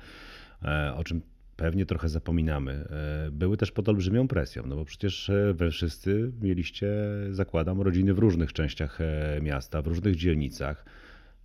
o 0.96 1.04
czym 1.04 1.22
pewnie 1.56 1.86
trochę 1.86 2.10
zapominamy, 2.10 2.88
były 3.32 3.58
też 3.58 3.72
pod 3.72 3.90
olbrzymią 3.90 4.28
presją, 4.28 4.64
no 4.68 4.76
bo 4.76 4.86
przecież 4.86 5.32
wy 5.54 5.72
wszyscy 5.72 6.32
mieliście, 6.42 6.88
zakładam, 7.32 7.82
rodziny 7.82 8.14
w 8.14 8.20
różnych 8.20 8.54
częściach 8.54 9.00
miasta, 9.42 9.82
w 9.82 9.88
różnych 9.88 10.16
dzielnicach. 10.16 10.86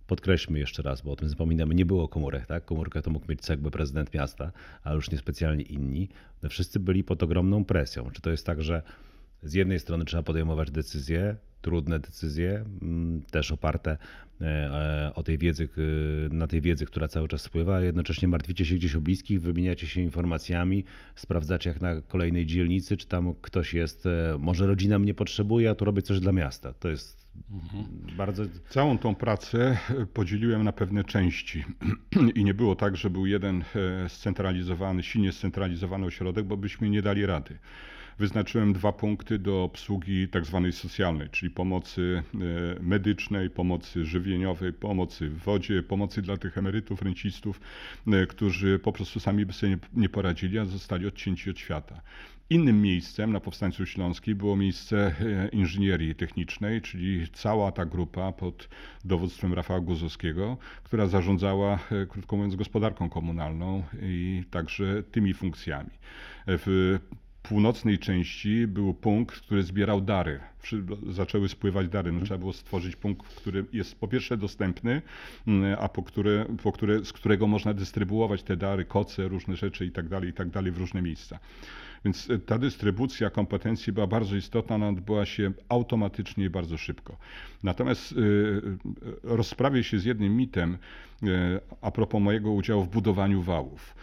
Podkreślmy 0.09 0.59
jeszcze 0.59 0.81
raz, 0.81 1.01
bo 1.01 1.11
o 1.11 1.15
tym 1.15 1.29
zapominamy, 1.29 1.75
nie 1.75 1.85
było 1.85 2.07
komórek, 2.07 2.45
tak? 2.45 2.65
Komórkę 2.65 3.01
to 3.01 3.09
mógł 3.09 3.25
mieć 3.29 3.49
jakby 3.49 3.71
prezydent 3.71 4.13
miasta, 4.13 4.51
a 4.83 4.93
już 4.93 5.11
niespecjalnie 5.11 5.63
inni. 5.63 6.09
No 6.43 6.49
wszyscy 6.49 6.79
byli 6.79 7.03
pod 7.03 7.23
ogromną 7.23 7.65
presją. 7.65 8.11
Czy 8.11 8.21
to 8.21 8.29
jest 8.31 8.45
tak, 8.45 8.61
że 8.61 8.81
z 9.43 9.53
jednej 9.53 9.79
strony 9.79 10.05
trzeba 10.05 10.23
podejmować 10.23 10.71
decyzje, 10.71 11.35
trudne 11.61 11.99
decyzje, 11.99 12.65
mm, 12.81 13.21
też 13.21 13.51
oparte 13.51 13.97
e, 14.41 14.45
e, 14.45 15.11
o 15.15 15.23
tej 15.23 15.37
wiedzy, 15.37 15.69
na 16.31 16.47
tej 16.47 16.61
wiedzy, 16.61 16.85
która 16.85 17.07
cały 17.07 17.27
czas 17.27 17.41
spływa, 17.41 17.75
a 17.75 17.81
jednocześnie 17.81 18.27
martwicie 18.27 18.65
się 18.65 18.75
gdzieś 18.75 18.95
o 18.95 19.01
bliskich, 19.01 19.41
wymieniacie 19.41 19.87
się 19.87 20.01
informacjami, 20.01 20.83
sprawdzacie 21.15 21.69
jak 21.69 21.81
na 21.81 22.01
kolejnej 22.01 22.45
dzielnicy, 22.45 22.97
czy 22.97 23.07
tam 23.07 23.33
ktoś 23.41 23.73
jest, 23.73 24.05
e, 24.05 24.37
może 24.39 24.67
rodzina 24.67 24.99
mnie 24.99 25.13
potrzebuje, 25.13 25.69
a 25.69 25.75
tu 25.75 25.85
robię 25.85 26.01
coś 26.01 26.19
dla 26.19 26.31
miasta. 26.31 26.73
To 26.73 26.89
jest 26.89 27.28
bardzo... 28.17 28.43
Całą 28.69 28.97
tą 28.97 29.15
pracę 29.15 29.77
e, 29.89 30.05
podzieliłem 30.05 30.63
na 30.63 30.71
pewne 30.71 31.03
części. 31.03 31.65
I 32.35 32.43
nie 32.43 32.53
było 32.53 32.75
tak, 32.75 32.97
że 32.97 33.09
był 33.09 33.25
jeden 33.25 33.63
e, 33.75 34.09
scentralizowany, 34.09 35.03
silnie 35.03 35.31
scentralizowany 35.31 36.05
ośrodek, 36.05 36.45
bo 36.45 36.57
byśmy 36.57 36.89
nie 36.89 37.01
dali 37.01 37.25
rady. 37.25 37.59
Wyznaczyłem 38.19 38.73
dwa 38.73 38.91
punkty 38.93 39.39
do 39.39 39.63
obsługi 39.63 40.27
tak 40.27 40.45
zwanej 40.45 40.71
socjalnej, 40.71 41.29
czyli 41.29 41.51
pomocy 41.51 42.23
e, 42.33 42.39
medycznej, 42.83 43.49
pomocy 43.49 44.05
żywieniowej, 44.05 44.73
pomocy 44.73 45.29
w 45.29 45.37
wodzie, 45.37 45.83
pomocy 45.83 46.21
dla 46.21 46.37
tych 46.37 46.57
emerytów, 46.57 47.01
rencistów, 47.01 47.61
którzy 48.29 48.79
po 48.79 48.91
prostu 48.91 49.19
sami 49.19 49.45
by 49.45 49.53
sobie 49.53 49.69
nie- 49.71 50.01
nie 50.01 50.09
poradzili, 50.09 50.59
a 50.59 50.65
zostali 50.65 51.07
odcięci 51.07 51.49
od 51.49 51.59
świata. 51.59 52.01
Innym 52.51 52.81
miejscem 52.81 53.31
na 53.31 53.39
Powstańcu 53.39 53.85
Śląskiej 53.85 54.35
było 54.35 54.55
miejsce 54.57 55.15
e, 55.21 55.47
inżynierii 55.47 56.15
technicznej, 56.15 56.81
czyli 56.81 57.27
cała 57.33 57.71
ta 57.71 57.85
grupa 57.85 58.31
pod 58.31 58.69
dowództwem 59.05 59.53
Rafała 59.53 59.79
Guzowskiego, 59.79 60.57
która 60.83 61.07
zarządzała, 61.07 61.79
e, 61.91 62.05
krótko 62.05 62.35
mówiąc, 62.35 62.55
gospodarką 62.55 63.09
komunalną 63.09 63.83
i 64.01 64.43
także 64.51 65.03
tymi 65.03 65.33
funkcjami. 65.33 65.89
E, 66.47 66.57
W 66.57 66.99
północnej 67.43 67.99
części 67.99 68.67
był 68.67 68.93
punkt, 68.93 69.39
który 69.39 69.63
zbierał 69.63 70.01
dary. 70.01 70.39
Wszy- 70.59 70.83
Zaczęły 71.09 71.49
spływać 71.49 71.87
dary. 71.87 72.11
No, 72.11 72.25
trzeba 72.25 72.37
było 72.37 72.53
stworzyć 72.53 72.95
punkt, 72.95 73.27
który 73.35 73.65
jest 73.73 73.99
po 73.99 74.07
pierwsze 74.07 74.37
dostępny, 74.37 75.01
mm, 75.47 75.77
a 75.81 75.89
po 75.89 76.03
które, 76.03 76.45
po 76.63 76.71
które, 76.71 77.05
z 77.05 77.13
którego 77.13 77.47
można 77.47 77.73
dystrybuować 77.73 78.43
te 78.43 78.57
dary, 78.57 78.85
koce, 78.85 79.27
różne 79.27 79.55
rzeczy 79.55 79.85
i 79.85 79.91
tak 79.91 80.07
dalej, 80.07 80.29
i 80.29 80.33
tak 80.33 80.49
w 80.49 80.77
różne 80.77 81.01
miejsca. 81.01 81.39
Więc 82.05 82.29
e, 82.29 82.39
ta 82.39 82.57
dystrybucja 82.57 83.29
kompetencji 83.29 83.93
była 83.93 84.07
bardzo 84.07 84.35
istotna, 84.35 84.75
ona 84.75 84.87
odbyła 84.89 85.25
się 85.25 85.51
automatycznie 85.69 86.45
i 86.45 86.49
bardzo 86.49 86.77
szybko. 86.77 87.17
Natomiast 87.63 88.11
y, 88.11 88.15
y, 88.15 88.61
rozprawię 89.23 89.83
się 89.83 89.99
z 89.99 90.05
jednym 90.05 90.37
mitem 90.37 90.77
a 91.81 91.91
propos 91.91 92.21
mojego 92.21 92.51
udziału 92.51 92.83
w 92.83 92.89
budowaniu 92.89 93.41
wałów. 93.41 93.95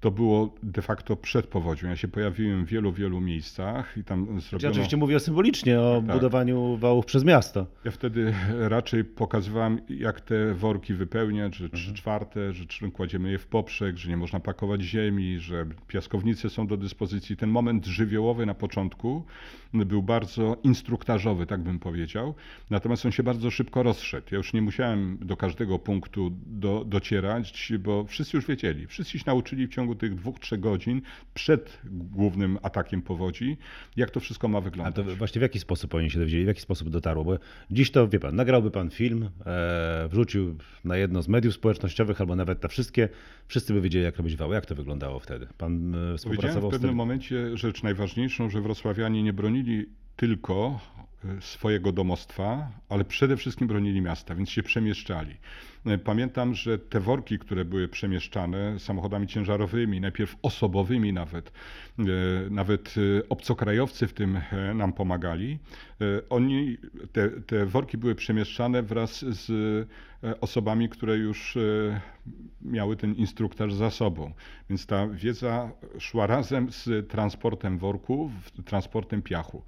To 0.00 0.10
było 0.10 0.54
de 0.62 0.82
facto 0.82 1.16
przed 1.16 1.46
powodzią. 1.46 1.88
Ja 1.88 1.96
się 1.96 2.08
pojawiłem 2.08 2.64
w 2.64 2.68
wielu, 2.68 2.92
wielu 2.92 3.20
miejscach 3.20 3.96
i 3.98 4.04
tam 4.04 4.26
Ja 4.34 4.40
zrobiono... 4.40 4.70
oczywiście 4.72 4.96
mówię 4.96 5.20
symbolicznie 5.20 5.80
o 5.80 6.02
Tak. 6.06 6.16
budowaniu 6.16 6.76
wałów 6.76 7.06
przez 7.06 7.24
miasto. 7.24 7.66
Ja 7.84 7.90
wtedy 7.90 8.34
raczej 8.58 9.04
pokazywałem, 9.04 9.80
jak 9.88 10.20
te 10.20 10.54
worki 10.54 10.94
wypełniać, 10.94 11.56
że 11.56 11.68
trzy 11.70 11.94
czwarte, 11.94 12.52
że 12.52 12.64
kładziemy 12.92 13.30
je 13.30 13.38
w 13.38 13.46
poprzek, 13.46 13.96
że 13.96 14.08
nie 14.10 14.16
można 14.16 14.40
pakować 14.40 14.82
ziemi, 14.82 15.38
że 15.38 15.66
piaskownice 15.88 16.50
są 16.50 16.66
do 16.66 16.76
dyspozycji. 16.76 17.36
Ten 17.36 17.50
moment 17.50 17.86
żywiołowy 17.86 18.46
na 18.46 18.54
początku 18.54 19.24
był 19.74 20.02
bardzo 20.02 20.56
instruktażowy, 20.62 21.46
tak 21.46 21.60
bym 21.62 21.78
powiedział. 21.78 22.34
Natomiast 22.70 23.06
on 23.06 23.12
się 23.12 23.22
bardzo 23.22 23.50
szybko 23.50 23.82
rozszedł. 23.82 24.26
Ja 24.30 24.36
już 24.36 24.52
nie 24.52 24.62
musiałem 24.62 25.18
do 25.20 25.36
każdego 25.36 25.78
punktu 25.78 26.32
do, 26.46 26.84
docierać, 26.86 27.72
bo 27.78 28.04
wszyscy 28.04 28.36
już 28.36 28.46
wiedzieli. 28.46 28.86
Wszyscy 28.86 29.18
się 29.18 29.24
nauczyli 29.26 29.66
w 29.66 29.70
ciągu 29.70 29.85
tych 29.94 30.14
dwóch, 30.14 30.38
trzech 30.38 30.60
godzin 30.60 31.02
przed 31.34 31.80
głównym 31.90 32.58
atakiem 32.62 33.02
powodzi, 33.02 33.56
jak 33.96 34.10
to 34.10 34.20
wszystko 34.20 34.48
ma 34.48 34.58
A 34.58 34.60
wyglądać. 34.60 35.06
to 35.06 35.16
właśnie 35.16 35.38
w 35.38 35.42
jaki 35.42 35.60
sposób 35.60 35.94
oni 35.94 36.10
się 36.10 36.18
dowiedzieli, 36.18 36.44
w 36.44 36.48
jaki 36.48 36.60
sposób 36.60 36.88
dotarło? 36.88 37.24
Bo 37.24 37.38
dziś 37.70 37.90
to, 37.90 38.08
wie 38.08 38.20
pan, 38.20 38.36
nagrałby 38.36 38.70
pan 38.70 38.90
film, 38.90 39.30
e, 39.46 40.08
wrzucił 40.10 40.56
na 40.84 40.96
jedno 40.96 41.22
z 41.22 41.28
mediów 41.28 41.54
społecznościowych 41.54 42.20
albo 42.20 42.36
nawet 42.36 42.62
na 42.62 42.68
wszystkie, 42.68 43.08
wszyscy 43.48 43.72
by 43.72 43.80
wiedzieli 43.80 44.04
jak 44.04 44.16
robić 44.16 44.36
wały. 44.36 44.54
Jak 44.54 44.66
to 44.66 44.74
wyglądało 44.74 45.20
wtedy? 45.20 45.46
Pan 45.58 45.94
e, 46.14 46.16
współpracował 46.16 46.70
w 46.70 46.72
z 46.72 46.76
pewnym 46.76 46.90
tym? 46.90 46.96
momencie 46.96 47.56
rzecz 47.56 47.82
najważniejszą, 47.82 48.50
że 48.50 48.60
wrocławianie 48.60 49.22
nie 49.22 49.32
bronili 49.32 49.86
tylko 50.16 50.80
swojego 51.40 51.92
domostwa, 51.92 52.70
ale 52.88 53.04
przede 53.04 53.36
wszystkim 53.36 53.66
bronili 53.66 54.00
miasta, 54.00 54.34
więc 54.34 54.50
się 54.50 54.62
przemieszczali. 54.62 55.36
E, 55.86 55.98
Pamiętam, 55.98 56.54
że 56.54 56.78
te 56.78 57.00
worki, 57.00 57.38
które 57.38 57.64
były 57.64 57.88
przemieszczane 57.88 58.78
samochodami 58.78 59.26
ciężarowymi, 59.26 60.00
najpierw 60.00 60.36
osobowymi 60.42 61.12
nawet, 61.12 61.52
e, 61.98 62.02
nawet 62.50 62.94
obcokrajowcy 63.28 64.06
w 64.06 64.12
tym 64.12 64.36
e, 64.36 64.74
nam 64.74 64.92
pomagali. 64.92 65.58
Oni, 66.30 66.78
te, 67.12 67.28
te 67.30 67.66
worki 67.66 67.98
były 67.98 68.14
przemieszczane 68.14 68.82
wraz 68.82 69.24
z 69.24 69.50
e, 70.24 70.40
osobami, 70.40 70.88
które 70.88 71.16
już 71.16 71.56
e, 71.56 72.00
miały 72.62 72.96
ten 72.96 73.14
instruktaż 73.14 73.74
za 73.74 73.90
sobą. 73.90 74.32
Więc 74.70 74.86
ta 74.86 75.06
wiedza 75.06 75.70
szła 75.98 76.26
razem 76.26 76.72
z 76.72 77.08
transportem 77.08 77.78
worków, 77.78 78.30
transportem 78.64 79.22
piachu. 79.22 79.62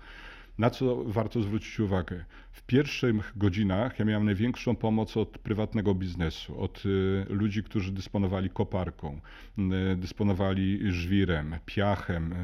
Na 0.59 0.70
co 0.70 1.04
warto 1.04 1.42
zwrócić 1.42 1.80
uwagę? 1.80 2.24
W 2.59 2.62
pierwszych 2.62 3.32
godzinach 3.36 3.98
ja 3.98 4.04
miałem 4.04 4.24
największą 4.24 4.76
pomoc 4.76 5.16
od 5.16 5.38
prywatnego 5.38 5.94
biznesu, 5.94 6.61
od 6.61 6.82
y, 6.86 7.26
ludzi, 7.28 7.62
którzy 7.62 7.92
dysponowali 7.92 8.50
koparką, 8.50 9.20
y, 9.92 9.96
dysponowali 9.96 10.92
żwirem, 10.92 11.54
piachem, 11.66 12.32
y, 12.32 12.36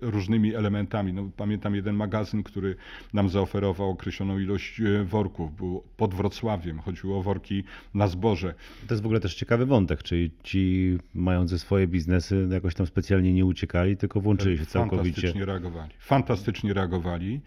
różnymi 0.00 0.54
elementami. 0.54 1.12
No, 1.12 1.30
pamiętam 1.36 1.74
jeden 1.74 1.96
magazyn, 1.96 2.42
który 2.42 2.76
nam 3.12 3.28
zaoferował 3.28 3.90
określoną 3.90 4.38
ilość 4.38 4.80
worków. 5.04 5.56
Był 5.56 5.82
pod 5.96 6.14
Wrocławiem, 6.14 6.78
chodziło 6.78 7.18
o 7.18 7.22
worki 7.22 7.64
na 7.94 8.08
zboże. 8.08 8.54
To 8.86 8.94
jest 8.94 9.02
w 9.02 9.06
ogóle 9.06 9.20
też 9.20 9.34
ciekawy 9.34 9.66
wątek, 9.66 10.02
czyli 10.02 10.30
ci 10.42 10.98
mający 11.14 11.58
swoje 11.58 11.86
biznesy 11.86 12.48
jakoś 12.52 12.74
tam 12.74 12.86
specjalnie 12.86 13.32
nie 13.32 13.46
uciekali, 13.46 13.96
tylko 13.96 14.20
włączyli 14.20 14.58
się 14.58 14.66
całkowicie. 14.66 15.04
Fantastycznie 15.12 15.44
reagowali. 15.44 15.92
Fantastycznie 15.98 16.74
reagowali. 16.74 17.40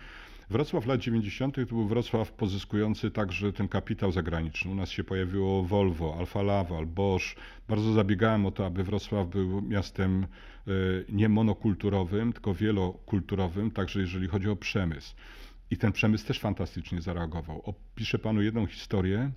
Wrocław 0.50 0.86
lat 0.86 1.00
90. 1.02 1.56
to 1.56 1.66
był 1.66 1.88
Wrocław 1.88 2.32
pozyskujący 2.32 3.12
także 3.12 3.54
ten 3.54 3.68
kapitał 3.68 4.12
zagraniczny. 4.12 4.72
U 4.72 4.76
nas 4.76 4.90
się 4.90 5.04
pojawiło 5.04 5.64
Volvo, 5.64 6.16
Alfa 6.20 6.42
Laval, 6.42 6.86
Bosch. 6.86 7.36
Bardzo 7.70 7.94
zabiegałem 7.94 8.46
o 8.46 8.52
to, 8.52 8.66
aby 8.66 8.84
Wrocław 8.84 9.28
był 9.28 9.62
miastem 9.62 10.24
e, 10.68 10.72
nie 11.10 11.30
monokulturowym, 11.30 12.34
tylko 12.34 12.54
wielokulturowym, 12.54 13.72
także 13.72 14.02
jeżeli 14.02 14.28
chodzi 14.28 14.50
o 14.50 14.56
przemysł. 14.56 15.16
I 15.72 15.78
ten 15.78 15.92
przemysł 15.92 16.28
też 16.28 16.40
fantastycznie 16.40 17.02
zareagował. 17.02 17.62
Opiszę 17.66 18.20
panu 18.20 18.42
jedną 18.42 18.66
historię, 18.66 19.32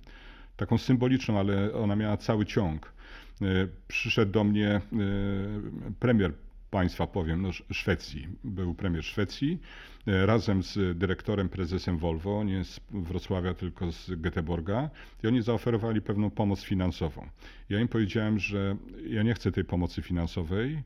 taką 0.57 0.77
symboliczną, 0.77 1.39
ale 1.39 1.73
ona 1.73 1.95
miała 1.95 2.17
cały 2.17 2.45
ciąg. 2.45 2.93
E, 3.41 3.45
Przyszedł 3.87 4.31
do 4.31 4.43
mnie 4.43 4.69
e, 4.69 4.81
premier 5.99 6.33
państwa, 6.71 7.07
powiem, 7.07 7.41
no, 7.41 7.49
Sz- 7.49 7.75
Szwecji. 7.77 8.27
Był 8.43 8.73
premier 8.75 9.03
Szwecji 9.03 9.59
e, 10.07 10.25
razem 10.25 10.63
z 10.63 10.97
dyrektorem, 10.97 11.49
prezesem 11.49 11.97
Volvo, 11.97 12.43
nie 12.43 12.63
z 12.63 12.79
Wrocławia, 12.91 13.53
tylko 13.53 13.91
z 13.91 14.09
Göteborga. 14.09 14.89
I 15.23 15.27
oni 15.27 15.41
zaoferowali 15.41 16.01
pewną 16.01 16.29
pomoc 16.29 16.63
finansową. 16.63 17.27
Ja 17.69 17.79
im 17.79 17.87
powiedziałem, 17.87 18.39
że 18.39 18.75
ja 19.09 19.23
nie 19.23 19.33
chcę 19.33 19.51
tej 19.51 19.63
pomocy 19.63 20.01
finansowej, 20.01 20.83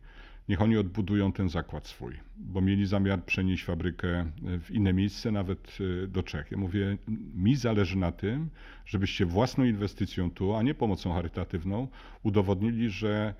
niech 0.49 0.61
oni 0.61 0.77
odbudują 0.77 1.31
ten 1.31 1.49
zakład 1.49 1.87
swój, 1.87 2.13
bo 2.37 2.61
mieli 2.61 2.85
zamiar 2.85 3.23
przenieść 3.25 3.63
fabrykę 3.63 4.31
w 4.63 4.71
inne 4.71 4.93
miejsce, 4.93 5.31
nawet 5.31 5.77
e, 6.03 6.07
do 6.07 6.23
Czech. 6.23 6.51
Ja 6.51 6.57
mówię, 6.57 6.97
mi 7.35 7.55
zależy 7.55 7.97
na 7.97 8.11
tym, 8.11 8.49
żebyście 8.85 9.25
własną 9.25 9.63
inwestycją 9.63 10.31
tu, 10.31 10.55
a 10.55 10.63
nie 10.63 10.73
pomocą 10.73 11.13
charytatywną, 11.13 11.87
udowodnili, 12.23 12.89
że 12.89 13.33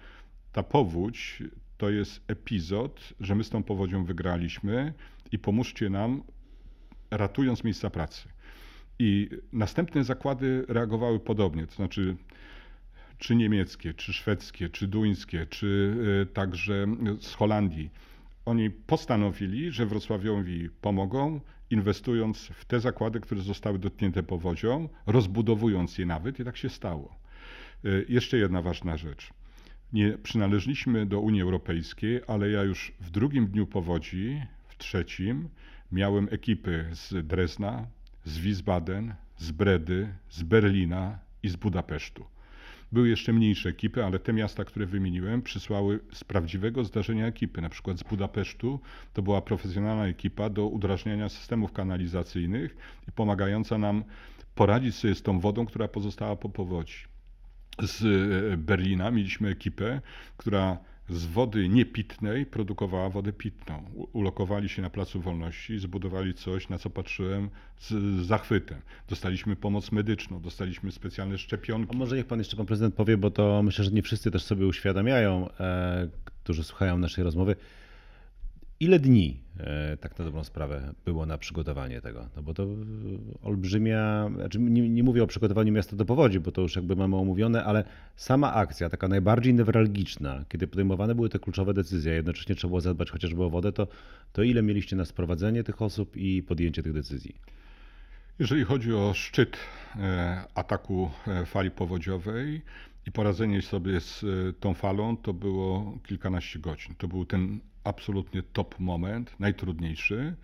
ta 0.52 0.64
powódź 0.64 1.44
to 1.82 1.90
jest 1.90 2.22
epizod, 2.28 3.14
że 3.20 3.36
my 3.36 3.44
z 3.44 3.50
tą 3.50 3.64
powodzią 3.64 4.06
wygraliśmy 4.06 4.94
i 5.32 5.40
pomóżcie 5.40 5.90
nam, 5.90 6.24
ratując 7.12 7.64
miejsca 7.64 7.90
pracy. 7.90 8.30
I 9.00 9.30
następne 9.54 10.04
zakłady 10.04 10.66
reagowały 10.68 11.20
podobnie, 11.20 11.68
to 11.68 11.76
znaczy 11.76 12.16
czy 13.18 13.36
niemieckie, 13.36 13.94
czy 13.94 14.14
szwedzkie, 14.14 14.70
czy 14.70 14.88
duńskie, 14.88 15.46
czy 15.50 15.96
e, 16.22 16.26
także 16.26 16.88
z 17.20 17.34
Holandii, 17.34 17.90
oni 18.46 18.70
postanowili, 18.70 19.72
że 19.72 19.86
Wrocławiowi 19.86 20.70
pomogą, 20.82 21.42
inwestując 21.70 22.48
w 22.48 22.66
te 22.66 22.80
zakłady, 22.80 23.20
które 23.20 23.42
zostały 23.42 23.80
dotknięte 23.80 24.24
powodzią, 24.24 24.90
rozbudowując 25.06 25.98
je 25.98 26.06
nawet 26.06 26.40
i 26.40 26.46
tak 26.46 26.58
się 26.58 26.70
stało. 26.70 27.16
E, 27.86 27.90
jeszcze 28.10 28.38
jedna 28.38 28.62
ważna 28.62 28.98
rzecz. 28.98 29.41
Nie 29.94 30.18
przynależeliśmy 30.18 31.06
do 31.06 31.20
Unii 31.20 31.42
Europejskiej, 31.42 32.22
ale 32.28 32.50
ja 32.50 32.64
już 32.64 32.92
w 33.00 33.10
drugim 33.10 33.48
dniu 33.48 33.68
powodzi, 33.68 34.42
w 34.68 34.78
trzecim, 34.78 35.50
miałem 35.92 36.28
ekipy 36.32 36.86
z 36.92 37.28
Drezna, 37.28 37.88
z 38.26 38.38
Wiesbaden, 38.38 39.14
z 39.38 39.52
Bredy, 39.52 40.14
z 40.30 40.44
Berlina 40.44 41.20
i 41.44 41.50
z 41.50 41.56
Budapesztu. 41.56 42.26
Były 42.92 43.10
jeszcze 43.10 43.34
mniejsze 43.34 43.70
ekipy, 43.70 44.06
ale 44.06 44.20
te 44.20 44.34
miasta, 44.34 44.66
które 44.66 44.86
wymieniłem, 44.86 45.42
przysłały 45.42 46.00
z 46.14 46.24
prawdziwego 46.24 46.84
zdarzenia 46.84 47.28
ekipy. 47.28 47.62
Na 47.62 47.70
przykład 47.70 48.00
z 48.00 48.04
Budapesztu 48.04 48.80
to 49.14 49.22
była 49.22 49.42
profesjonalna 49.42 50.08
ekipa 50.08 50.50
do 50.50 50.68
udrażniania 50.68 51.30
systemów 51.30 51.74
kanalizacyjnych 51.74 52.78
i 53.08 53.12
pomagająca 53.12 53.78
nam 53.78 54.04
poradzić 54.56 54.96
sobie 54.96 55.16
z 55.16 55.22
tą 55.22 55.40
wodą, 55.40 55.66
która 55.66 55.88
pozostała 55.88 56.36
po 56.36 56.50
powodzi. 56.50 57.11
Z 57.82 58.04
e, 58.54 58.58
Berlina 58.58 59.12
mieliśmy 59.12 59.50
ekipę, 59.50 60.02
która 60.38 60.78
z 61.10 61.26
wody 61.26 61.70
niepitnej 61.70 62.46
produkowała 62.46 63.10
wodę 63.10 63.34
pitną. 63.34 63.84
Ulokowali 64.14 64.70
się 64.70 64.82
na 64.82 64.90
Placu 64.90 65.22
Wolności 65.22 65.80
zbudowali 65.80 66.34
coś, 66.34 66.70
na 66.70 66.78
co 66.78 66.90
patrzyłem 66.90 67.50
z 67.80 68.26
zachwytem. 68.26 68.82
Dostaliśmy 69.10 69.56
pomoc 69.56 69.92
medyczną, 69.92 70.42
dostaliśmy 70.42 70.92
specjalne 70.92 71.38
szczepionki. 71.38 71.96
A 71.96 71.98
może 71.98 72.16
niech 72.16 72.26
pan 72.26 72.40
jeszcze 72.40 72.58
pan 72.58 72.66
prezydent 72.66 72.96
powie, 72.96 73.18
bo 73.18 73.32
to 73.32 73.64
myślę, 73.64 73.86
że 73.86 73.92
nie 73.92 74.02
wszyscy 74.02 74.32
też 74.32 74.44
sobie 74.44 74.68
uświadamiają, 74.68 75.50
e, 75.60 76.08
którzy 76.44 76.64
słuchają 76.64 76.98
naszej 76.98 77.24
rozmowy. 77.24 77.56
Ile 78.82 79.00
dni 79.00 79.40
e, 79.60 79.98
tak 79.98 80.20
na 80.20 80.26
dobrą 80.26 80.44
sprawę 80.44 80.94
było 81.06 81.26
na 81.26 81.38
przygotowanie 81.38 82.02
tego? 82.02 82.30
No 82.36 82.44
bo 82.44 82.54
to 82.54 82.68
olbrzymia, 83.44 84.30
znaczy 84.36 84.60
nie, 84.60 84.90
nie, 84.90 85.04
mówię 85.04 85.24
o 85.24 85.28
przygotowaniu 85.28 85.74
miasta 85.74 85.96
do 85.96 86.06
powodzi, 86.06 86.40
bo 86.40 86.52
to 86.52 86.62
już 86.62 86.76
jakby 86.76 86.96
mamy 86.96 87.16
omówione, 87.16 87.64
ale 87.64 87.84
sama 88.16 88.54
akcja, 88.54 88.90
taka 88.90 89.08
najbardziej 89.08 89.54
newralgiczna, 89.54 90.46
kiedy 90.50 90.68
podejmowane 90.68 91.16
były 91.16 91.30
te 91.30 91.40
kluczowe 91.40 91.74
decyzje, 91.74 92.12
a 92.12 92.16
jednocześnie 92.16 92.56
trzeba 92.56 92.70
było 92.70 92.82
zadbać 92.82 93.12
chociażby 93.12 93.44
o 93.44 93.50
wodę, 93.50 93.72
to, 93.72 93.88
to 94.34 94.44
ile 94.44 94.62
mieliście 94.62 94.96
na 94.96 95.06
sprowadzenie 95.06 95.64
tych 95.64 95.82
osób 95.82 96.18
i 96.18 96.44
podjęcie 96.44 96.84
tych 96.84 96.94
decyzji? 96.94 97.36
Jeżeli 98.40 98.64
chodzi 98.64 98.94
o 98.94 99.14
szczyt 99.14 99.58
e, 99.96 100.44
ataku 100.56 101.12
e, 101.28 101.46
fali 101.46 101.72
powodziowej 101.72 102.62
i 103.08 103.12
poradzenie 103.12 103.62
sobie 103.62 104.00
z 104.00 104.26
tą 104.60 104.74
falą, 104.74 105.18
to 105.18 105.34
było 105.34 105.98
kilkanaście 106.08 106.60
godzin. 106.60 106.96
To 106.98 107.08
był 107.08 107.26
ten 107.26 107.60
absolutnie 107.84 108.44
top 108.44 108.80
moment, 108.80 109.36
najtrudniejszy. 109.40 110.36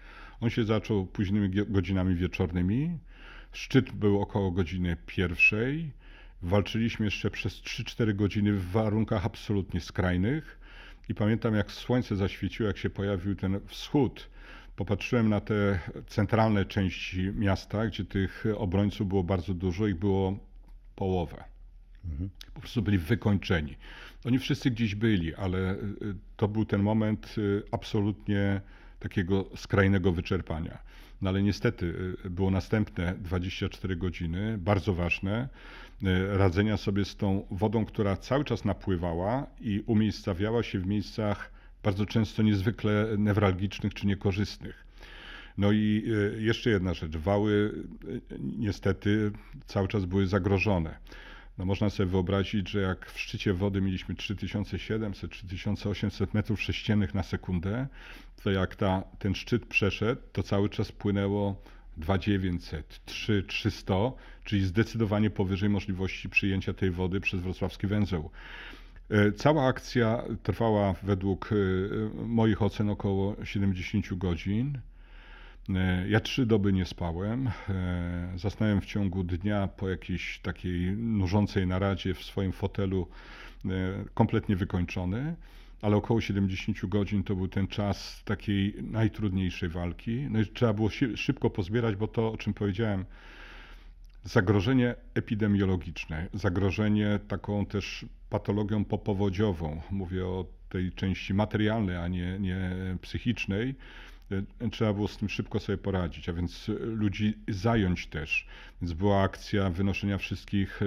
On 0.42 0.50
się 0.50 0.64
zaczął 0.64 1.06
późnymi 1.06 1.50
godzinami 1.68 2.16
wieczornymi. 2.16 2.98
Szczyt 3.52 3.92
był 3.92 4.22
około 4.22 4.52
godziny 4.52 4.98
pierwszej. 5.06 5.92
Walczyliśmy 6.42 7.06
jeszcze 7.06 7.32
przez 7.32 7.54
3-4 7.54 8.16
godziny 8.16 8.54
w 8.54 8.72
warunkach 8.72 9.26
absolutnie 9.26 9.82
skrajnych. 9.82 10.60
I 11.10 11.16
pamiętam, 11.16 11.56
jak 11.56 11.72
słońce 11.72 12.16
zaświeciło, 12.16 12.68
jak 12.68 12.78
się 12.78 12.90
pojawił 12.90 13.36
ten 13.36 13.60
wschód. 13.68 14.30
Popatrzyłem 14.76 15.30
na 15.30 15.42
te 15.42 15.80
centralne 16.08 16.66
części 16.66 17.32
miasta, 17.36 17.88
gdzie 17.88 18.06
tych 18.06 18.46
obrońców 18.58 19.08
było 19.08 19.24
bardzo 19.24 19.54
dużo, 19.54 19.88
ich 19.88 19.96
było 19.96 20.40
połowę. 20.96 21.44
Mhm. 22.06 22.30
Po 22.54 22.60
prostu 22.60 22.82
byli 22.82 22.98
wykończeni. 22.98 23.76
Oni 24.26 24.40
wszyscy 24.40 24.72
gdzieś 24.72 24.96
byli, 24.96 25.36
ale 25.36 25.74
y, 25.74 25.80
to 26.38 26.48
był 26.48 26.66
ten 26.66 26.82
moment 26.84 27.36
y, 27.38 27.64
absolutnie 27.72 28.62
takiego 29.00 29.50
skrajnego 29.56 30.12
wyczerpania. 30.12 30.78
No 31.22 31.30
ale 31.30 31.44
niestety 31.44 32.16
y, 32.26 32.30
było 32.30 32.52
następne 32.52 33.16
24 33.20 33.96
godziny, 33.96 34.58
bardzo 34.58 34.94
ważne, 34.94 35.50
radzenia 36.30 36.78
sobie 36.78 37.06
z 37.06 37.16
tą 37.16 37.48
wodą, 37.52 37.86
która 37.86 38.18
cały 38.18 38.46
czas 38.46 38.66
napływała 38.66 39.48
i 39.62 39.84
umiejscawiała 39.86 40.64
się 40.64 40.80
w 40.80 40.88
miejscach 40.88 41.52
bardzo 41.84 42.06
często 42.06 42.44
niezwykle 42.44 43.08
newralgicznych 43.18 43.94
czy 43.94 44.08
niekorzystnych. 44.08 44.86
No 45.58 45.72
i 45.72 46.04
jeszcze 46.38 46.70
jedna 46.70 46.94
rzecz, 46.94 47.18
wały 47.18 47.74
niestety 48.40 49.32
cały 49.66 49.88
czas 49.88 50.06
były 50.06 50.28
zagrożone. 50.28 50.98
No 51.58 51.66
można 51.66 51.90
sobie 51.90 52.10
wyobrazić, 52.10 52.70
że 52.70 52.82
jak 52.82 53.12
w 53.12 53.20
szczycie 53.20 53.54
wody 53.54 53.82
mieliśmy 53.82 54.16
3700-3800 54.16 56.28
metrów 56.34 56.62
sześciennych 56.62 57.14
na 57.14 57.24
sekundę, 57.24 57.88
to 58.44 58.52
jak 58.52 58.76
ta, 58.76 59.04
ten 59.20 59.36
szczyt 59.36 59.66
przeszedł, 59.66 60.22
to 60.34 60.44
cały 60.44 60.70
czas 60.70 60.92
płynęło 60.92 61.62
2900, 61.98 63.02
3300, 63.06 63.94
czyli 64.44 64.66
zdecydowanie 64.66 65.30
powyżej 65.30 65.70
możliwości 65.70 66.30
przyjęcia 66.30 66.74
tej 66.74 66.92
wody 66.92 67.22
przez 67.22 67.42
wrocławski 67.42 67.88
węzeł. 67.88 68.30
E, 69.10 69.32
cała 69.32 69.68
akcja 69.68 70.24
trwała 70.44 70.94
według 71.04 71.50
e, 71.52 71.56
moich 72.28 72.62
ocen 72.62 72.90
około 72.90 73.46
70 73.46 74.14
godzin. 74.14 74.80
E, 75.76 76.10
ja 76.10 76.20
trzy 76.20 76.46
doby 76.46 76.74
nie 76.74 76.86
spałem. 76.86 77.48
E, 77.70 78.34
zasnąłem 78.36 78.82
w 78.82 78.86
ciągu 78.86 79.24
dnia 79.24 79.68
po 79.68 79.90
jakiejś 79.90 80.40
takiej 80.40 80.92
nużącej 80.98 81.68
naradzie 81.68 82.14
w 82.14 82.24
swoim 82.24 82.52
fotelu, 82.52 83.08
e, 83.66 83.70
kompletnie 84.14 84.56
wykończony, 84.56 85.36
ale 85.82 85.96
około 85.96 86.22
70 86.22 86.86
godzin 86.86 87.24
to 87.24 87.36
był 87.36 87.48
ten 87.48 87.68
czas 87.68 88.22
takiej 88.26 88.76
najtrudniejszej 88.84 89.70
walki. 89.70 90.28
No 90.30 90.40
i 90.40 90.46
trzeba 90.46 90.74
było 90.74 90.90
szybko 91.16 91.50
pozbierać, 91.50 91.96
bo 91.96 92.08
to, 92.08 92.32
o 92.32 92.38
czym 92.38 92.54
powiedziałem, 92.54 93.06
zagrożenie 94.24 94.96
epidemiologiczne, 95.14 96.28
zagrożenie 96.34 97.20
taką 97.28 97.66
też 97.66 98.06
patologią 98.30 98.86
popowodziową, 98.86 99.82
mówię 99.92 100.26
o 100.26 100.46
tej 100.70 100.92
części 100.92 101.34
materialnej, 101.34 101.98
a 101.98 102.08
nie, 102.08 102.40
nie 102.40 102.72
psychicznej, 103.02 103.76
trzeba 104.72 104.94
było 104.94 105.08
z 105.08 105.18
tym 105.18 105.30
szybko 105.30 105.60
sobie 105.60 105.78
poradzić, 105.78 106.30
a 106.30 106.34
więc 106.34 106.70
e, 106.70 106.74
ludzi 106.86 107.34
zająć 107.48 108.08
też. 108.08 108.48
Więc 108.82 108.94
była 108.94 109.22
akcja 109.22 109.70
wynoszenia 109.70 110.18
wszystkich 110.18 110.82
e, 110.82 110.86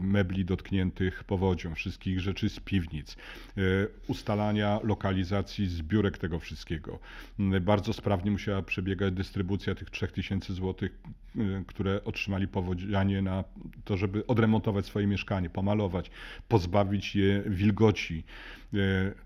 mebli 0.00 0.44
dotkniętych 0.44 1.24
powodzią, 1.24 1.74
wszystkich 1.74 2.20
rzeczy 2.20 2.48
z 2.48 2.60
piwnic, 2.60 3.16
ustalania 4.08 4.80
lokalizacji 4.82 5.66
zbiórek 5.66 6.18
tego 6.18 6.38
wszystkiego. 6.38 6.98
Bardzo 7.60 7.92
sprawnie 7.92 8.30
musiała 8.30 8.62
przebiegać 8.62 9.14
dystrybucja 9.14 9.74
tych 9.74 9.90
3000 9.90 10.54
zł, 10.54 10.88
które 11.66 12.04
otrzymali 12.04 12.48
powodzianie 12.48 13.22
na 13.22 13.44
to, 13.84 13.96
żeby 13.96 14.26
odremontować 14.26 14.86
swoje 14.86 15.06
mieszkanie, 15.06 15.50
pomalować, 15.50 16.10
pozbawić 16.48 17.16
je 17.16 17.42
wilgoci. 17.46 18.24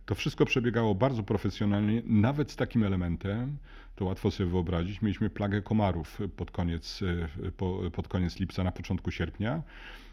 To 0.07 0.15
wszystko 0.15 0.45
przebiegało 0.45 0.95
bardzo 0.95 1.23
profesjonalnie, 1.23 2.03
nawet 2.07 2.51
z 2.51 2.57
takim 2.57 2.85
elementem, 2.85 3.57
to 3.97 4.05
łatwo 4.05 4.31
sobie 4.31 4.51
wyobrazić. 4.51 5.03
Mieliśmy 5.03 5.31
plagę 5.31 5.63
komarów 5.63 6.19
pod 6.37 6.51
koniec, 6.51 7.01
e, 7.83 7.91
pod 7.91 8.09
koniec 8.09 8.41
lipca, 8.41 8.65
na 8.65 8.73
początku 8.73 9.11
sierpnia. 9.11 9.63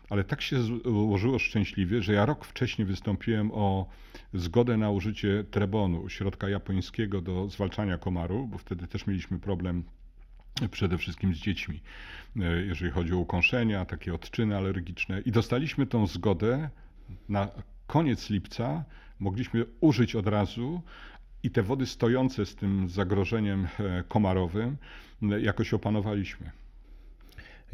Ale 0.09 0.23
tak 0.23 0.41
się 0.41 0.63
złożyło 0.83 1.39
szczęśliwie, 1.39 2.01
że 2.01 2.13
ja 2.13 2.25
rok 2.25 2.45
wcześniej 2.45 2.85
wystąpiłem 2.85 3.51
o 3.53 3.89
zgodę 4.33 4.77
na 4.77 4.89
użycie 4.89 5.43
trebonu, 5.51 6.09
środka 6.09 6.49
japońskiego 6.49 7.21
do 7.21 7.49
zwalczania 7.49 7.97
komarów, 7.97 8.49
bo 8.49 8.57
wtedy 8.57 8.87
też 8.87 9.07
mieliśmy 9.07 9.39
problem 9.39 9.83
przede 10.71 10.97
wszystkim 10.97 11.35
z 11.35 11.37
dziećmi, 11.37 11.81
e, 12.35 12.65
jeżeli 12.65 12.91
chodzi 12.91 13.13
o 13.13 13.17
ukąszenia, 13.17 13.85
takie 13.85 14.13
odczyny 14.13 14.57
alergiczne. 14.57 15.21
I 15.21 15.31
dostaliśmy 15.31 15.85
tą 15.85 16.07
zgodę 16.07 16.69
na 17.29 17.47
koniec 17.87 18.29
lipca, 18.29 18.83
mogliśmy 19.19 19.65
użyć 19.81 20.15
od 20.15 20.27
razu, 20.27 20.81
i 21.45 21.51
te 21.51 21.63
wody 21.63 21.85
stojące 21.85 22.45
z 22.45 22.55
tym 22.55 22.89
zagrożeniem 22.89 23.67
e, 23.79 24.03
komarowym 24.07 24.77
e, 25.23 25.41
jakoś 25.41 25.73
opanowaliśmy. 25.73 26.51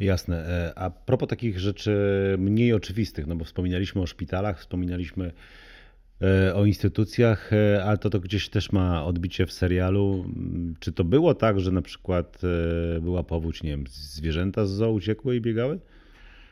Jasne. 0.00 0.36
E, 0.36 0.78
a 0.78 0.90
propos 0.90 1.28
takich 1.28 1.58
rzeczy 1.58 1.94
mniej 2.38 2.72
oczywistych, 2.72 3.26
no 3.26 3.36
bo 3.36 3.44
wspominaliśmy 3.44 4.02
o 4.02 4.06
szpitalach, 4.06 4.60
wspominaliśmy 4.60 5.32
o 6.54 6.64
instytucjach, 6.64 7.50
ale 7.84 7.98
to, 7.98 8.10
to 8.10 8.20
gdzieś 8.20 8.48
też 8.48 8.72
ma 8.72 9.04
odbicie 9.04 9.46
w 9.46 9.52
serialu. 9.52 10.24
Czy 10.80 10.92
to 10.92 11.04
było 11.04 11.34
tak, 11.34 11.60
że 11.60 11.72
na 11.72 11.82
przykład 11.82 12.40
była 13.00 13.22
powódź, 13.22 13.62
nie 13.62 13.70
wiem, 13.70 13.84
zwierzęta 13.86 14.66
z 14.66 14.70
zoo 14.70 14.92
uciekły 14.92 15.36
i 15.36 15.40
biegały? 15.40 15.78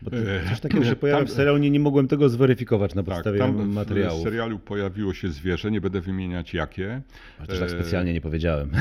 Bo 0.03 0.11
coś 0.49 0.61
takiego 0.61 0.85
się 0.85 0.97
pojawia 0.97 1.25
w 1.25 1.31
serialu, 1.31 1.59
nie, 1.59 1.71
nie 1.71 1.81
mogłem 1.81 2.09
tego 2.09 2.29
zweryfikować 2.29 2.95
na 2.95 3.03
tak, 3.03 3.15
podstawie 3.15 3.39
tak, 3.39 3.57
tam 3.57 3.69
materiału. 3.69 4.21
W 4.21 4.23
serialu 4.23 4.59
pojawiło 4.59 5.15
się 5.15 5.29
zwierzę, 5.29 5.71
nie 5.71 5.81
będę 5.81 6.01
wymieniać 6.01 6.55
jakie. 6.55 7.03
też 7.47 7.61
tak 7.61 7.71
specjalnie 7.71 8.13
nie 8.13 8.21
powiedziałem. 8.21 8.71
Tak, 8.71 8.81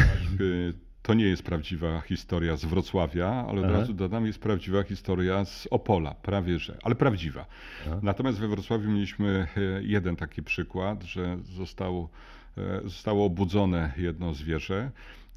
to 1.01 1.13
nie 1.13 1.25
jest 1.25 1.43
prawdziwa 1.43 2.01
historia 2.01 2.55
z 2.55 2.65
Wrocławia, 2.65 3.27
ale 3.27 3.59
od 3.59 3.65
Aha. 3.65 3.79
razu 3.79 3.93
dodam, 3.93 4.25
jest 4.25 4.39
prawdziwa 4.39 4.83
historia 4.83 5.45
z 5.45 5.67
Opola, 5.71 6.13
prawie 6.13 6.59
że, 6.59 6.77
ale 6.83 6.95
prawdziwa. 6.95 7.45
Aha. 7.87 7.99
Natomiast 8.03 8.39
we 8.39 8.47
Wrocławiu 8.47 8.91
mieliśmy 8.91 9.47
e, 9.57 9.83
jeden 9.83 10.15
taki 10.15 10.43
przykład, 10.43 11.03
że 11.03 11.37
zostało, 11.43 12.09
e, 12.57 12.81
zostało 12.83 13.25
obudzone 13.25 13.91
jedno 13.97 14.33
zwierzę. 14.33 14.91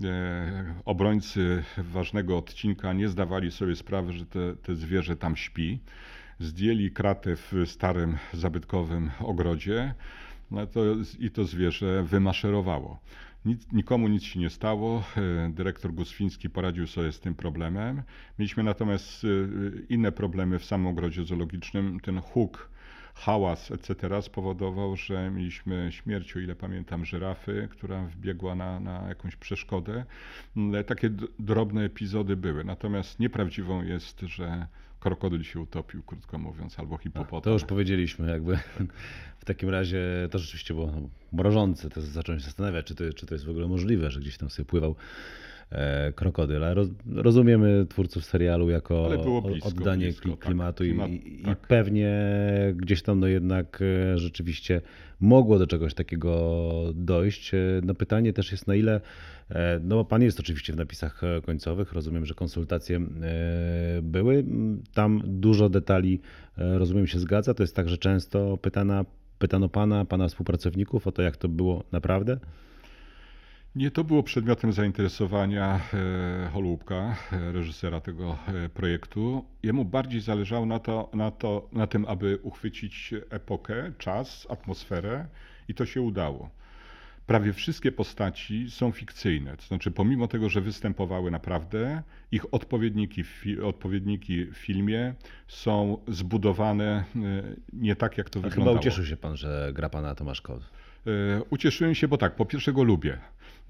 E, 0.04 0.74
Obrońcy 0.84 1.62
ważnego 1.78 2.38
odcinka 2.38 2.92
nie 2.92 3.08
zdawali 3.08 3.50
sobie 3.50 3.76
sprawy, 3.76 4.12
że 4.12 4.26
te, 4.26 4.56
te 4.56 4.74
zwierzę 4.74 5.16
tam 5.16 5.36
śpi. 5.36 5.80
Zdjęli 6.38 6.90
kratę 6.90 7.36
w 7.36 7.52
starym 7.66 8.18
zabytkowym 8.32 9.10
ogrodzie 9.20 9.94
no 10.52 10.66
to, 10.66 10.80
i 11.18 11.30
to 11.30 11.44
zwierzę 11.44 12.02
wymaszerowało. 12.02 13.00
Nic, 13.44 13.72
nikomu 13.72 14.08
nic 14.08 14.22
się 14.22 14.40
nie 14.40 14.50
stało. 14.50 15.04
E, 15.16 15.50
Dyrektor 15.54 15.92
Guswiński 15.92 16.50
poradził 16.50 16.86
sobie 16.86 17.12
z 17.12 17.20
tym 17.20 17.34
problemem. 17.34 18.02
Mieliśmy 18.38 18.62
natomiast 18.62 19.24
e, 19.24 19.28
inne 19.88 20.12
problemy 20.12 20.58
w 20.58 20.64
samym 20.64 20.86
ogrodzie 20.86 21.24
zoologicznym. 21.24 22.00
Ten 22.00 22.20
huk, 22.20 22.70
hałas, 23.14 23.70
etc. 23.70 24.22
spowodował, 24.22 24.96
że 24.96 25.30
mieliśmy 25.30 25.88
śmierć, 25.92 26.36
o 26.36 26.40
ile 26.40 26.54
pamiętam, 26.54 27.04
żyrafy, 27.04 27.68
która 27.70 28.02
wbiegła 28.02 28.54
na, 28.54 28.80
na 28.80 29.08
jakąś 29.08 29.36
przeszkodę. 29.36 30.04
Mm, 30.56 30.84
Takie 30.84 31.10
drobne 31.38 31.84
epizody 31.84 32.36
były. 32.36 32.64
Natomiast 32.64 33.20
nieprawdziwą 33.20 33.82
jest, 33.82 34.20
że 34.20 34.66
krokodyl 35.00 35.42
się 35.42 35.60
utopił, 35.60 36.02
krótko 36.02 36.38
mówiąc, 36.38 36.78
albo 36.78 36.98
hipopotam. 36.98 37.42
To 37.42 37.50
już 37.50 37.64
powiedzieliśmy, 37.64 38.30
jakby 38.30 38.58
w 39.42 39.44
takim 39.44 39.68
razie 39.68 40.28
to 40.30 40.38
rzeczywiście 40.38 40.74
było 40.74 40.86
no, 40.86 41.08
mrożące. 41.32 41.90
To 41.90 42.00
zacząłem 42.00 42.40
się 42.40 42.44
zastanawiać, 42.44 42.86
czy 42.86 42.94
to, 42.94 43.12
czy 43.12 43.26
to 43.26 43.34
jest 43.34 43.44
w 43.44 43.50
ogóle 43.50 43.68
możliwe, 43.68 44.10
że 44.10 44.20
gdzieś 44.20 44.38
tam 44.38 44.50
sobie 44.50 44.66
pływał 44.66 44.96
e, 45.72 46.12
krokodyl. 46.12 46.64
A 46.64 46.74
roz, 46.74 46.88
rozumiemy 47.14 47.86
twórców 47.88 48.24
serialu 48.24 48.70
jako 48.70 49.08
blisko, 49.46 49.68
oddanie 49.68 50.04
blisko, 50.04 50.30
tak. 50.30 50.38
klimatu 50.38 50.84
Klimat, 50.84 51.10
i, 51.10 51.42
tak. 51.44 51.58
i 51.58 51.66
pewnie 51.66 52.12
gdzieś 52.76 53.02
tam 53.02 53.20
no 53.20 53.26
jednak 53.26 53.80
e, 53.82 54.18
rzeczywiście 54.18 54.80
mogło 55.20 55.58
do 55.58 55.66
czegoś 55.66 55.94
takiego 55.94 56.92
dojść. 56.94 57.54
E, 57.54 57.58
No 57.82 57.94
pytanie 57.94 58.32
też 58.32 58.52
jest 58.52 58.66
na 58.66 58.74
ile, 58.74 59.00
no 59.80 60.04
pan 60.04 60.22
jest 60.22 60.40
oczywiście 60.40 60.72
w 60.72 60.76
napisach 60.76 61.20
końcowych, 61.46 61.92
rozumiem, 61.92 62.26
że 62.26 62.34
konsultacje 62.34 63.00
były. 64.02 64.44
Tam 64.94 65.22
dużo 65.24 65.68
detali, 65.68 66.20
rozumiem, 66.56 67.06
się 67.06 67.18
zgadza. 67.18 67.54
To 67.54 67.62
jest 67.62 67.76
tak, 67.76 67.88
że 67.88 67.98
często 67.98 68.56
pytana, 68.56 69.04
pytano 69.38 69.68
pana, 69.68 70.04
pana 70.04 70.28
współpracowników 70.28 71.06
o 71.06 71.12
to, 71.12 71.22
jak 71.22 71.36
to 71.36 71.48
było 71.48 71.84
naprawdę. 71.92 72.38
Nie, 73.76 73.90
to 73.90 74.04
było 74.04 74.22
przedmiotem 74.22 74.72
zainteresowania 74.72 75.80
e, 75.94 76.48
Holubka, 76.52 77.16
e, 77.32 77.52
reżysera 77.52 78.00
tego 78.00 78.38
e, 78.46 78.68
projektu. 78.68 79.44
Jemu 79.62 79.84
bardziej 79.84 80.20
zależało 80.20 80.66
na, 80.66 80.78
to, 80.78 81.10
na, 81.14 81.30
to, 81.30 81.68
na 81.72 81.86
tym, 81.86 82.04
aby 82.08 82.38
uchwycić 82.42 83.14
epokę, 83.30 83.92
czas, 83.98 84.46
atmosferę 84.50 85.26
i 85.68 85.74
to 85.74 85.86
się 85.86 86.00
udało. 86.00 86.50
Prawie 87.26 87.52
wszystkie 87.52 87.92
postaci 87.92 88.70
są 88.70 88.92
fikcyjne, 88.92 89.56
to 89.56 89.62
znaczy 89.62 89.90
pomimo 89.90 90.28
tego, 90.28 90.48
że 90.48 90.60
występowały 90.60 91.30
naprawdę, 91.30 92.02
ich 92.32 92.54
odpowiedniki 92.54 93.24
w, 93.24 93.44
odpowiedniki 93.64 94.44
w 94.44 94.56
filmie 94.56 95.14
są 95.48 95.98
zbudowane 96.08 97.04
nie 97.72 97.96
tak, 97.96 98.18
jak 98.18 98.30
to 98.30 98.38
A 98.38 98.42
chyba 98.42 98.50
wyglądało. 98.50 98.76
ucieszył 98.78 99.04
się 99.06 99.16
pan, 99.16 99.36
że 99.36 99.70
gra 99.74 99.88
pana 99.88 100.14
Tomasz 100.14 100.40
Kot. 100.40 100.62
E, 101.06 101.42
Ucieszyłem 101.50 101.94
się, 101.94 102.08
bo 102.08 102.18
tak, 102.18 102.36
po 102.36 102.46
pierwsze 102.46 102.72
go 102.72 102.82
lubię. 102.82 103.18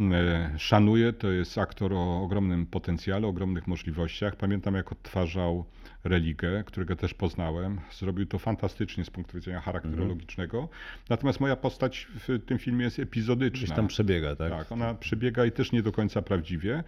E, 0.00 0.54
Szanuję, 0.58 1.12
to 1.12 1.30
jest 1.30 1.58
aktor 1.58 1.92
o 1.92 2.22
ogromnym 2.22 2.66
potencjale, 2.66 3.26
ogromnych 3.26 3.66
możliwościach. 3.66 4.36
Pamiętam, 4.36 4.74
jak 4.74 4.92
odtwarzał 4.92 5.64
Religę, 6.04 6.64
którego 6.66 6.96
też 6.96 7.14
poznałem. 7.14 7.80
Zrobił 7.90 8.26
to 8.26 8.38
fantastycznie 8.38 9.04
z 9.04 9.10
punktu 9.10 9.36
widzenia 9.36 9.60
charakterologicznego. 9.60 10.68
Natomiast 11.08 11.40
moja 11.40 11.56
postać 11.56 12.06
w 12.14 12.44
tym 12.46 12.58
filmie 12.58 12.84
jest 12.84 12.98
epizodyczna. 12.98 13.64
Gdzieś 13.64 13.76
tam 13.76 13.86
przebiega, 13.88 14.36
tak? 14.36 14.50
Tak, 14.50 14.72
ona 14.72 14.94
przebiega 14.94 15.46
i 15.46 15.52
też 15.52 15.72
nie 15.72 15.82
do 15.82 15.92
końca 15.92 16.22
prawdziwie. 16.22 16.84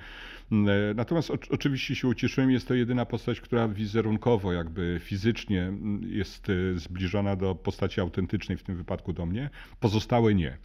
E, 0.53 0.95
Natomiast 0.95 1.31
o, 1.31 1.39
oczywiście 1.51 1.95
się 1.95 2.09
ucieszyłem, 2.09 2.51
jest 2.51 2.69
to 2.69 2.75
jedyna 2.75 3.07
postać, 3.07 3.41
która 3.41 3.69
wizerunkowo, 3.69 4.53
jakby 4.53 5.01
fizycznie 5.03 5.63
mm, 5.63 6.03
jest 6.13 6.49
e, 6.51 6.79
zbliżona 6.79 7.37
do 7.37 7.55
postaci 7.55 8.01
autentycznej, 8.01 8.59
w 8.59 8.63
tym 8.63 8.77
wypadku 8.77 9.13
do 9.13 9.27
mnie. 9.27 9.51
Pozostałe 9.81 10.35
nie. 10.35 10.59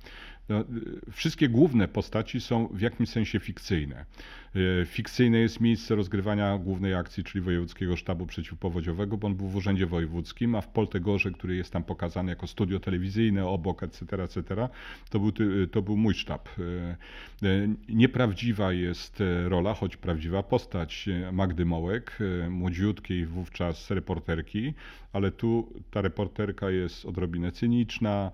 No, 0.49 0.59
y, 0.59 0.65
Wszystkie 1.11 1.49
główne 1.49 1.87
postaci 1.87 2.41
są 2.41 2.67
w 2.67 2.81
jakimś 2.81 3.09
sensie 3.09 3.39
fikcyjne. 3.39 4.05
Y, 4.55 4.85
Fikcyjne 4.85 5.37
jest 5.39 5.59
miejsce 5.61 5.95
rozgrywania 5.95 6.57
głównej 6.57 6.93
akcji, 6.93 7.23
czyli 7.23 7.41
Wojewódzkiego 7.41 7.95
Sztabu 7.95 8.25
Przeciwpowodziowego, 8.25 9.17
bo 9.17 9.27
on 9.27 9.35
był 9.35 9.47
w 9.47 9.55
Urzędzie 9.55 9.85
Wojewódzkim, 9.85 10.55
a 10.55 10.61
w 10.61 10.67
Poltegorze, 10.67 11.31
który 11.31 11.55
jest 11.55 11.73
tam 11.73 11.83
pokazany 11.83 12.29
jako 12.29 12.47
studio 12.47 12.79
telewizyjne 12.79 13.45
obok, 13.47 13.83
etc., 13.83 14.23
etc., 14.23 14.43
to 15.09 15.19
był, 15.19 15.31
ty- 15.31 15.67
to 15.71 15.81
był 15.81 15.97
mój 15.97 16.13
sztab. 16.13 16.49
Y, 16.59 16.95
Nieprawdziwa 17.89 18.73
jest 18.73 19.23
rola, 19.47 19.73
choć 19.73 19.97
prawdziwa 19.97 20.43
postać 20.43 21.09
Magdy 21.31 21.65
Mołek, 21.65 22.17
młodziutkiej 22.49 23.25
wówczas 23.25 23.91
reporterki, 23.91 24.73
ale 25.13 25.31
tu 25.31 25.73
ta 25.91 26.01
reporterka 26.01 26.69
jest 26.69 27.05
odrobinę 27.05 27.51
cyniczna, 27.51 28.31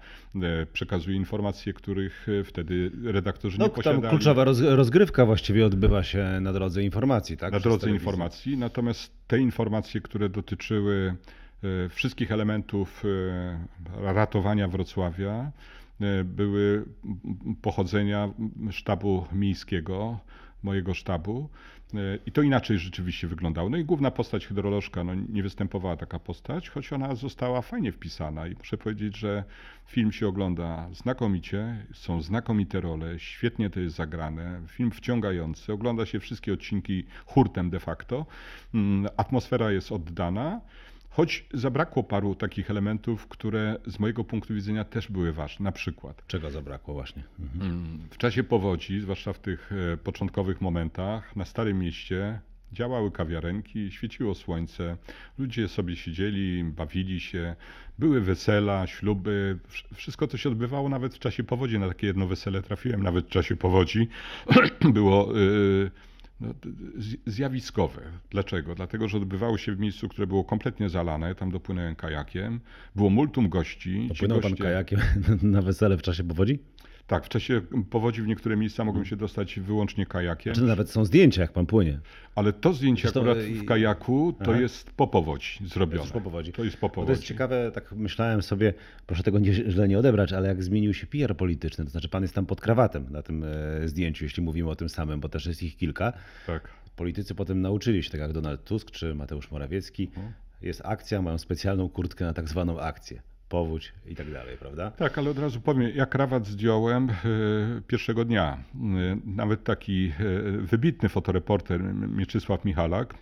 przekazuje 0.73 1.17
informacje, 1.17 1.73
których 1.73 2.27
wtedy 2.43 2.91
redaktorzy 3.03 3.59
No, 3.59 3.65
nie 3.65 3.69
tam 3.69 3.75
posiadali. 3.75 4.09
kluczowa 4.09 4.43
roz, 4.43 4.59
rozgrywka 4.61 5.25
właściwie 5.25 5.65
odbywa 5.65 6.03
się 6.05 6.39
na 6.41 6.53
drodze 6.53 6.83
informacji, 6.83 7.37
tak? 7.37 7.51
na 7.51 7.59
Przez 7.59 7.63
drodze 7.63 7.79
telewizję. 7.81 8.03
informacji. 8.05 8.57
Natomiast 8.57 9.11
te 9.27 9.39
informacje, 9.39 10.01
które 10.01 10.29
dotyczyły 10.29 11.15
e, 11.63 11.89
wszystkich 11.89 12.31
elementów 12.31 13.03
e, 13.05 14.13
ratowania 14.13 14.67
Wrocławia, 14.67 15.51
e, 16.01 16.23
były 16.23 16.85
pochodzenia 17.61 18.29
sztabu 18.71 19.25
miejskiego, 19.33 20.19
mojego 20.63 20.93
sztabu. 20.93 21.49
I 22.25 22.31
to 22.31 22.41
inaczej 22.41 22.79
rzeczywiście 22.79 23.27
wyglądało. 23.27 23.69
No 23.69 23.77
i 23.77 23.85
główna 23.85 24.11
postać 24.11 24.47
hydrolożka, 24.47 25.03
no 25.03 25.15
nie 25.15 25.43
występowała 25.43 25.97
taka 25.97 26.19
postać, 26.19 26.69
choć 26.69 26.93
ona 26.93 27.15
została 27.15 27.61
fajnie 27.61 27.91
wpisana. 27.91 28.47
I 28.47 28.55
muszę 28.55 28.77
powiedzieć, 28.77 29.17
że 29.17 29.43
film 29.85 30.11
się 30.11 30.27
ogląda 30.27 30.89
znakomicie, 30.93 31.85
są 31.93 32.21
znakomite 32.21 32.81
role, 32.81 33.19
świetnie 33.19 33.69
to 33.69 33.79
jest 33.79 33.95
zagrane, 33.95 34.61
film 34.67 34.91
wciągający, 34.91 35.73
ogląda 35.73 36.05
się 36.05 36.19
wszystkie 36.19 36.53
odcinki 36.53 37.05
hurtem 37.25 37.69
de 37.69 37.79
facto, 37.79 38.25
Mm, 38.73 39.07
atmosfera 39.17 39.71
jest 39.71 39.91
oddana, 39.91 40.61
choć 41.15 41.45
zabrakło 41.53 42.03
paru 42.03 42.35
takich 42.35 42.71
elementów, 42.71 43.27
które 43.27 43.77
z 43.85 43.99
mojego 43.99 44.23
punktu 44.23 44.53
widzenia 44.53 44.83
też 44.83 45.11
były 45.11 45.33
ważne. 45.33 45.63
Na 45.63 45.71
przykład 45.71 46.23
Czego 46.27 46.51
zabrakło 46.51 46.93
właśnie? 46.93 47.23
Mhm. 47.39 47.71
Mm, 47.71 47.99
W 48.11 48.17
czasie 48.17 48.43
powodzi, 48.43 48.99
zwłaszcza 49.01 49.33
w 49.33 49.39
tych 49.39 49.71
e, 49.93 49.97
początkowych 49.97 50.61
momentach, 50.61 51.35
na 51.35 51.45
Starym 51.45 51.79
Mieście 51.79 52.39
działały 52.73 53.11
kawiarenki, 53.11 53.91
świeciło 53.91 54.35
słońce, 54.35 54.97
ludzie 55.37 55.67
sobie 55.67 55.95
siedzieli, 55.95 56.63
bawili 56.63 57.19
się, 57.19 57.55
były 57.99 58.21
wesela, 58.21 58.87
śluby, 58.87 59.59
wsz- 59.69 59.95
wszystko 59.95 60.27
to 60.27 60.37
się 60.37 60.49
odbywało 60.49 60.89
nawet 60.89 61.15
w 61.15 61.19
czasie 61.19 61.43
powodzi. 61.43 61.79
Na 61.79 61.87
takie 61.87 62.07
jedno 62.07 62.27
wesele 62.27 62.61
trafiłem 62.61 63.03
nawet 63.03 63.25
w 63.25 63.29
czasie 63.29 63.55
powodzi. 63.55 64.07
Było 64.93 65.39
y, 65.39 65.91
no, 66.41 66.53
zjawiskowe. 67.25 68.01
Dlaczego? 68.29 68.75
Dlatego, 68.75 69.07
że 69.07 69.17
odbywało 69.17 69.57
się 69.57 69.75
w 69.75 69.79
miejscu, 69.79 70.09
które 70.09 70.27
było 70.27 70.43
kompletnie 70.43 70.89
zalane, 70.89 71.35
tam 71.35 71.51
dopłynąłem 71.51 71.95
kajakiem, 71.95 72.59
było 72.95 73.09
multum 73.09 73.49
gości. 73.49 74.01
Ci 74.01 74.07
Dopłynął 74.07 74.41
pan 74.41 74.51
goście- 74.51 74.63
kajakiem 74.63 74.99
na 75.41 75.61
wesele 75.61 75.97
w 75.97 76.01
czasie 76.01 76.23
powodzi? 76.23 76.59
Tak, 77.07 77.25
w 77.25 77.29
czasie 77.29 77.61
powodzi 77.89 78.21
w 78.21 78.27
niektóre 78.27 78.57
miejsca 78.57 78.83
mogą 78.83 79.03
się 79.03 79.15
dostać 79.15 79.59
wyłącznie 79.59 80.05
kajakiem, 80.05 80.53
Czy 80.53 80.63
nawet 80.63 80.89
są 80.91 81.05
zdjęcia, 81.05 81.41
jak 81.41 81.51
pan 81.53 81.65
płynie? 81.65 81.99
ale 82.35 82.53
to 82.53 82.73
zdjęcie 82.73 83.01
Zresztą, 83.01 83.19
akurat 83.19 83.37
y, 83.37 83.53
w 83.53 83.65
kajaku 83.65 84.33
to 84.43 84.51
Aha. 84.51 84.61
jest 84.61 84.91
po 84.91 85.07
powodzi 85.07 85.57
To 85.63 85.67
zrobione. 85.69 86.01
jest 86.01 86.13
po 86.13 86.21
powodzi. 86.21 86.51
To 86.53 86.63
jest 86.63 86.77
po 86.77 86.81
Bo 86.81 86.89
to 86.89 86.95
powodzi. 86.95 87.11
jest 87.11 87.23
ciekawe, 87.23 87.71
tak 87.73 87.91
myślałem 87.91 88.41
sobie, 88.41 88.73
proszę 89.07 89.23
tego 89.23 89.39
nie, 89.39 89.53
źle 89.53 89.87
nie 89.87 89.99
odebrać, 89.99 90.33
ale 90.33 90.47
jak 90.47 90.63
zmienił 90.63 90.93
się 90.93 91.07
PR 91.07 91.35
polityczny, 91.37 91.85
to 91.85 91.91
znaczy 91.91 92.09
pan 92.09 92.21
jest 92.21 92.35
tam 92.35 92.45
pod 92.45 92.61
krawatem 92.61 93.05
na 93.11 93.21
tym 93.21 93.43
e, 93.43 93.87
zdjęciu, 93.87 94.23
jeśli 94.25 94.43
mówimy 94.43 94.69
o 94.69 94.75
tym 94.75 94.89
samym, 94.89 95.19
bo 95.19 95.29
też 95.29 95.45
jest 95.45 95.63
ich 95.63 95.77
kilka. 95.77 96.13
Tak. 96.47 96.69
Politycy 96.95 97.35
potem 97.35 97.61
nauczyli 97.61 98.03
się, 98.03 98.09
tak 98.11 98.21
jak 98.21 98.33
Donald 98.33 98.63
Tusk 98.63 98.91
czy 98.91 99.15
Mateusz 99.15 99.51
Morawiecki, 99.51 100.07
Mhm. 100.15 100.33
jest 100.61 100.81
akcja, 100.85 101.21
mają 101.21 101.37
specjalną 101.37 101.89
kurtkę 101.89 102.25
na 102.25 102.33
tak 102.33 102.49
zwaną 102.49 102.79
akcję, 102.79 103.21
powódź 103.49 103.93
i 104.05 104.15
tak 104.15 104.31
dalej, 104.31 104.57
prawda? 104.57 104.91
Tak, 104.91 105.17
ale 105.17 105.29
od 105.29 105.39
razu 105.39 105.61
powiem, 105.61 105.91
ja 105.95 106.05
krawat 106.05 106.47
zdjąłem 106.47 107.09
e, 107.09 107.13
pierwszego 107.87 108.25
dnia. 108.25 108.57
E, 108.75 109.17
Nawet 109.25 109.63
taki 109.63 110.11
e, 110.19 110.51
wybitny 110.51 111.09
fotoreporter 111.09 111.83
Mieczysław 111.93 112.65
Michalak 112.65 113.15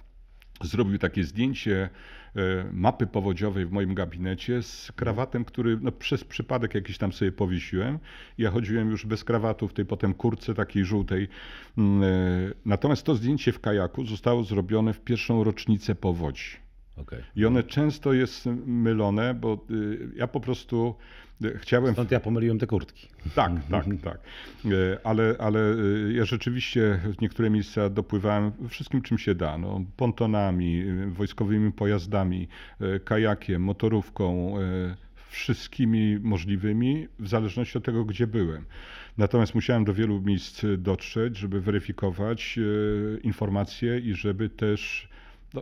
zrobił 0.61 0.97
takie 0.97 1.23
zdjęcie 1.23 1.89
mapy 2.71 3.07
powodziowej 3.07 3.65
w 3.65 3.71
moim 3.71 3.93
gabinecie 3.93 4.63
z 4.63 4.91
krawatem, 4.91 5.45
który 5.45 5.77
no, 5.81 5.91
przez 5.91 6.23
przypadek 6.23 6.75
jakiś 6.75 6.97
tam 6.97 7.13
sobie 7.13 7.31
powiesiłem. 7.31 7.99
Ja 8.37 8.51
chodziłem 8.51 8.89
już 8.89 9.05
bez 9.05 9.23
krawatu 9.23 9.67
w 9.67 9.73
tej 9.73 9.85
potem 9.85 10.13
kurce 10.13 10.53
takiej 10.53 10.85
żółtej. 10.85 11.27
Mm, 11.77 12.03
Natomiast 12.65 13.03
to 13.05 13.15
zdjęcie 13.15 13.51
w 13.51 13.59
kajaku 13.59 14.05
zostało 14.05 14.43
zrobione 14.43 14.93
w 14.93 15.01
pierwszą 15.01 15.43
rocznicę 15.43 15.95
powodzi. 15.95 16.62
Okej. 16.97 17.23
I 17.35 17.45
one 17.45 17.63
często 17.63 18.13
jest 18.13 18.45
mylone, 18.65 19.33
bo 19.33 19.65
y, 19.71 20.09
ja 20.15 20.27
po 20.27 20.39
prostu 20.39 20.95
y, 21.45 21.57
chciałem 21.57 21.93
Stąd 21.93 22.11
ja 22.11 22.19
pomyliłem 22.19 22.59
te 22.59 22.67
kurtki. 22.67 23.07
tak, 23.35 23.51
tak, 23.71 23.85
tak. 24.03 24.19
E, 24.65 24.69
Ale, 25.03 25.35
ale 25.39 25.59
ja 26.13 26.25
rzeczywiście 26.25 26.99
w 27.03 27.21
niektóre 27.21 27.49
miejsca 27.49 27.89
dopływałem 27.89 28.51
wszystkim, 28.69 29.01
czym 29.01 29.17
się 29.17 29.35
da. 29.35 29.57
No, 29.57 29.81
pontonami, 29.97 30.83
wojskowymi 31.07 31.71
pojazdami, 31.71 32.47
kajakiem, 33.05 33.61
motorówką, 33.61 34.55
wszystkimi 35.29 36.19
możliwymi, 36.19 37.07
w 37.19 37.27
zależności 37.27 37.77
od 37.77 37.83
tego, 37.85 38.05
gdzie 38.05 38.27
byłem. 38.27 38.65
Natomiast 39.17 39.55
musiałem 39.55 39.85
do 39.85 39.93
wielu 39.93 40.21
miejsc 40.21 40.65
dotrzeć, 40.77 41.37
żeby 41.37 41.61
weryfikować 41.61 42.59
informacje 43.23 43.99
i 43.99 44.13
żeby 44.13 44.49
też 44.49 45.09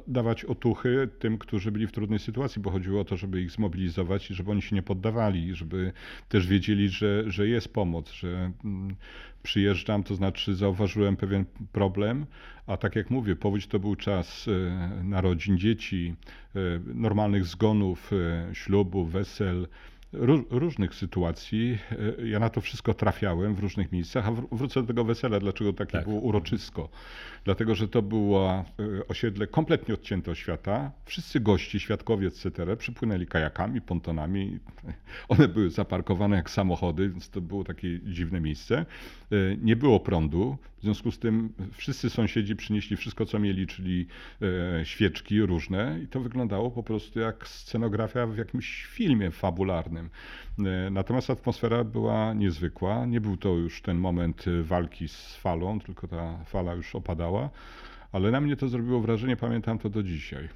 dawać 0.08 0.46
otuchy 0.46 1.10
tym, 1.20 1.38
którzy 1.38 1.72
byli 1.72 1.88
w 1.88 1.92
trudnej 1.92 2.20
sytuacji, 2.20 2.62
bo 2.62 2.72
chodziło 2.72 3.02
o 3.02 3.06
to, 3.06 3.18
żeby 3.18 3.42
ich 3.42 3.52
zmobilizować 3.52 4.32
i 4.32 4.34
żeby 4.34 4.52
oni 4.52 4.62
się 4.62 4.76
nie 4.76 4.84
poddawali, 4.84 5.56
żeby 5.56 5.94
też 6.30 6.48
wiedzieli, 6.48 6.90
że, 6.90 7.24
że 7.28 7.48
jest 7.48 7.74
pomoc, 7.74 8.12
że 8.12 8.52
mm, 8.66 8.96
przyjeżdżam, 9.44 10.04
to 10.04 10.16
znaczy 10.16 10.56
zauważyłem 10.56 11.18
pewien 11.18 11.46
problem, 11.72 12.26
a 12.68 12.78
tak 12.78 12.96
jak 12.96 13.10
mówię, 13.10 13.36
powódź 13.36 13.68
to 13.68 13.80
był 13.80 13.96
czas 13.96 14.48
e, 14.48 15.04
narodzin 15.04 15.58
dzieci, 15.58 16.16
e, 16.56 16.60
normalnych 16.94 17.46
zgonów, 17.46 18.12
e, 18.14 18.56
ślubów, 18.56 19.12
wesel, 19.12 19.68
różnych 20.50 20.96
sytuacji. 20.96 21.78
E, 22.20 22.28
Ja 22.28 22.40
na 22.40 22.50
to 22.50 22.62
wszystko 22.62 22.94
trafiałem 22.94 23.56
w 23.56 23.60
różnych 23.60 23.92
miejscach, 23.92 24.28
a 24.28 24.32
wr- 24.32 24.48
wrócę 24.52 24.82
do 24.82 24.88
tego 24.88 25.04
wesela, 25.04 25.40
dlaczego 25.40 25.74
takie 25.74 25.92
Tak. 25.92 26.06
było 26.06 26.20
uroczysko. 26.22 26.90
Dlatego, 27.46 27.76
że 27.76 27.88
to 27.88 28.02
było 28.02 28.52
e, 28.52 29.08
osiedle 29.08 29.48
kompletnie 29.48 29.94
odcięte 29.94 30.32
od 30.32 30.38
świata. 30.38 30.92
Wszyscy 31.06 31.40
gości, 31.40 31.80
świadkowie, 31.80 32.28
etc. 32.28 32.78
przypłynęli 32.78 33.26
kajakami, 33.26 33.82
pontonami. 33.82 34.60
One 35.28 35.48
były 35.48 35.70
zaparkowane 35.70 36.36
jak 36.36 36.50
samochody, 36.50 37.10
więc 37.10 37.30
to 37.30 37.42
było 37.42 37.64
takie 37.64 38.00
dziwne 38.00 38.42
miejsce. 38.42 38.86
E, 39.32 39.36
Nie 39.62 39.76
było 39.76 40.00
prądu, 40.00 40.58
w 40.82 40.84
związku 40.84 41.12
z 41.12 41.20
tym 41.20 41.54
wszyscy 41.74 42.10
sąsiedzi 42.10 42.56
przynieśli 42.56 42.98
wszystko, 42.98 43.26
co 43.26 43.40
mieli, 43.40 43.68
czyli 43.68 44.08
e, 44.80 44.86
świeczki 44.86 45.42
różne 45.42 46.00
i 46.04 46.08
to 46.08 46.20
wyglądało 46.20 46.72
po 46.72 46.84
prostu 46.84 47.20
jak 47.20 47.48
scenografia 47.48 48.28
w 48.28 48.38
jakimś 48.38 48.86
filmie 48.86 49.32
fabularnym. 49.32 50.10
E, 50.60 50.90
Natomiast 50.90 51.30
atmosfera 51.30 51.84
była 51.84 52.34
niezwykła. 52.34 53.06
Nie 53.06 53.22
był 53.22 53.38
to 53.38 53.50
już 53.50 53.82
ten 53.82 53.98
moment 53.98 54.46
e, 54.48 54.64
walki 54.64 55.08
z 55.08 55.36
falą, 55.36 55.80
tylko 55.80 56.08
ta 56.08 56.44
fala 56.46 56.74
już 56.74 56.96
opadała, 56.96 57.50
ale 58.12 58.32
na 58.32 58.42
mnie 58.42 58.56
to 58.56 58.68
zrobiło 58.70 59.02
wrażenie, 59.02 59.36
pamiętam 59.38 59.80
to 59.80 59.90
do 59.90 60.04
dzisiaj. 60.04 60.50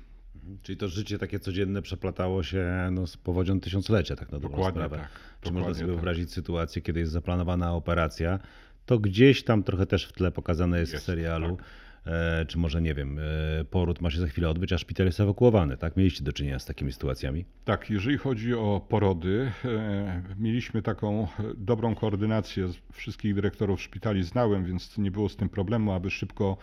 Czyli 0.61 0.77
to 0.77 0.87
życie 0.87 1.17
takie 1.19 1.39
codzienne 1.39 1.81
przeplatało 1.81 2.43
się 2.43 2.89
no, 2.91 3.07
z 3.07 3.17
powodzią 3.17 3.59
tysiąclecia, 3.59 4.15
tak 4.15 4.31
na 4.31 4.39
dobrą 4.39 4.49
Dokładnie 4.57 4.81
sprawę. 4.81 4.97
tak, 4.97 5.09
Czy 5.41 5.47
można 5.49 5.59
dokładnie 5.59 5.75
sobie 5.75 5.87
tak. 5.87 5.95
wyobrazić 5.95 6.31
sytuację, 6.33 6.81
kiedy 6.81 6.99
jest 6.99 7.11
zaplanowana 7.11 7.73
operacja, 7.73 8.39
to 8.85 8.99
gdzieś 8.99 9.43
tam 9.43 9.63
trochę 9.63 9.85
też 9.85 10.05
w 10.05 10.13
tle 10.13 10.31
pokazane 10.31 10.79
jest, 10.79 10.91
w 10.91 10.93
Jest, 10.93 11.05
serialu, 11.05 11.55
tak. 11.57 11.65
e, 12.05 12.45
czy 12.45 12.57
może 12.57 12.81
nie 12.81 12.93
wiem, 12.93 13.19
e, 13.19 13.65
poród 13.65 14.01
ma 14.01 14.11
się 14.11 14.19
za 14.19 14.27
chwilę 14.27 14.49
odbyć, 14.49 14.73
a 14.73 14.77
szpital 14.77 15.05
jest 15.05 15.19
ewakuowany, 15.19 15.77
tak? 15.77 15.97
Mieliście 15.97 16.23
do 16.23 16.33
czynienia 16.33 16.59
z 16.59 16.65
takimi 16.65 16.93
sytuacjami? 16.93 17.45
Tak, 17.65 17.89
jeżeli 17.89 18.17
chodzi 18.17 18.53
o 18.53 18.85
porody, 18.89 19.51
e, 19.65 20.23
mieliśmy 20.39 20.81
taką 20.81 21.27
dobrą 21.57 21.95
koordynację. 21.95 22.67
Wszystkich 22.93 23.35
dyrektorów 23.35 23.81
szpitali 23.81 24.23
znałem, 24.23 24.65
więc 24.65 24.97
nie 24.97 25.11
było 25.11 25.29
z 25.29 25.35
tym 25.35 25.49
problemu, 25.49 25.91
aby 25.91 26.09
szybko 26.09 26.57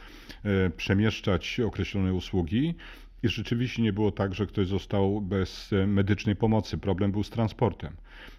przemieszczać 0.77 1.61
określone 1.61 2.15
usługi. 2.15 2.75
I 3.23 3.29
rzeczywiście 3.29 3.83
nie 3.83 3.93
było 3.93 4.13
tak, 4.13 4.35
że 4.35 4.47
ktoś 4.47 4.67
został 4.67 5.21
bez 5.21 5.71
medycznej 5.87 6.37
pomocy. 6.37 6.79
Problem 6.79 7.13
był 7.13 7.23
z 7.23 7.31
transportem. 7.31 7.97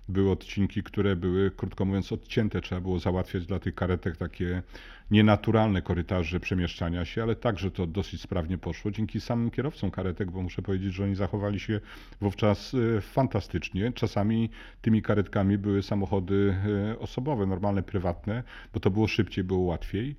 Były 0.10 0.32
odcinki, 0.32 0.84
które 0.84 1.16
były, 1.16 1.52
krótko 1.52 1.86
mówiąc, 1.86 2.12
odcięte. 2.12 2.62
Trzeba 2.62 2.82
było 2.82 3.00
załatwiać 3.00 3.46
dla 3.46 3.60
tych 3.60 3.76
karetek 3.76 4.18
takie 4.18 4.64
nienaturalne 5.12 5.82
korytarze 5.82 6.40
przemieszczania 6.40 7.06
się, 7.06 7.24
ale 7.24 7.36
także 7.36 7.72
to 7.72 7.88
dosyć 7.88 8.22
sprawnie 8.22 8.58
poszło 8.58 8.92
dzięki 8.92 9.22
samym 9.22 9.52
kierowcom 9.52 9.92
karetek, 9.92 10.32
bo 10.32 10.42
muszę 10.42 10.62
powiedzieć, 10.62 10.94
że 10.94 11.04
oni 11.04 11.16
zachowali 11.16 11.60
się 11.60 11.80
wówczas 12.22 12.74
e, 12.98 13.02
fantastycznie. 13.02 13.92
Czasami 13.92 14.50
tymi 14.82 15.02
karetkami 15.02 15.58
były 15.58 15.84
samochody 15.84 16.56
e, 16.94 17.00
osobowe, 17.00 17.46
normalne, 17.46 17.84
prywatne, 17.84 18.44
bo 18.74 18.80
to 18.80 18.92
było 18.92 19.08
szybciej, 19.08 19.44
było 19.44 19.60
łatwiej. 19.60 20.16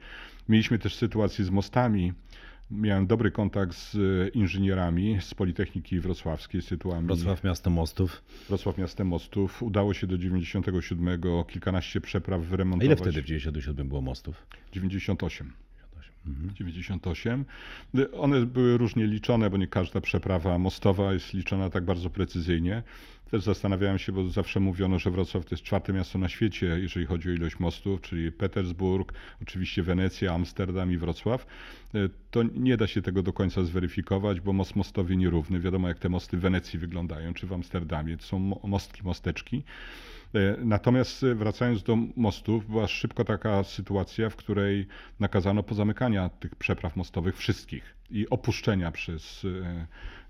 Mieliśmy 0.49 0.79
też 0.79 0.95
sytuację 0.95 1.45
z 1.45 1.51
mostami. 1.51 2.13
Miałem 2.71 3.07
dobry 3.07 3.31
kontakt 3.31 3.75
z 3.77 3.95
e, 3.95 4.29
inżynierami 4.29 5.19
z 5.21 5.35
Politechniki 5.35 6.01
Wrocławskiej, 6.01 6.63
z 6.63 6.67
tytułami 6.67 7.07
Wrocław, 7.07 7.45
miasto 7.45 7.71
mostów. 7.71 8.23
Wrocław 8.49 8.79
Miastem 8.79 9.07
Mostów. 9.07 9.63
Udało 9.63 9.95
się 9.95 10.07
do 10.07 10.19
97 10.19 11.21
kilkanaście 11.49 12.01
przepraw 12.01 12.41
A 12.41 12.45
wyremontować. 12.45 12.87
ile 12.87 12.97
wtedy 12.97 13.23
w 13.23 13.25
97 13.25 13.89
było 13.89 14.01
mostów? 14.01 14.47
98. 14.73 15.53
Mhm. 16.27 16.55
98. 16.55 17.45
One 18.19 18.47
były 18.47 18.79
różnie 18.79 19.07
liczone, 19.07 19.51
bo 19.51 19.57
nie 19.57 19.67
każda 19.67 20.01
przeprawa 20.01 20.59
mostowa 20.59 21.13
jest 21.13 21.35
liczona 21.35 21.71
tak 21.71 21.85
bardzo 21.85 22.11
precyzyjnie. 22.11 22.83
Też 23.31 23.43
zastanawiałem 23.43 23.99
się, 23.99 24.13
bo 24.13 24.29
zawsze 24.29 24.61
mówiono, 24.61 24.99
że 24.99 25.11
Wrocław 25.11 25.45
to 25.45 25.55
jest 25.55 25.65
czwarte 25.65 25.93
miasto 25.93 26.19
na 26.19 26.29
świecie, 26.29 26.67
jeżeli 26.67 27.07
chodzi 27.07 27.31
o 27.31 27.33
ilość 27.33 27.59
mostów, 27.59 28.01
czyli 28.01 28.33
Petersburg, 28.33 29.13
oczywiście 29.43 29.83
Wenecja, 29.83 30.35
Amsterdam 30.35 30.93
i 30.93 30.97
Wrocław. 30.97 31.47
E, 31.95 32.09
To 32.31 32.43
nie 32.43 32.77
da 32.77 32.87
się 32.87 33.03
tego 33.03 33.23
do 33.23 33.33
końca 33.33 33.65
zweryfikować, 33.65 34.41
bo 34.41 34.53
most 34.53 34.77
mostowy 34.77 35.17
nierówny. 35.17 35.61
Wiadomo, 35.61 35.89
jak 35.89 35.99
te 35.99 36.09
mosty 36.09 36.37
w 36.37 36.41
Wenecji 36.41 36.79
wyglądają, 36.79 37.35
czy 37.35 37.47
w 37.47 37.53
Amsterdamie. 37.53 38.17
To 38.17 38.23
są 38.23 38.39
mo- 38.39 38.61
mostki, 38.65 39.03
mosteczki. 39.05 39.63
E, 40.35 40.57
Natomiast 40.65 41.23
e, 41.25 41.35
wracając 41.35 41.83
do 41.83 41.97
mostów, 42.17 42.67
była 42.67 42.87
szybko 42.89 43.25
taka 43.25 43.65
sytuacja, 43.65 44.31
w 44.31 44.37
której 44.37 44.87
nakazano 45.21 45.63
pozamykania 45.63 46.29
tych 46.29 46.55
przepraw 46.57 46.97
mostowych 46.97 47.37
wszystkich 47.37 47.97
i 48.11 48.29
opuszczenia 48.29 48.91
przez 48.91 49.47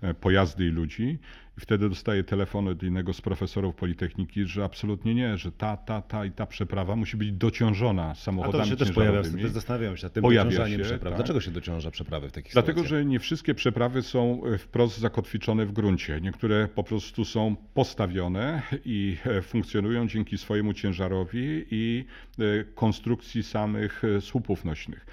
e, 0.01 0.13
pojazdy 0.13 0.65
i 0.65 0.69
ludzi. 0.69 1.19
I 1.57 1.61
wtedy 1.61 1.89
dostaję 1.89 2.23
telefon 2.23 2.67
od 2.67 2.83
jednego 2.83 3.13
z 3.13 3.21
profesorów 3.21 3.75
Politechniki, 3.75 4.45
że 4.45 4.63
absolutnie 4.63 5.15
nie, 5.15 5.37
że 5.37 5.51
ta, 5.51 5.77
ta, 5.77 6.01
ta 6.01 6.25
i 6.25 6.31
ta 6.31 6.45
przeprawa 6.45 6.95
musi 6.95 7.17
być 7.17 7.31
dociążona 7.31 8.09
A 8.09 8.15
samochodami 8.15 8.63
to 8.63 8.69
się 8.69 8.75
też 8.75 8.91
pojawia, 8.91 9.21
też 9.23 9.51
zastanawiam 9.51 9.97
się 9.97 10.05
nad 10.05 10.13
tym 10.13 10.23
Pojawia 10.23 10.49
dociążaniem 10.51 10.79
się, 10.79 10.85
przepraw. 10.85 11.11
tak. 11.11 11.17
Dlaczego 11.17 11.41
się 11.41 11.51
dociąża 11.51 11.91
przeprawy 11.91 12.29
w 12.29 12.31
takich 12.31 12.53
Dlatego, 12.53 12.79
sytuacjach? 12.79 12.99
że 13.01 13.05
nie 13.05 13.19
wszystkie 13.19 13.55
przeprawy 13.55 14.01
są 14.01 14.45
e, 14.45 14.57
wprost 14.57 14.97
zakotwiczone 14.97 15.65
w 15.65 15.71
gruncie. 15.71 16.21
Niektóre 16.21 16.67
po 16.67 16.83
prostu 16.83 17.25
są 17.25 17.55
postawione 17.73 18.61
i 18.85 19.17
e, 19.25 19.41
funkcjonują 19.41 20.07
dzięki 20.07 20.37
swojemu 20.37 20.73
ciężarowi 20.73 21.65
i 21.71 22.05
e, 22.39 22.63
konstrukcji 22.63 23.43
samych 23.43 24.01
słupów 24.19 24.65
nośnych. 24.65 25.05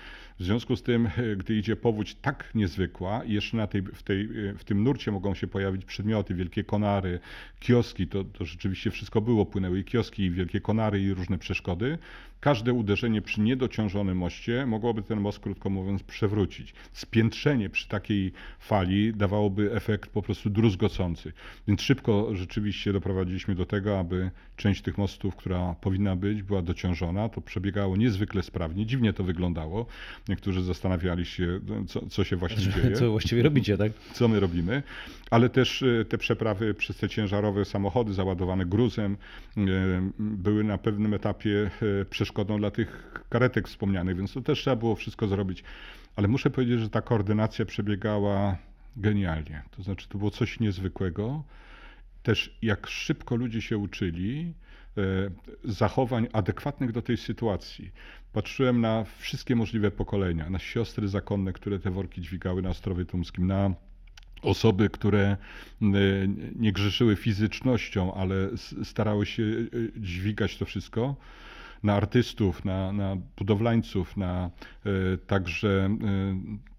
W 0.43 0.45
związku 0.45 0.77
z 0.77 0.83
tym, 0.83 1.07
e, 1.07 1.37
gdy 1.37 1.57
idzie 1.57 1.77
powódź 1.77 2.15
tak 2.15 2.51
niezwykła 2.55 3.25
i 3.25 3.33
jeszcze 3.33 3.57
na 3.57 3.67
tej, 3.67 3.83
w, 3.83 4.03
tej, 4.03 4.21
e, 4.49 4.55
w 4.59 4.65
tym 4.65 4.85
nurcie 4.85 5.13
mogą 5.13 5.35
się 5.35 5.47
pojawić 5.47 5.85
przedmioty, 5.85 6.35
wielkie 6.35 6.65
konary, 6.65 7.21
kioski, 7.61 8.07
to, 8.07 8.25
to 8.25 8.45
rzeczywiście 8.45 8.91
wszystko 8.91 9.21
było, 9.21 9.47
płynęły 9.47 9.79
i 9.79 9.85
kioski, 9.85 10.23
i 10.23 10.31
wielkie 10.31 10.61
konary, 10.61 11.03
i 11.03 11.15
różne 11.15 11.39
przeszkody. 11.39 11.99
Każde 12.43 12.73
uderzenie 12.73 13.23
przy 13.23 13.41
niedociążonym 13.41 14.19
moście 14.19 14.67
mogłoby 14.67 15.03
ten 15.03 15.21
most, 15.21 15.39
krótko 15.39 15.71
mówiąc, 15.71 16.03
przewrócić. 16.03 16.75
Spiętrzenie 16.93 17.71
przy 17.71 17.89
takiej 17.89 18.33
fali 18.61 19.15
dawałoby 19.15 19.73
efekt 19.75 20.11
po 20.11 20.23
prostu 20.23 20.51
druzgocący. 20.51 21.33
Więc 21.69 21.81
szybko 21.81 22.37
rzeczywiście 22.37 22.93
doprowadziliśmy 22.93 23.55
do 23.55 23.67
tego, 23.67 23.99
aby 23.99 24.31
część 24.57 24.83
tych 24.83 24.99
mostów, 24.99 25.37
która 25.37 25.75
powinna 25.81 26.17
być, 26.17 26.43
była 26.43 26.63
dociążona. 26.63 27.29
To 27.29 27.41
przebiegało 27.41 27.97
niezwykle 27.97 28.43
sprawnie. 28.43 28.87
Dziwnie 28.87 29.13
to 29.13 29.25
wyglądało. 29.25 29.87
Niektórzy 30.29 30.63
zastanawiali 30.63 31.27
się, 31.27 31.61
co, 31.89 32.07
co 32.07 32.25
się 32.25 32.37
właśnie 32.37 32.63
dzieje 32.73 32.97
Co 32.97 33.11
właściwie 33.11 33.43
robicie, 33.43 33.79
tak? 33.79 33.93
co 34.13 34.29
my 34.29 34.41
robimy, 34.41 34.83
ale 35.31 35.49
też 35.49 35.83
e, 35.83 36.05
te 36.05 36.19
przeprawy 36.19 36.75
przez 36.75 36.97
te 36.97 37.09
ciężarowe 37.09 37.65
samochody 37.65 38.13
załadowane 38.15 38.67
gruzem 38.67 39.17
e, 39.57 39.61
były 40.19 40.65
na 40.65 40.79
pewnym 40.79 41.15
etapie 41.15 41.71
e, 42.01 42.05
przeszkodą 42.33 42.59
dla 42.59 42.71
tych 42.71 43.21
karetek 43.29 43.69
wspomnianych, 43.69 44.17
więc 44.17 44.33
to 44.33 44.41
też 44.41 44.61
trzeba 44.61 44.77
było 44.77 44.97
wszystko 44.97 45.29
zrobić. 45.29 45.65
Ale 46.17 46.29
muszę 46.29 46.51
powiedzieć, 46.51 46.81
że 46.81 46.91
ta 46.91 47.03
koordynacja 47.03 47.65
przebiegała 47.65 48.57
genialnie. 48.97 49.63
To 49.77 49.83
znaczy, 49.83 50.09
to 50.09 50.19
było 50.19 50.31
coś 50.31 50.61
niezwykłego. 50.61 51.45
Też 52.23 52.59
jak 52.63 52.87
szybko 52.87 53.37
ludzie 53.37 53.63
się 53.63 53.79
uczyli, 53.79 54.55
zachowań 55.65 56.29
adekwatnych 56.33 56.93
do 56.93 57.03
tej 57.03 57.17
sytuacji. 57.17 57.91
Patrzyłem 58.33 58.81
na 58.81 59.05
wszystkie 59.19 59.57
możliwe 59.57 59.91
pokolenia, 59.91 60.51
na 60.51 60.59
siostry 60.59 61.09
zakonne, 61.09 61.53
które 61.53 61.79
te 61.79 61.91
worki 61.91 62.21
dźwigały 62.23 62.63
na 62.63 62.69
Ostrowie 62.69 63.05
Tumskim, 63.05 63.47
na 63.47 63.75
osoby, 64.43 64.91
które 64.91 65.37
nie 66.57 66.73
grzeszyły 66.73 67.17
fizycznością, 67.17 68.15
ale 68.15 68.51
starały 68.85 69.27
się 69.27 69.43
dźwigać 69.97 70.59
to 70.59 70.65
wszystko 70.65 71.17
na 71.83 71.95
artystów, 71.95 72.65
na, 72.65 72.93
na 72.93 73.17
budowlańców, 73.37 74.17
na 74.17 74.51
także 75.27 75.97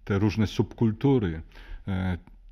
te 0.04 0.18
różne 0.18 0.46
subkultury. 0.46 1.42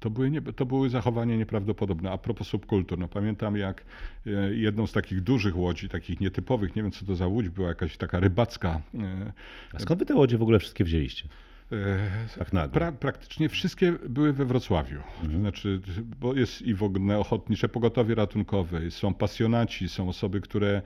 To 0.02 0.10
były, 0.10 0.30
nie, 0.30 0.42
to 0.42 0.66
były 0.66 0.90
zachowania 0.90 1.36
nieprawdopodobne. 1.36 2.10
A 2.10 2.18
propos 2.18 2.48
subkultur, 2.48 2.98
no 2.98 3.08
pamiętam 3.08 3.56
jak 3.56 3.84
e, 4.26 4.30
jedną 4.54 4.86
z 4.86 4.92
takich 4.92 5.20
dużych 5.20 5.56
łodzi, 5.56 5.88
takich 5.88 6.20
nietypowych, 6.20 6.76
nie 6.76 6.82
wiem 6.82 6.92
co 6.92 7.04
to 7.04 7.14
za 7.14 7.26
łódź 7.26 7.48
była, 7.48 7.68
jakaś 7.68 7.96
taka 7.96 8.20
rybacka. 8.20 8.80
E, 8.94 9.32
A 9.74 9.78
skąd 9.78 10.00
wy 10.00 10.06
te 10.06 10.14
łodzie 10.14 10.38
w 10.38 10.42
ogóle 10.42 10.58
wszystkie 10.58 10.84
wzięliście? 10.84 11.28
E, 11.72 12.50
tak. 12.50 12.70
Pra, 12.70 12.92
praktycznie 12.92 13.48
wszystkie 13.48 13.92
były 14.08 14.32
we 14.32 14.44
Wrocławiu. 14.44 15.00
Mhm. 15.22 15.40
Znaczy, 15.40 15.80
bo 16.20 16.34
jest 16.34 16.62
i 16.62 16.74
w 16.74 16.82
ogóle 16.82 17.18
ochotnicze 17.18 17.68
pogotowie 17.68 18.14
ratunkowe, 18.14 18.90
są 18.90 19.14
pasjonaci, 19.14 19.88
są 19.88 20.08
osoby, 20.08 20.40
które 20.40 20.82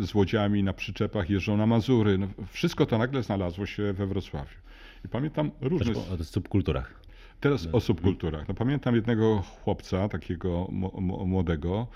z 0.00 0.14
łodziami 0.14 0.62
na 0.62 0.72
przyczepach 0.72 1.30
jeżdżą 1.30 1.56
na 1.56 1.66
Mazury. 1.66 2.18
No, 2.18 2.28
wszystko 2.48 2.86
to 2.86 2.98
nagle 2.98 3.22
znalazło 3.22 3.66
się 3.66 3.92
we 3.92 4.06
Wrocławiu. 4.06 4.56
I 5.04 5.08
pamiętam 5.08 5.50
różne... 5.60 5.92
O 6.20 6.24
subkulturach. 6.24 7.03
Teraz 7.40 7.68
o 7.72 7.80
subkulturach. 7.80 8.48
No, 8.48 8.54
pamiętam 8.54 8.94
jednego 8.94 9.42
chłopca, 9.64 10.08
takiego 10.08 10.68
młodego, 11.26 11.86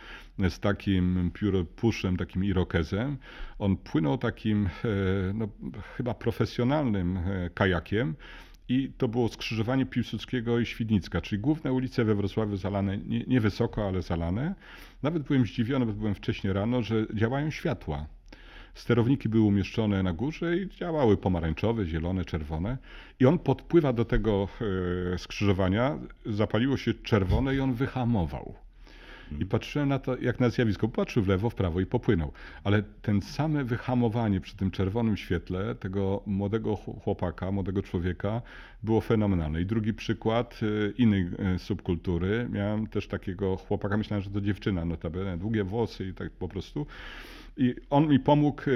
z 0.48 0.60
takim 0.60 1.30
puszem, 1.76 2.16
takim 2.16 2.44
irokezem. 2.44 3.16
On 3.58 3.76
płynął 3.76 4.18
takim 4.18 4.66
e, 4.66 4.68
no, 5.34 5.48
chyba 5.96 6.14
profesjonalnym 6.14 7.16
e, 7.16 7.50
kajakiem. 7.50 8.14
I 8.68 8.92
to 8.98 9.08
było 9.08 9.28
skrzyżowanie 9.28 9.86
Piłsudskiego 9.86 10.58
i 10.58 10.66
Świdnicka, 10.66 11.20
czyli 11.20 11.40
główne 11.40 11.72
ulice 11.72 12.04
we 12.04 12.14
Wrocławiu 12.14 12.56
zalane, 12.56 12.98
nie, 12.98 13.24
nie 13.24 13.40
wysoko, 13.40 13.88
ale 13.88 14.02
zalane. 14.02 14.54
Nawet 15.02 15.22
byłem 15.22 15.46
zdziwiony, 15.46 15.86
bo 15.86 15.92
byłem 15.92 16.14
wcześniej 16.14 16.52
rano, 16.52 16.82
że 16.82 17.06
działają 17.14 17.50
światła. 17.50 18.06
Sterowniki 18.74 19.28
były 19.28 19.44
umieszczone 19.44 20.02
na 20.02 20.12
górze 20.12 20.56
i 20.56 20.68
działały 20.68 21.16
pomarańczowe, 21.16 21.86
zielone, 21.86 22.24
czerwone. 22.24 22.78
I 23.20 23.26
on 23.26 23.38
podpływa 23.38 23.92
do 23.92 24.04
tego 24.04 24.48
e, 25.14 25.18
skrzyżowania, 25.18 25.98
zapaliło 26.26 26.76
się 26.76 26.94
czerwone 26.94 27.54
i 27.54 27.60
on 27.60 27.74
wyhamował. 27.74 28.54
I 29.40 29.46
patrzyłem 29.46 29.88
na 29.88 29.98
to 29.98 30.16
jak 30.16 30.40
na 30.40 30.50
zjawisko. 30.50 30.88
Patrzył 30.88 31.22
w 31.22 31.28
lewo, 31.28 31.50
w 31.50 31.54
prawo 31.54 31.80
i 31.80 31.86
popłynął. 31.86 32.32
Ale 32.64 32.82
ten 33.02 33.22
same 33.22 33.64
wyhamowanie 33.64 34.40
przy 34.40 34.56
tym 34.56 34.70
czerwonym 34.70 35.16
świetle 35.16 35.74
tego 35.74 36.22
młodego 36.26 36.76
chłopaka, 36.76 37.52
młodego 37.52 37.82
człowieka 37.82 38.42
było 38.82 39.00
fenomenalne. 39.00 39.60
I 39.60 39.66
drugi 39.66 39.94
przykład 39.94 40.60
e, 40.62 40.90
innej 40.90 41.28
e, 41.38 41.58
subkultury. 41.58 42.48
Miałem 42.50 42.86
też 42.86 43.08
takiego 43.08 43.56
chłopaka, 43.56 43.96
myślałem, 43.96 44.22
że 44.22 44.30
to 44.30 44.40
dziewczyna 44.40 44.84
notabene, 44.84 45.38
długie 45.38 45.64
włosy 45.64 46.08
i 46.08 46.14
tak 46.14 46.30
po 46.30 46.48
prostu. 46.48 46.86
I 47.58 47.74
on 47.90 48.08
mi 48.08 48.20
pomógł, 48.20 48.62
e, 48.62 48.72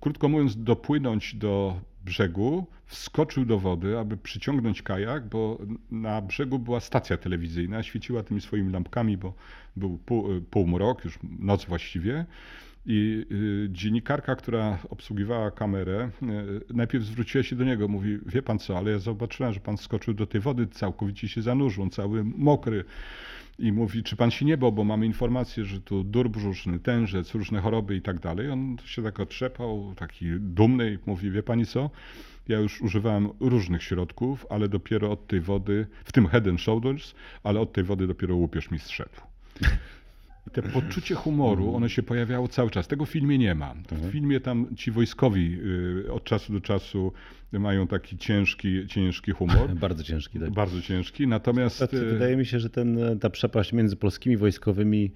krótko 0.00 0.28
mówiąc, 0.28 0.64
dopłynąć 0.64 1.34
do 1.34 1.80
brzegu, 2.04 2.66
wskoczył 2.86 3.44
do 3.44 3.58
wody, 3.58 3.98
aby 3.98 4.16
przyciągnąć 4.16 4.82
kajak, 4.82 5.28
bo 5.28 5.58
na 5.90 6.22
brzegu 6.22 6.58
była 6.58 6.80
stacja 6.80 7.16
telewizyjna, 7.16 7.82
świeciła 7.82 8.22
tymi 8.22 8.40
swoimi 8.40 8.72
lampkami, 8.72 9.16
bo 9.16 9.34
był 9.76 9.98
pół, 9.98 10.40
półmrok, 10.50 11.04
już 11.04 11.18
noc 11.38 11.64
właściwie. 11.64 12.26
I 12.86 13.26
dziennikarka, 13.68 14.36
która 14.36 14.78
obsługiwała 14.90 15.50
kamerę, 15.50 16.10
najpierw 16.70 17.04
zwróciła 17.04 17.44
się 17.44 17.56
do 17.56 17.64
niego, 17.64 17.88
mówi, 17.88 18.18
wie 18.26 18.42
pan 18.42 18.58
co, 18.58 18.78
ale 18.78 18.90
ja 18.90 18.98
zobaczyłem, 18.98 19.52
że 19.52 19.60
pan 19.60 19.76
skoczył 19.76 20.14
do 20.14 20.26
tej 20.26 20.40
wody, 20.40 20.66
całkowicie 20.66 21.28
się 21.28 21.42
zanurzył, 21.42 21.88
cały 21.88 22.24
mokry 22.24 22.84
i 23.58 23.72
mówi, 23.72 24.02
czy 24.02 24.16
pan 24.16 24.30
się 24.30 24.44
nie 24.44 24.56
bał, 24.56 24.72
bo 24.72 24.84
mamy 24.84 25.06
informację, 25.06 25.64
że 25.64 25.80
tu 25.80 26.04
dur 26.04 26.30
brzuszny, 26.30 26.78
tężec, 26.78 27.34
różne 27.34 27.60
choroby 27.60 27.96
i 27.96 28.02
tak 28.02 28.18
dalej. 28.18 28.50
On 28.50 28.76
się 28.84 29.02
tak 29.02 29.20
otrzepał, 29.20 29.94
taki 29.96 30.26
dumny 30.38 30.92
i 30.92 30.98
mówi, 31.06 31.30
wie 31.30 31.42
pani 31.42 31.66
co, 31.66 31.90
ja 32.48 32.58
już 32.58 32.80
używałem 32.80 33.28
różnych 33.40 33.82
środków, 33.82 34.46
ale 34.50 34.68
dopiero 34.68 35.10
od 35.10 35.26
tej 35.26 35.40
wody, 35.40 35.86
w 36.04 36.12
tym 36.12 36.26
head 36.26 36.46
and 36.46 36.60
shoulders, 36.60 37.14
ale 37.42 37.60
od 37.60 37.72
tej 37.72 37.84
wody 37.84 38.06
dopiero 38.06 38.36
łupież 38.36 38.70
mi 38.70 38.78
zszedł. 38.78 39.20
I 40.52 40.62
te 40.62 40.62
poczucie 40.62 41.14
humoru, 41.14 41.74
one 41.74 41.90
się 41.90 42.02
pojawiało 42.02 42.48
cały 42.48 42.70
czas. 42.70 42.88
Tego 42.88 43.06
w 43.06 43.10
filmie 43.10 43.38
nie 43.38 43.54
ma. 43.54 43.74
W 43.74 43.92
mhm. 43.92 44.12
filmie 44.12 44.40
tam 44.40 44.76
ci 44.76 44.90
wojskowi 44.90 45.58
y, 46.06 46.12
od 46.12 46.24
czasu 46.24 46.52
do 46.52 46.60
czasu 46.60 47.12
mają 47.52 47.86
taki 47.86 48.18
ciężki, 48.18 48.86
ciężki 48.86 49.32
humor. 49.32 49.74
Bardzo 49.80 50.02
ciężki, 50.02 50.40
tak. 50.40 50.50
Bardzo 50.50 50.82
ciężki, 50.82 51.26
natomiast... 51.26 51.82
Y, 51.82 51.86
wydaje 51.86 52.36
mi 52.36 52.46
się, 52.46 52.60
że 52.60 52.70
ten, 52.70 53.18
ta 53.20 53.30
przepaść 53.30 53.72
między 53.72 53.96
polskimi 53.96 54.36
wojskowymi 54.36 55.12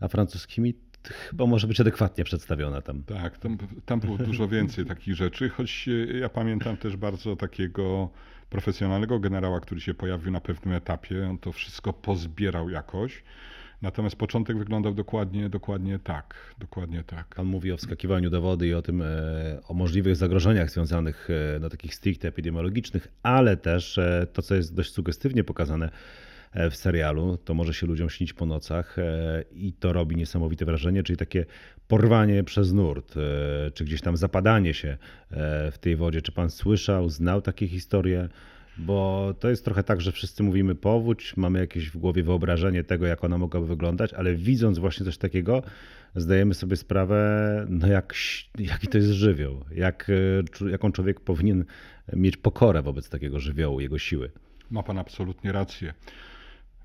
a 0.00 0.08
francuskimi 0.08 0.74
chyba 1.08 1.46
może 1.46 1.66
być 1.66 1.80
adekwatnie 1.80 2.24
przedstawiona 2.24 2.82
tam. 2.82 3.02
Tak, 3.02 3.38
tam, 3.38 3.58
tam 3.84 4.00
było 4.00 4.18
dużo 4.18 4.48
więcej 4.48 4.86
takich 4.94 5.14
rzeczy, 5.14 5.48
choć 5.48 5.88
y, 5.88 6.18
ja 6.20 6.28
pamiętam 6.28 6.76
też 6.76 6.96
bardzo 6.96 7.36
takiego 7.36 8.10
profesjonalnego 8.50 9.20
generała, 9.20 9.60
który 9.60 9.80
się 9.80 9.94
pojawił 9.94 10.32
na 10.32 10.40
pewnym 10.40 10.74
etapie. 10.74 11.28
On 11.30 11.38
to 11.38 11.52
wszystko 11.52 11.92
pozbierał 11.92 12.70
jakoś. 12.70 13.22
Natomiast 13.82 14.16
początek 14.16 14.58
wyglądał 14.58 14.94
dokładnie, 14.94 15.48
dokładnie 15.48 15.98
tak, 15.98 16.34
dokładnie 16.58 17.04
tak. 17.06 17.34
Pan 17.34 17.46
mówi 17.46 17.72
o 17.72 17.76
wskakiwaniu 17.76 18.30
do 18.30 18.40
wody 18.40 18.66
i 18.66 18.74
o 18.74 18.82
tym, 18.82 19.02
e, 19.02 19.06
o 19.68 19.74
możliwych 19.74 20.16
zagrożeniach 20.16 20.70
związanych, 20.70 21.28
e, 21.56 21.58
no 21.58 21.68
takich 21.68 21.94
stricte 21.94 22.28
epidemiologicznych, 22.28 23.08
ale 23.22 23.56
też 23.56 23.98
e, 23.98 24.26
to, 24.32 24.42
co 24.42 24.54
jest 24.54 24.74
dość 24.74 24.92
sugestywnie 24.92 25.44
pokazane 25.44 25.90
w 26.70 26.76
serialu, 26.76 27.36
to 27.36 27.54
może 27.54 27.74
się 27.74 27.86
ludziom 27.86 28.10
śnić 28.10 28.32
po 28.32 28.46
nocach 28.46 28.96
i 29.52 29.72
to 29.72 29.92
robi 29.92 30.16
niesamowite 30.16 30.64
wrażenie, 30.64 31.02
czyli 31.02 31.16
takie 31.16 31.46
porwanie 31.88 32.44
przez 32.44 32.72
nurt, 32.72 33.14
czy 33.74 33.84
gdzieś 33.84 34.00
tam 34.00 34.16
zapadanie 34.16 34.74
się 34.74 34.98
w 35.72 35.74
tej 35.80 35.96
wodzie. 35.96 36.22
Czy 36.22 36.32
pan 36.32 36.50
słyszał, 36.50 37.08
znał 37.08 37.42
takie 37.42 37.68
historie? 37.68 38.28
Bo 38.78 39.34
to 39.40 39.50
jest 39.50 39.64
trochę 39.64 39.82
tak, 39.82 40.00
że 40.00 40.12
wszyscy 40.12 40.42
mówimy 40.42 40.74
powódź, 40.74 41.36
mamy 41.36 41.58
jakieś 41.58 41.90
w 41.90 41.96
głowie 41.96 42.22
wyobrażenie 42.22 42.84
tego, 42.84 43.06
jak 43.06 43.24
ona 43.24 43.38
mogłaby 43.38 43.66
wyglądać, 43.66 44.14
ale 44.14 44.34
widząc 44.34 44.78
właśnie 44.78 45.06
coś 45.06 45.18
takiego, 45.18 45.62
zdajemy 46.14 46.54
sobie 46.54 46.76
sprawę, 46.76 47.66
no 47.68 47.86
jak, 47.86 48.14
jaki 48.58 48.88
to 48.88 48.98
jest 48.98 49.10
żywioł, 49.10 49.64
jak, 49.70 50.10
e, 50.60 50.70
jaką 50.70 50.92
człowiek 50.92 51.20
powinien 51.20 51.64
mieć 52.12 52.36
pokorę 52.36 52.82
wobec 52.82 53.08
takiego 53.08 53.40
żywiołu, 53.40 53.80
jego 53.80 53.98
siły. 53.98 54.30
Ma 54.70 54.82
pan 54.82 54.98
absolutnie 54.98 55.52
rację. 55.52 55.94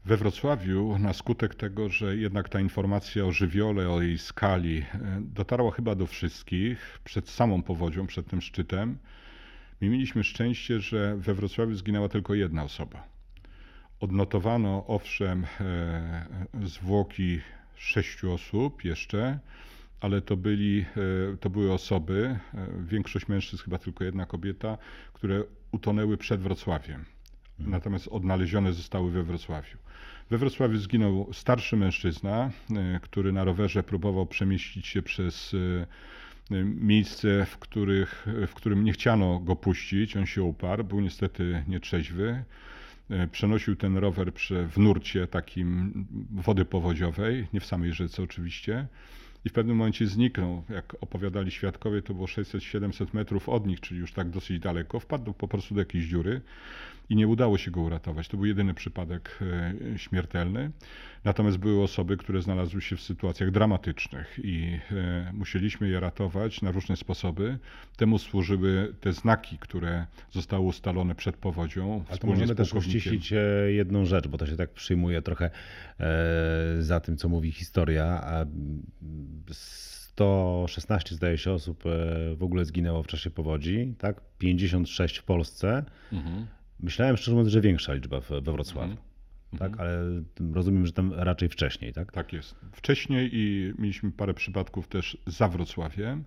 We 0.06 0.18
Wrocławiu, 0.18 0.98
na 1.00 1.14
skutek 1.14 1.56
tego, 1.56 1.90
że 1.90 2.18
jednak 2.18 2.50
ta 2.50 2.60
informacja 2.60 3.26
o 3.26 3.32
żywiole, 3.32 3.90
o 3.90 4.02
jej 4.02 4.18
skali 4.18 4.78
e, 4.78 5.22
dotarła 5.22 5.72
chyba 5.72 5.96
do 5.96 6.08
wszystkich 6.08 7.00
przed 7.04 7.30
samą 7.30 7.64
powodzią, 7.64 8.08
przed 8.08 8.28
tym 8.28 8.42
szczytem, 8.42 8.98
My 9.84 9.90
mieliśmy 9.90 10.24
szczęście, 10.24 10.80
że 10.80 11.16
we 11.18 11.34
Wrocławiu 11.34 11.76
zginęła 11.76 12.10
tylko 12.10 12.34
jedna 12.34 12.64
osoba. 12.64 13.08
Odnotowano 14.00 14.84
owszem 14.88 15.46
e, 15.60 16.26
zwłoki 16.64 17.40
sześciu 17.76 18.34
osób 18.34 18.86
jeszcze, 18.86 19.40
ale 20.02 20.22
to, 20.22 20.38
byli, 20.38 20.86
e, 21.34 21.38
to 21.38 21.50
były 21.50 21.74
osoby, 21.74 22.40
e, 22.54 22.68
większość 22.88 23.28
mężczyzn, 23.28 23.64
chyba 23.64 23.78
tylko 23.78 24.04
jedna 24.04 24.26
kobieta, 24.26 24.78
które 25.14 25.44
utonęły 25.72 26.18
przed 26.18 26.42
Wrocławiem. 26.42 27.06
Mhm. 27.60 27.72
Natomiast 27.72 28.08
odnalezione 28.08 28.74
zostały 28.74 29.12
we 29.12 29.24
Wrocławiu. 29.24 29.78
We 30.30 30.38
Wrocławiu 30.38 30.78
zginął 30.78 31.30
starszy 31.34 31.78
mężczyzna, 31.78 32.52
który 33.02 33.32
na 33.32 33.44
rowerze 33.44 33.84
próbował 33.84 34.26
przemieścić 34.26 34.88
się 34.88 35.02
przez 35.02 35.56
miejsce, 36.52 37.46
w, 37.46 37.58
których, 37.58 38.28
w 38.48 38.54
którym 38.54 38.84
nie 38.84 38.94
chciano 38.94 39.40
go 39.40 39.56
puścić. 39.56 40.18
On 40.18 40.26
się 40.26 40.44
uparł, 40.44 40.84
był 40.84 41.00
niestety 41.00 41.64
nietrzeźwy. 41.68 42.44
E, 43.10 43.28
przenosił 43.28 43.76
ten 43.76 43.98
rower 43.98 44.32
w 44.70 44.78
nurcie 44.78 45.28
takim 45.28 45.94
wody 46.32 46.66
powodziowej, 46.66 47.48
nie 47.54 47.60
w 47.60 47.66
samej 47.66 47.94
rzece 47.94 48.24
oczywiście. 48.24 48.88
i 49.46 49.50
w 49.50 49.54
pewnym 49.54 49.78
momencie 49.78 50.08
zniknął. 50.08 50.64
Jak 50.70 50.96
opowiadali 51.02 51.52
świadkowie, 51.52 52.02
to 52.02 52.14
było 52.14 52.26
600-700 52.26 53.14
metrów 53.14 53.50
od 53.50 53.68
nich, 53.68 53.80
czyli 53.80 54.00
już 54.00 54.14
tak 54.14 54.30
dosyć 54.30 54.60
daleko. 54.60 55.00
Wpadł 55.00 55.34
po 55.34 55.48
prostu 55.48 55.76
do 55.76 55.82
jakiejś 55.82 56.06
dziury 56.06 56.42
i 57.10 57.16
nie 57.16 57.28
udało 57.28 57.58
się 57.58 57.72
go 57.72 57.82
uratować. 57.82 58.28
To 58.28 58.38
był 58.38 58.46
jedyny 58.46 58.74
przypadek 58.74 59.40
e, 59.42 60.00
śmiertelny. 60.00 60.72
Natomiast 61.24 61.58
były 61.58 61.84
osoby, 61.84 62.18
które 62.18 62.42
znalazły 62.42 62.82
się 62.82 62.96
w 62.96 63.02
sytuacjach 63.02 63.52
dramatycznych 63.52 64.40
i 64.44 64.80
e, 64.92 65.32
musieliśmy 65.34 65.90
je 65.90 66.00
ratować 66.00 66.62
na 66.62 66.72
różne 66.72 66.98
sposoby. 66.98 67.58
Temu 67.98 68.20
służyły 68.20 68.96
te 69.02 69.14
znaki, 69.14 69.58
które 69.58 70.06
zostały 70.32 70.66
ustalone 70.66 71.16
przed 71.16 71.38
powodzią. 71.38 72.04
Ale 72.10 72.18
to 72.18 72.28
możemy 72.28 72.56
też 72.56 72.74
uściślić 72.74 73.34
e, 73.34 73.38
jedną 73.72 74.06
rzecz, 74.06 74.28
bo 74.28 74.38
to 74.38 74.48
się 74.48 74.56
tak 74.56 74.74
przyjmuje 74.74 75.22
trochę 75.22 75.50
za 76.80 77.00
tym, 77.00 77.18
co 77.18 77.30
mówi 77.30 77.52
historia. 77.52 78.26
116 79.52 81.16
zdaje 81.16 81.38
się 81.38 81.52
osób 81.52 81.84
w 82.36 82.44
ogóle 82.44 82.66
zginęło 82.66 83.04
w 83.04 83.08
czasie 83.08 83.30
powodzi, 83.30 83.96
tak? 83.98 84.22
56 84.38 85.18
w 85.18 85.24
Polsce. 85.24 85.84
Mhm. 86.12 86.48
Myślałem 86.84 87.18
szczerze 87.18 87.32
mówiąc, 87.32 87.50
że 87.50 87.62
większa 87.62 87.94
liczba 87.94 88.20
we 88.20 88.42
Wrocławiu. 88.42 88.92
Mhm. 88.92 89.00
Tak, 89.60 89.72
mhm. 89.72 89.82
ale 89.82 90.24
rozumiem, 90.54 90.86
że 90.86 90.94
tam 90.94 91.14
raczej 91.14 91.50
wcześniej, 91.50 91.94
tak? 91.94 92.12
Tak 92.12 92.34
jest. 92.34 92.56
Wcześniej 92.72 93.30
i 93.34 93.74
mieliśmy 93.78 94.12
parę 94.12 94.34
przypadków 94.34 94.88
też 94.88 95.18
za 95.28 95.48
Wrocławiem. 95.48 96.24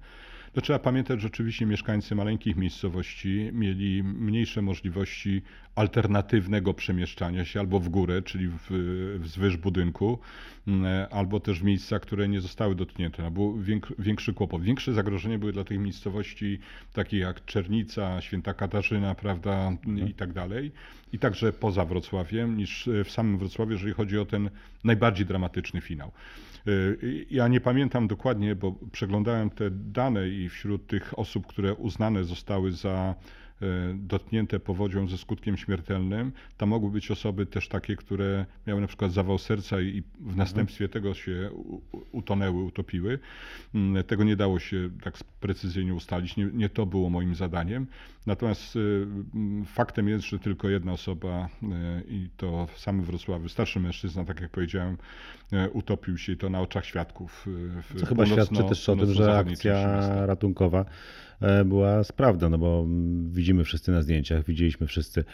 To 0.56 0.62
trzeba 0.62 0.78
pamiętać, 0.78 1.20
że 1.20 1.26
oczywiście 1.26 1.66
mieszkańcy 1.66 2.14
maleńkich 2.14 2.56
miejscowości 2.56 3.50
mieli 3.52 4.02
mniejsze 4.02 4.62
możliwości 4.62 5.42
alternatywnego 5.74 6.74
przemieszczania 6.74 7.44
się 7.44 7.60
albo 7.60 7.80
w 7.80 7.88
górę, 7.88 8.22
czyli 8.22 8.48
w, 8.48 8.68
wzwyż 9.20 9.56
budynku, 9.56 10.18
mm, 10.66 11.06
albo 11.10 11.40
też 11.40 11.60
w 11.60 11.64
miejsca, 11.64 11.98
które 11.98 12.28
nie 12.28 12.40
zostały 12.40 12.74
dotknięte. 12.74 13.22
No, 13.22 13.30
był 13.30 13.58
większy 13.98 14.34
kłopot. 14.34 14.62
Większe 14.62 14.92
zagrożenie 14.92 15.38
były 15.38 15.52
dla 15.52 15.64
tych 15.64 15.78
miejscowości 15.78 16.58
takich 16.92 17.20
jak 17.20 17.44
Czernica, 17.44 18.20
Święta 18.20 18.54
Katarzyna, 18.54 19.14
prawda, 19.14 19.68
mhm. 19.68 20.08
i 20.08 20.14
tak 20.14 20.32
dalej. 20.32 20.72
I 21.12 21.18
także 21.18 21.52
poza 21.52 21.84
Wrocławiem 21.84 22.56
niż 22.56 22.88
w 23.04 23.10
samym 23.10 23.38
Wrocławiu, 23.38 23.72
jeżeli 23.72 23.92
chodzi 23.92 24.18
o 24.18 24.24
ten 24.24 24.50
najbardziej 24.84 25.26
dramatyczny 25.26 25.80
finał. 25.80 26.12
Y, 26.68 27.26
ja 27.30 27.48
nie 27.48 27.60
pamiętam 27.60 28.08
dokładnie, 28.08 28.56
bo 28.56 28.72
przeglądałem 28.92 29.50
te 29.50 29.70
dane 29.70 30.28
i 30.28 30.48
wśród 30.48 30.86
tych 30.86 31.18
osób, 31.18 31.46
które 31.46 31.74
uznane 31.74 32.24
zostały 32.24 32.72
za 32.72 33.14
E, 33.18 33.45
dotknięte 33.94 34.60
powodzią 34.60 35.08
ze 35.08 35.18
skutkiem 35.18 35.56
śmiertelnym. 35.56 36.32
Tam 36.56 36.68
mogły 36.68 36.90
być 36.90 37.10
osoby 37.10 37.46
też 37.46 37.68
takie, 37.68 37.96
które 37.96 38.46
miały 38.66 38.80
na 38.80 38.86
przykład 38.86 39.12
zawał 39.12 39.38
serca 39.38 39.80
i 39.80 40.02
w 40.20 40.36
następstwie 40.36 40.88
tego 40.88 41.14
się 41.14 41.50
utonęły, 42.12 42.62
utopiły. 42.62 43.18
Mm, 43.74 44.04
tego 44.04 44.24
nie 44.24 44.36
dało 44.36 44.58
się 44.58 44.90
tak 45.04 45.14
precyzyjnie 45.40 45.94
ustalić. 45.94 46.36
Nie, 46.36 46.44
nie 46.44 46.68
to 46.68 46.86
było 46.86 47.10
moim 47.10 47.34
zadaniem. 47.34 47.86
Natomiast 48.26 48.76
e, 48.76 48.80
faktem 49.64 50.08
jest, 50.08 50.24
że 50.24 50.38
tylko 50.38 50.68
jedna 50.68 50.92
osoba 50.92 51.48
e, 51.62 52.02
i 52.08 52.28
to 52.36 52.66
w 52.66 52.78
samym 52.78 53.02
Wrocławiu, 53.04 53.48
starszy 53.48 53.80
mężczyzna, 53.80 54.24
tak 54.24 54.40
jak 54.40 54.50
powiedziałem, 54.50 54.96
utopił 55.72 56.18
się 56.18 56.32
i 56.32 56.36
to 56.36 56.50
na 56.50 56.60
oczach 56.60 56.86
świadków. 56.86 57.46
Co 57.96 58.06
chyba 58.06 58.26
świadczy 58.26 58.64
też 58.64 58.88
o 58.88 58.96
tym, 58.96 59.12
że 59.12 59.38
akcja 59.38 60.26
ratunkowa 60.26 60.84
E, 61.25 61.25
była 61.64 62.04
sprawda, 62.04 62.48
no 62.48 62.58
bo 62.58 62.86
widzimy 63.30 63.64
wszyscy 63.64 63.92
na 63.92 64.02
zdjęciach, 64.02 64.44
widzieliśmy 64.44 64.86
wszyscy, 64.86 65.24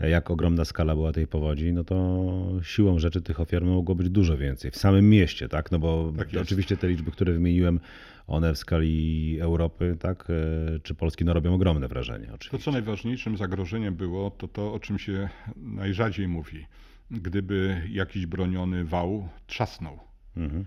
e, 0.00 0.10
jak 0.10 0.30
ogromna 0.30 0.64
skala 0.64 0.94
była 0.94 1.12
tej 1.12 1.26
powodzi, 1.26 1.72
no 1.72 1.84
to 1.84 2.34
siłą 2.62 2.98
rzeczy 2.98 3.22
tych 3.22 3.40
ofiar 3.40 3.64
mogło 3.64 3.94
być 3.94 4.10
dużo 4.10 4.36
więcej. 4.36 4.70
W 4.70 4.76
samym 4.76 5.10
mieście, 5.10 5.48
tak? 5.48 5.72
No 5.72 5.78
bo 5.78 6.12
tak 6.18 6.28
oczywiście 6.42 6.76
te 6.76 6.88
liczby, 6.88 7.10
które 7.10 7.32
wymieniłem, 7.32 7.80
one 8.26 8.54
w 8.54 8.58
skali 8.58 9.38
Europy, 9.40 9.96
tak, 10.00 10.28
e, 10.30 10.78
czy 10.80 10.94
Polski, 10.94 11.24
no 11.24 11.32
robią 11.32 11.54
ogromne 11.54 11.88
wrażenie. 11.88 12.26
Oczywiście. 12.26 12.58
To, 12.58 12.64
co 12.64 12.72
najważniejszym 12.72 13.36
zagrożeniem 13.36 13.94
było, 13.94 14.30
to 14.30 14.48
to, 14.48 14.74
o 14.74 14.80
czym 14.80 14.98
się 14.98 15.28
najrzadziej 15.56 16.28
mówi. 16.28 16.66
Gdyby 17.10 17.82
jakiś 17.90 18.26
broniony 18.26 18.84
wał 18.84 19.28
trzasnął. 19.46 19.98
Mhm 20.36 20.66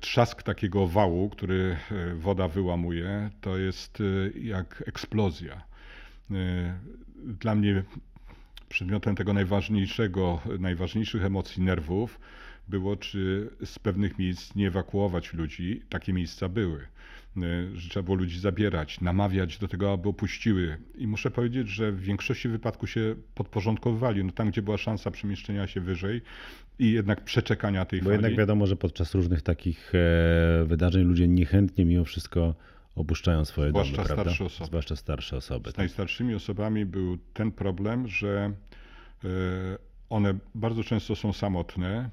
trzask 0.00 0.42
takiego 0.42 0.86
wału, 0.86 1.30
który 1.30 1.76
e, 1.90 2.14
woda 2.14 2.48
wyłamuje, 2.48 3.30
to 3.40 3.58
jest 3.58 3.98
e, 4.00 4.38
jak 4.40 4.84
eksplozja. 4.86 5.62
E, 6.30 6.78
dla 7.16 7.54
mnie 7.54 7.82
przedmiotem 8.68 9.16
tego 9.16 9.32
najważniejszego, 9.32 10.40
najważniejszych 10.58 11.24
emocji 11.24 11.62
nerwów 11.62 12.20
było, 12.68 12.96
czy 12.96 13.50
z 13.64 13.78
pewnych 13.78 14.18
miejsc 14.18 14.54
nie 14.54 14.66
ewakuować 14.66 15.32
ludzi. 15.32 15.82
Takie 15.88 16.12
miejsca 16.12 16.48
były. 16.48 16.86
Że 17.74 17.90
trzeba 17.90 18.04
było 18.04 18.16
ludzi 18.16 18.38
zabierać, 18.38 19.00
namawiać 19.00 19.58
do 19.58 19.68
tego, 19.68 19.92
aby 19.92 20.08
opuściły. 20.08 20.78
I 20.94 21.06
muszę 21.06 21.30
powiedzieć, 21.30 21.68
że 21.68 21.92
w 21.92 22.00
większości 22.00 22.48
wypadków 22.48 22.90
się 22.90 23.14
podporządkowywali. 23.34 24.24
No 24.24 24.32
tam, 24.32 24.50
gdzie 24.50 24.62
była 24.62 24.78
szansa 24.78 25.10
przemieszczenia 25.10 25.66
się 25.66 25.80
wyżej, 25.80 26.20
i 26.78 26.92
jednak 26.92 27.24
przeczekania 27.24 27.84
tej 27.84 28.00
Bo 28.00 28.04
fali. 28.04 28.12
jednak 28.14 28.36
wiadomo, 28.36 28.66
że 28.66 28.76
podczas 28.76 29.14
różnych 29.14 29.42
takich 29.42 29.92
e, 29.94 30.64
wydarzeń 30.64 31.04
ludzie 31.04 31.28
niechętnie 31.28 31.84
mimo 31.84 32.04
wszystko 32.04 32.54
opuszczają 32.96 33.44
swoje 33.44 33.70
Zwłaszcza 33.70 33.96
domy, 33.96 34.04
starsze 34.04 34.24
prawda? 34.24 34.44
osoby. 34.44 34.66
Zwłaszcza 34.66 34.96
starsze 34.96 35.36
osoby. 35.36 35.70
Z 35.70 35.72
tak. 35.72 35.78
najstarszymi 35.78 36.34
osobami 36.34 36.86
był 36.86 37.18
ten 37.34 37.52
problem, 37.52 38.08
że 38.08 38.52
e, 39.24 39.28
one 40.10 40.34
bardzo 40.54 40.84
często 40.84 41.16
są 41.16 41.32
samotne, 41.32 42.10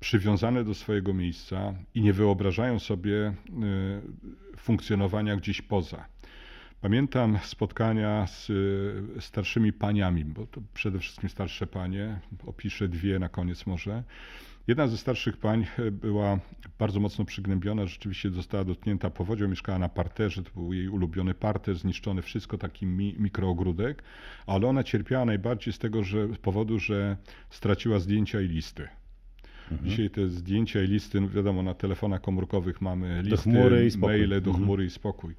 przywiązane 0.00 0.64
do 0.64 0.74
swojego 0.74 1.14
miejsca 1.14 1.74
i 1.94 2.00
nie 2.02 2.12
wyobrażają 2.12 2.78
sobie 2.78 3.26
e, 3.26 3.34
funkcjonowania 4.56 5.36
gdzieś 5.36 5.62
poza. 5.62 6.04
Pamiętam 6.80 7.38
spotkania 7.42 8.26
z 8.26 8.50
e, 9.16 9.20
starszymi 9.20 9.72
paniami, 9.72 10.24
bo 10.24 10.46
to 10.46 10.60
przede 10.74 10.98
wszystkim 10.98 11.28
starsze 11.28 11.66
panie, 11.66 12.20
opiszę 12.46 12.88
dwie 12.88 13.18
na 13.18 13.28
koniec 13.28 13.66
może. 13.66 14.02
Jedna 14.68 14.86
ze 14.86 14.98
starszych 14.98 15.36
pań 15.36 15.66
e, 15.78 15.90
była 15.90 16.38
bardzo 16.78 17.00
mocno 17.00 17.24
przygnębiona, 17.24 17.86
rzeczywiście 17.86 18.30
została 18.30 18.64
dotknięta 18.64 19.10
powodzią, 19.10 19.48
mieszkała 19.48 19.78
na 19.78 19.88
parterze, 19.88 20.42
to 20.42 20.50
był 20.54 20.72
jej 20.72 20.88
ulubiony 20.88 21.34
parter, 21.34 21.76
zniszczone 21.76 22.22
wszystko, 22.22 22.58
taki 22.58 22.86
mi, 22.86 23.14
mikroogródek, 23.18 24.02
ale 24.46 24.66
ona 24.66 24.84
cierpiała 24.84 25.24
najbardziej 25.24 25.72
z 25.72 25.78
tego 25.78 26.04
że, 26.04 26.34
z 26.34 26.38
powodu, 26.38 26.78
że 26.78 27.16
straciła 27.50 27.98
zdjęcia 27.98 28.40
i 28.40 28.48
listy. 28.48 28.88
Mhm. 29.70 29.90
Dzisiaj 29.90 30.10
te 30.10 30.28
zdjęcia 30.28 30.82
i 30.82 30.86
listy, 30.86 31.20
no 31.20 31.28
wiadomo, 31.28 31.62
na 31.62 31.74
telefonach 31.74 32.20
komórkowych 32.20 32.80
mamy 32.80 33.22
listy, 33.22 33.50
maile 33.98 34.40
do 34.40 34.50
mhm. 34.50 34.64
chmury 34.64 34.84
i 34.84 34.90
spokój. 34.90 35.34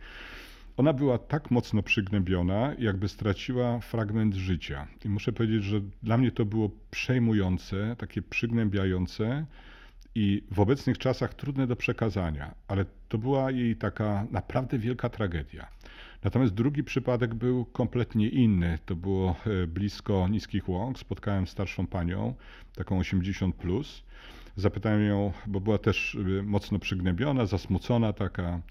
Ona 0.78 0.94
była 0.94 1.18
tak 1.18 1.52
mocno 1.52 1.84
przygnębiona, 1.84 2.74
jakby 2.80 3.08
straciła 3.08 3.80
fragment 3.80 4.36
życia. 4.36 4.88
I 5.06 5.10
muszę 5.10 5.34
powiedzieć, 5.34 5.64
że 5.64 5.82
dla 6.04 6.18
mnie 6.18 6.32
to 6.32 6.46
było 6.46 6.70
przejmujące, 6.92 7.96
takie 7.98 8.22
przygnębiające 8.22 9.46
i 10.16 10.44
w 10.52 10.60
obecnych 10.60 10.98
czasach 10.98 11.34
trudne 11.34 11.68
do 11.68 11.76
przekazania, 11.76 12.56
ale 12.68 12.86
to 13.10 13.18
była 13.18 13.52
jej 13.52 13.76
taka 13.76 14.28
naprawdę 14.32 14.78
wielka 14.78 15.10
tragedia. 15.10 15.68
Natomiast 16.24 16.54
drugi 16.54 16.84
przypadek 16.84 17.36
był 17.36 17.66
kompletnie 17.66 18.30
inny. 18.30 18.80
To 18.86 18.96
było 18.96 19.36
e, 19.46 19.68
blisko 19.68 20.28
Niskich 20.28 20.70
Łąk. 20.70 21.00
Spotkałem 21.00 21.48
starszą 21.48 21.88
panią, 21.88 22.34
taką 22.76 23.00
80 23.00 23.56
plus. 23.56 24.04
Zapytałem 24.56 25.02
ją, 25.06 25.32
bo 25.48 25.62
była 25.62 25.78
też 25.78 26.18
e, 26.40 26.44
mocno 26.44 26.80
przygnębiona, 26.80 27.46
zasmucona 27.46 28.14
taka 28.14 28.62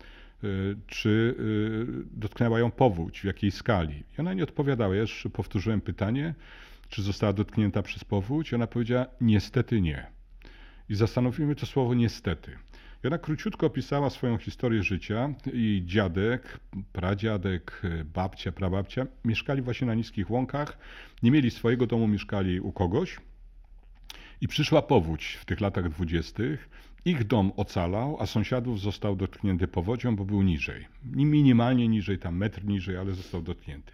czy 0.86 1.34
y, 1.38 2.18
dotknęła 2.18 2.59
ją 2.59 2.70
powódź, 2.70 3.20
w 3.20 3.24
jakiej 3.24 3.51
skali. 3.51 4.05
I 4.18 4.20
ona 4.20 4.34
nie 4.34 4.43
odpowiadała. 4.43 4.95
Ja 4.95 5.01
jeszcze 5.01 5.30
powtórzyłem 5.30 5.80
pytanie, 5.80 6.34
czy 6.88 7.03
została 7.03 7.32
dotknięta 7.32 7.82
przez 7.82 8.05
powódź. 8.05 8.53
I 8.53 8.55
ona 8.55 8.66
powiedziała, 8.66 9.07
niestety 9.20 9.80
nie. 9.80 10.07
I 10.88 10.95
zastanowimy 10.95 11.55
to 11.55 11.66
słowo 11.66 11.95
niestety. 11.95 12.57
I 13.05 13.07
ona 13.07 13.18
króciutko 13.18 13.66
opisała 13.66 14.11
swoją 14.11 14.38
historię 14.38 14.82
życia. 14.82 15.34
I 15.53 15.82
dziadek, 15.86 16.61
pradziadek, 16.93 17.82
babcia, 18.14 18.53
prababcia 18.53 19.07
mieszkali 19.24 19.62
właśnie 19.62 19.86
na 19.86 19.95
niskich 19.95 20.30
łąkach. 20.30 20.78
Nie 21.22 21.30
mieli 21.30 21.51
swojego 21.51 21.86
domu, 21.86 22.09
mieszkali 22.09 22.61
u 22.61 22.72
kogoś. 22.72 23.20
I 24.41 24.49
przyszła 24.49 24.82
powódź 24.82 25.38
w 25.41 25.45
tych 25.45 25.61
latach 25.61 25.88
dwudziestych 25.88 26.68
ich 27.05 27.25
dom 27.25 27.53
ocalał, 27.57 28.17
a 28.21 28.27
sąsiadów 28.27 28.81
został 28.81 29.17
dotknięty 29.17 29.69
powodzią, 29.69 30.17
bo 30.17 30.25
był 30.25 30.43
niżej. 30.43 30.87
Minimalnie 31.05 31.89
niżej, 31.89 32.19
tam 32.19 32.37
metr 32.37 32.65
niżej, 32.65 32.97
ale 32.97 33.13
został 33.13 33.43
dotknięty. 33.43 33.93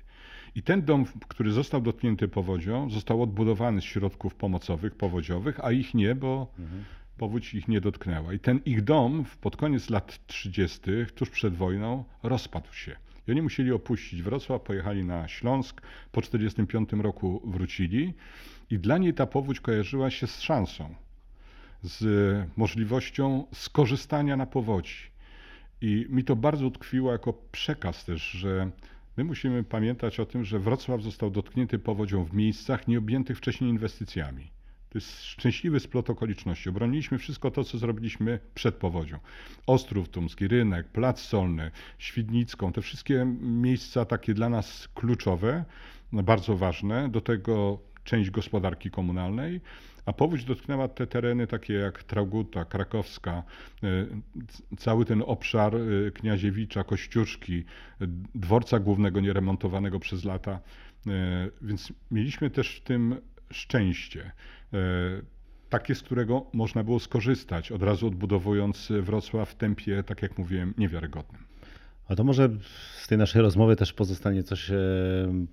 I 0.54 0.62
ten 0.62 0.82
dom, 0.82 1.04
który 1.28 1.52
został 1.52 1.80
dotknięty 1.80 2.28
powodzią, 2.28 2.90
został 2.90 3.22
odbudowany 3.22 3.80
z 3.80 3.84
środków 3.84 4.34
pomocowych, 4.34 4.94
powodziowych, 4.94 5.64
a 5.64 5.72
ich 5.72 5.94
nie, 5.94 6.14
bo 6.14 6.52
mhm. 6.58 6.84
powódź 7.18 7.54
ich 7.54 7.68
nie 7.68 7.80
dotknęła. 7.80 8.32
I 8.32 8.38
ten 8.38 8.60
ich 8.64 8.84
dom 8.84 9.24
pod 9.40 9.56
koniec 9.56 9.90
lat 9.90 10.26
30., 10.26 10.80
tuż 11.14 11.30
przed 11.30 11.54
wojną, 11.54 12.04
rozpadł 12.22 12.72
się. 12.72 12.96
I 13.28 13.30
oni 13.30 13.42
musieli 13.42 13.72
opuścić 13.72 14.22
Wrocław, 14.22 14.62
pojechali 14.62 15.04
na 15.04 15.28
Śląsk, 15.28 15.80
po 16.12 16.20
1945 16.20 17.04
roku 17.04 17.42
wrócili 17.44 18.14
i 18.70 18.78
dla 18.78 18.98
niej 18.98 19.14
ta 19.14 19.26
powódź 19.26 19.60
kojarzyła 19.60 20.10
się 20.10 20.26
z 20.26 20.40
szansą 20.40 20.94
z 21.86 22.04
możliwością 22.56 23.44
skorzystania 23.54 24.36
na 24.36 24.46
powodzi. 24.46 24.96
I 25.80 26.06
mi 26.08 26.24
to 26.24 26.36
bardzo 26.36 26.66
utkwiło 26.66 27.12
jako 27.12 27.32
przekaz 27.52 28.04
też, 28.04 28.22
że 28.22 28.70
my 29.16 29.24
musimy 29.24 29.64
pamiętać 29.64 30.20
o 30.20 30.26
tym, 30.26 30.44
że 30.44 30.58
Wrocław 30.58 31.02
został 31.02 31.30
dotknięty 31.30 31.78
powodzią 31.78 32.24
w 32.24 32.32
miejscach 32.32 32.88
nieobjętych 32.88 33.38
wcześniej 33.38 33.70
inwestycjami. 33.70 34.50
To 34.90 34.98
jest 34.98 35.24
szczęśliwy 35.24 35.80
splot 35.80 36.10
okoliczności. 36.10 36.68
Obroniliśmy 36.68 37.18
wszystko 37.18 37.50
to, 37.50 37.64
co 37.64 37.78
zrobiliśmy 37.78 38.38
przed 38.54 38.74
powodzią. 38.74 39.18
Ostrów 39.66 40.08
Tumski, 40.08 40.48
Rynek, 40.48 40.88
Plac 40.88 41.20
Solny, 41.20 41.70
Świdnicką, 41.98 42.72
te 42.72 42.82
wszystkie 42.82 43.24
miejsca 43.40 44.04
takie 44.04 44.34
dla 44.34 44.48
nas 44.48 44.88
kluczowe, 44.94 45.64
bardzo 46.12 46.56
ważne. 46.56 47.08
Do 47.08 47.20
tego 47.20 47.78
część 48.04 48.30
gospodarki 48.30 48.90
komunalnej, 48.90 49.60
a 50.06 50.12
powódź 50.12 50.44
dotknęła 50.44 50.88
te 50.88 51.06
tereny 51.06 51.46
takie 51.46 51.74
jak 51.74 52.02
Trauguta, 52.02 52.64
Krakowska, 52.64 53.42
e, 53.82 53.86
cały 54.76 55.04
ten 55.04 55.22
obszar 55.26 55.76
e, 55.76 56.10
Kniaziewicza, 56.10 56.84
Kościuszki, 56.84 57.64
dworca 58.34 58.78
głównego 58.78 59.20
nieremontowanego 59.20 60.00
przez 60.00 60.24
lata, 60.24 60.60
e, 61.06 61.10
więc 61.62 61.92
mieliśmy 62.10 62.50
też 62.50 62.76
w 62.76 62.80
tym 62.80 63.16
szczęście 63.50 64.32
takie, 65.68 65.94
z 65.94 66.02
którego 66.02 66.46
można 66.52 66.84
było 66.84 67.00
skorzystać, 67.00 67.72
od 67.72 67.82
razu 67.82 68.06
odbudowując 68.06 68.92
Wrocław 69.00 69.50
w 69.50 69.54
tempie, 69.54 70.02
tak 70.02 70.22
jak 70.22 70.38
mówiłem, 70.38 70.74
niewiarygodnym. 70.78 71.55
A 72.08 72.16
to 72.16 72.24
może 72.24 72.48
z 72.98 73.08
tej 73.08 73.18
naszej 73.18 73.42
rozmowy 73.42 73.76
też 73.76 73.92
pozostanie 73.92 74.42
coś 74.42 74.70
e, 74.70 74.76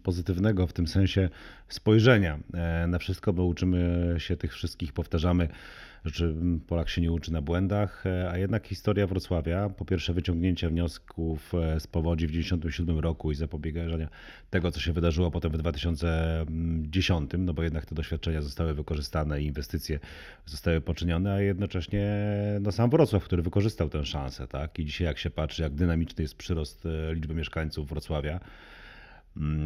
pozytywnego 0.03 0.67
w 0.67 0.73
tym 0.73 0.87
sensie 0.87 1.29
spojrzenia 1.67 2.39
e, 2.53 2.87
na 2.87 2.99
wszystko, 2.99 3.33
bo 3.33 3.45
uczymy 3.45 4.15
się 4.17 4.37
tych 4.37 4.53
wszystkich, 4.53 4.93
powtarzamy 4.93 5.49
że 6.05 6.33
Polak 6.67 6.89
się 6.89 7.01
nie 7.01 7.11
uczy 7.11 7.33
na 7.33 7.41
błędach, 7.41 8.05
e, 8.05 8.29
a 8.31 8.37
jednak 8.37 8.67
historia 8.67 9.07
Wrocławia, 9.07 9.69
po 9.69 9.85
pierwsze 9.85 10.13
wyciągnięcie 10.13 10.69
wniosków 10.69 11.53
e, 11.55 11.79
z 11.79 11.87
powodzi 11.87 12.27
w 12.27 12.29
1997 12.29 12.99
roku 12.99 13.31
i 13.31 13.35
zapobiegania 13.35 14.09
tego, 14.49 14.71
co 14.71 14.79
się 14.79 14.93
wydarzyło 14.93 15.31
potem 15.31 15.51
w 15.51 15.57
2010, 15.57 17.31
no 17.37 17.53
bo 17.53 17.63
jednak 17.63 17.85
te 17.85 17.95
doświadczenia 17.95 18.41
zostały 18.41 18.73
wykorzystane 18.73 19.41
i 19.41 19.45
inwestycje 19.45 19.99
zostały 20.45 20.81
poczynione, 20.81 21.33
a 21.33 21.41
jednocześnie 21.41 22.17
no 22.61 22.71
sam 22.71 22.89
Wrocław, 22.89 23.23
który 23.23 23.41
wykorzystał 23.41 23.89
tę 23.89 24.05
szansę, 24.05 24.47
tak? 24.47 24.79
I 24.79 24.85
dzisiaj 24.85 25.07
jak 25.07 25.17
się 25.17 25.29
patrzy, 25.29 25.63
jak 25.63 25.73
dynamiczny 25.73 26.21
jest 26.21 26.35
przyrost 26.35 26.85
e, 26.85 27.13
liczby 27.13 27.35
mieszkańców 27.35 27.89
Wrocławia, 27.89 28.39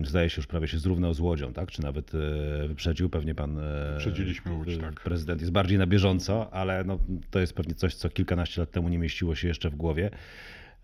zdaje 0.03 0.29
się 0.29 0.39
już 0.39 0.47
prawie 0.47 0.67
się 0.67 0.79
zrównał 0.79 1.13
z 1.13 1.19
Łodzią, 1.19 1.53
tak? 1.53 1.71
Czy 1.71 1.81
nawet 1.81 2.11
e, 2.15 2.67
wyprzedził 2.67 3.09
pewnie 3.09 3.35
pan 3.35 3.59
e, 3.59 3.91
Wyprzedziliśmy 3.93 4.51
Łódź, 4.51 4.77
tak. 4.77 5.01
prezydent 5.01 5.41
jest 5.41 5.53
bardziej 5.53 5.77
na 5.77 5.87
bieżąco, 5.87 6.53
ale 6.53 6.83
no, 6.83 6.99
to 7.31 7.39
jest 7.39 7.53
pewnie 7.53 7.75
coś, 7.75 7.95
co 7.95 8.09
kilkanaście 8.09 8.61
lat 8.61 8.71
temu 8.71 8.89
nie 8.89 8.97
mieściło 8.97 9.35
się 9.35 9.47
jeszcze 9.47 9.69
w 9.69 9.75
głowie, 9.75 10.11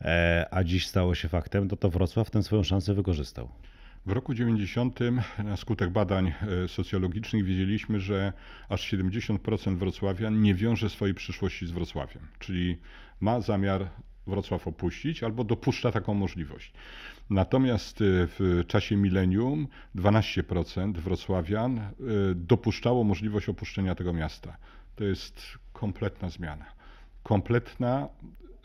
e, 0.02 0.48
a 0.52 0.64
dziś 0.64 0.88
stało 0.88 1.16
się 1.16 1.28
faktem, 1.28 1.70
to 1.70 1.78
to 1.78 1.90
Wrocław 1.90 2.30
tę 2.30 2.44
swoją 2.44 2.64
szansę 2.64 2.94
wykorzystał. 2.94 3.50
W 4.06 4.12
roku 4.12 4.34
90 4.34 5.00
na 5.44 5.58
skutek 5.58 5.90
badań 5.90 6.34
socjologicznych 6.68 7.46
wiedzieliśmy, 7.46 8.00
że 8.00 8.34
aż 8.70 8.94
70% 8.94 9.78
wrocławian 9.78 10.42
nie 10.42 10.56
wiąże 10.56 10.90
swojej 10.90 11.16
przyszłości 11.16 11.68
z 11.68 11.72
Wrocławiem, 11.72 12.28
czyli 12.40 12.78
ma 13.20 13.42
zamiar 13.42 13.90
Wrocław 14.28 14.68
opuścić 14.68 15.24
albo 15.24 15.44
dopuszcza 15.44 15.92
taką 15.92 16.14
możliwość. 16.14 16.74
Natomiast 17.30 18.02
y, 18.02 18.28
w 18.40 18.64
czasie 18.68 18.96
milenium 18.96 19.68
12% 19.96 20.94
wrocławian 20.94 21.78
y, 21.78 21.92
dopuszczało 22.36 23.04
możliwość 23.04 23.50
opuszczenia 23.50 23.96
tego 23.96 24.14
miasta. 24.14 24.58
To 24.96 25.04
jest 25.04 25.42
kompletna 25.74 26.30
zmiana. 26.30 26.66
Kompletna, 27.24 28.10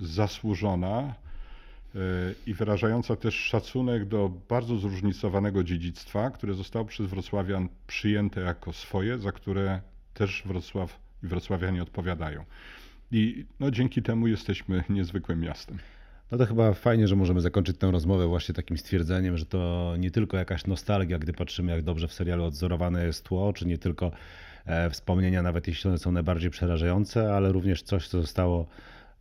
zasłużona 0.00 1.14
y, 1.94 1.98
i 2.46 2.54
wyrażająca 2.54 3.16
też 3.16 3.34
szacunek 3.34 4.04
do 4.04 4.28
bardzo 4.48 4.76
zróżnicowanego 4.76 5.64
dziedzictwa, 5.64 6.30
które 6.30 6.54
zostało 6.54 6.84
przez 6.84 7.06
wrocławian 7.06 7.68
przyjęte 7.86 8.40
jako 8.40 8.72
swoje, 8.72 9.18
za 9.18 9.32
które 9.32 9.80
też 10.14 10.42
Wrocław 10.46 11.00
i 11.22 11.26
wrocławianie 11.26 11.82
odpowiadają. 11.82 12.44
I 13.10 13.46
no, 13.60 13.70
dzięki 13.70 14.02
temu 14.02 14.26
jesteśmy 14.26 14.84
niezwykłym 14.88 15.40
miastem. 15.40 15.78
No 16.30 16.38
to 16.38 16.46
chyba 16.46 16.72
fajnie, 16.72 17.08
że 17.08 17.16
możemy 17.16 17.40
zakończyć 17.40 17.78
tę 17.78 17.90
rozmowę 17.90 18.26
właśnie 18.26 18.54
takim 18.54 18.78
stwierdzeniem, 18.78 19.36
że 19.38 19.46
to 19.46 19.94
nie 19.98 20.10
tylko 20.10 20.36
jakaś 20.36 20.66
nostalgia, 20.66 21.18
gdy 21.18 21.32
patrzymy, 21.32 21.72
jak 21.72 21.82
dobrze 21.82 22.08
w 22.08 22.12
serialu 22.12 22.44
odzorowane 22.44 23.06
jest 23.06 23.24
tło, 23.24 23.52
czy 23.52 23.66
nie 23.66 23.78
tylko 23.78 24.10
e, 24.66 24.90
wspomnienia, 24.90 25.42
nawet 25.42 25.68
jeśli 25.68 25.88
one 25.88 25.98
są 25.98 26.12
najbardziej 26.12 26.50
przerażające, 26.50 27.34
ale 27.34 27.52
również 27.52 27.82
coś, 27.82 28.08
co 28.08 28.20
zostało 28.20 28.66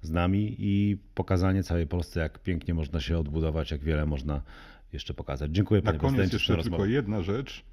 z 0.02 0.12
nami 0.12 0.56
i 0.60 0.98
pokazanie 1.16 1.64
całej 1.64 1.88
Polsce, 1.88 2.20
jak 2.20 2.40
pięknie 2.40 2.74
można 2.74 3.00
się 3.00 3.18
odbudować, 3.18 3.72
jak 3.72 3.84
wiele 3.84 4.06
można 4.06 4.42
jeszcze 4.94 5.14
pokazać. 5.14 5.52
Dziękuję 5.52 5.82
panie 5.82 5.98
Na 5.98 6.02
koniec 6.02 6.34
jeszcze 6.34 6.58
tylko 6.58 6.86
jedna 6.86 7.22
rzecz. 7.22 7.64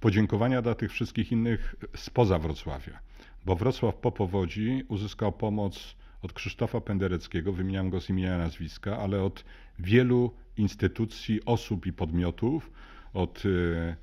Podziękowania 0.00 0.62
dla 0.62 0.74
tych 0.74 0.92
wszystkich 0.92 1.32
innych 1.32 1.74
spoza 1.96 2.38
Wrocławia, 2.38 2.98
bo 3.46 3.56
Wrocław 3.56 3.94
po 3.94 4.12
powodzi 4.12 4.84
uzyskał 4.88 5.32
pomoc 5.32 5.96
od 6.24 6.32
Krzysztofa 6.32 6.80
Pendereckiego, 6.80 7.52
wymieniam 7.52 7.90
go 7.90 8.00
z 8.00 8.10
imienia 8.10 8.36
i 8.36 8.38
nazwiska, 8.38 8.98
ale 8.98 9.22
od 9.22 9.44
wielu 9.78 10.34
instytucji, 10.56 11.44
osób 11.44 11.86
i 11.86 11.92
podmiotów, 11.92 12.70
od 13.12 13.42
e, 13.46 13.96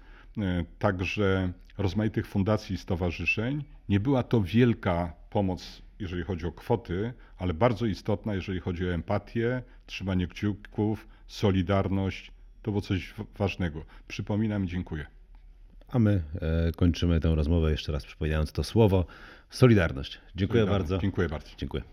e, 0.43 0.65
także 0.79 1.51
rozmaitych 1.77 2.27
fundacji 2.27 2.75
i 2.75 2.77
stowarzyszeń. 2.77 3.63
Nie 3.89 3.99
była 3.99 4.23
to 4.23 4.41
wielka 4.41 5.13
pomoc, 5.29 5.81
jeżeli 5.99 6.23
chodzi 6.23 6.45
o 6.45 6.51
kwoty, 6.51 7.13
ale 7.37 7.53
bardzo 7.53 7.85
istotna, 7.85 8.35
jeżeli 8.35 8.59
chodzi 8.59 8.85
o 8.85 8.93
empatię, 8.93 9.63
trzymanie 9.85 10.27
kciuków, 10.27 11.07
solidarność. 11.27 12.31
To 12.61 12.71
było 12.71 12.81
coś 12.81 13.13
ważnego. 13.37 13.85
Przypominam, 14.07 14.67
dziękuję. 14.67 15.05
A 15.87 15.99
my 15.99 16.23
e, 16.41 16.71
kończymy 16.71 17.19
tę 17.19 17.35
rozmowę 17.35 17.71
jeszcze 17.71 17.91
raz 17.91 18.05
przypominając 18.05 18.51
to 18.51 18.63
słowo 18.63 19.05
Solidarność. 19.51 20.19
Dziękuję 20.35 20.65
bardzo. 20.65 20.97
Dziękuję 20.97 21.29
bardzo. 21.29 21.49
Dziękuję. 21.57 21.83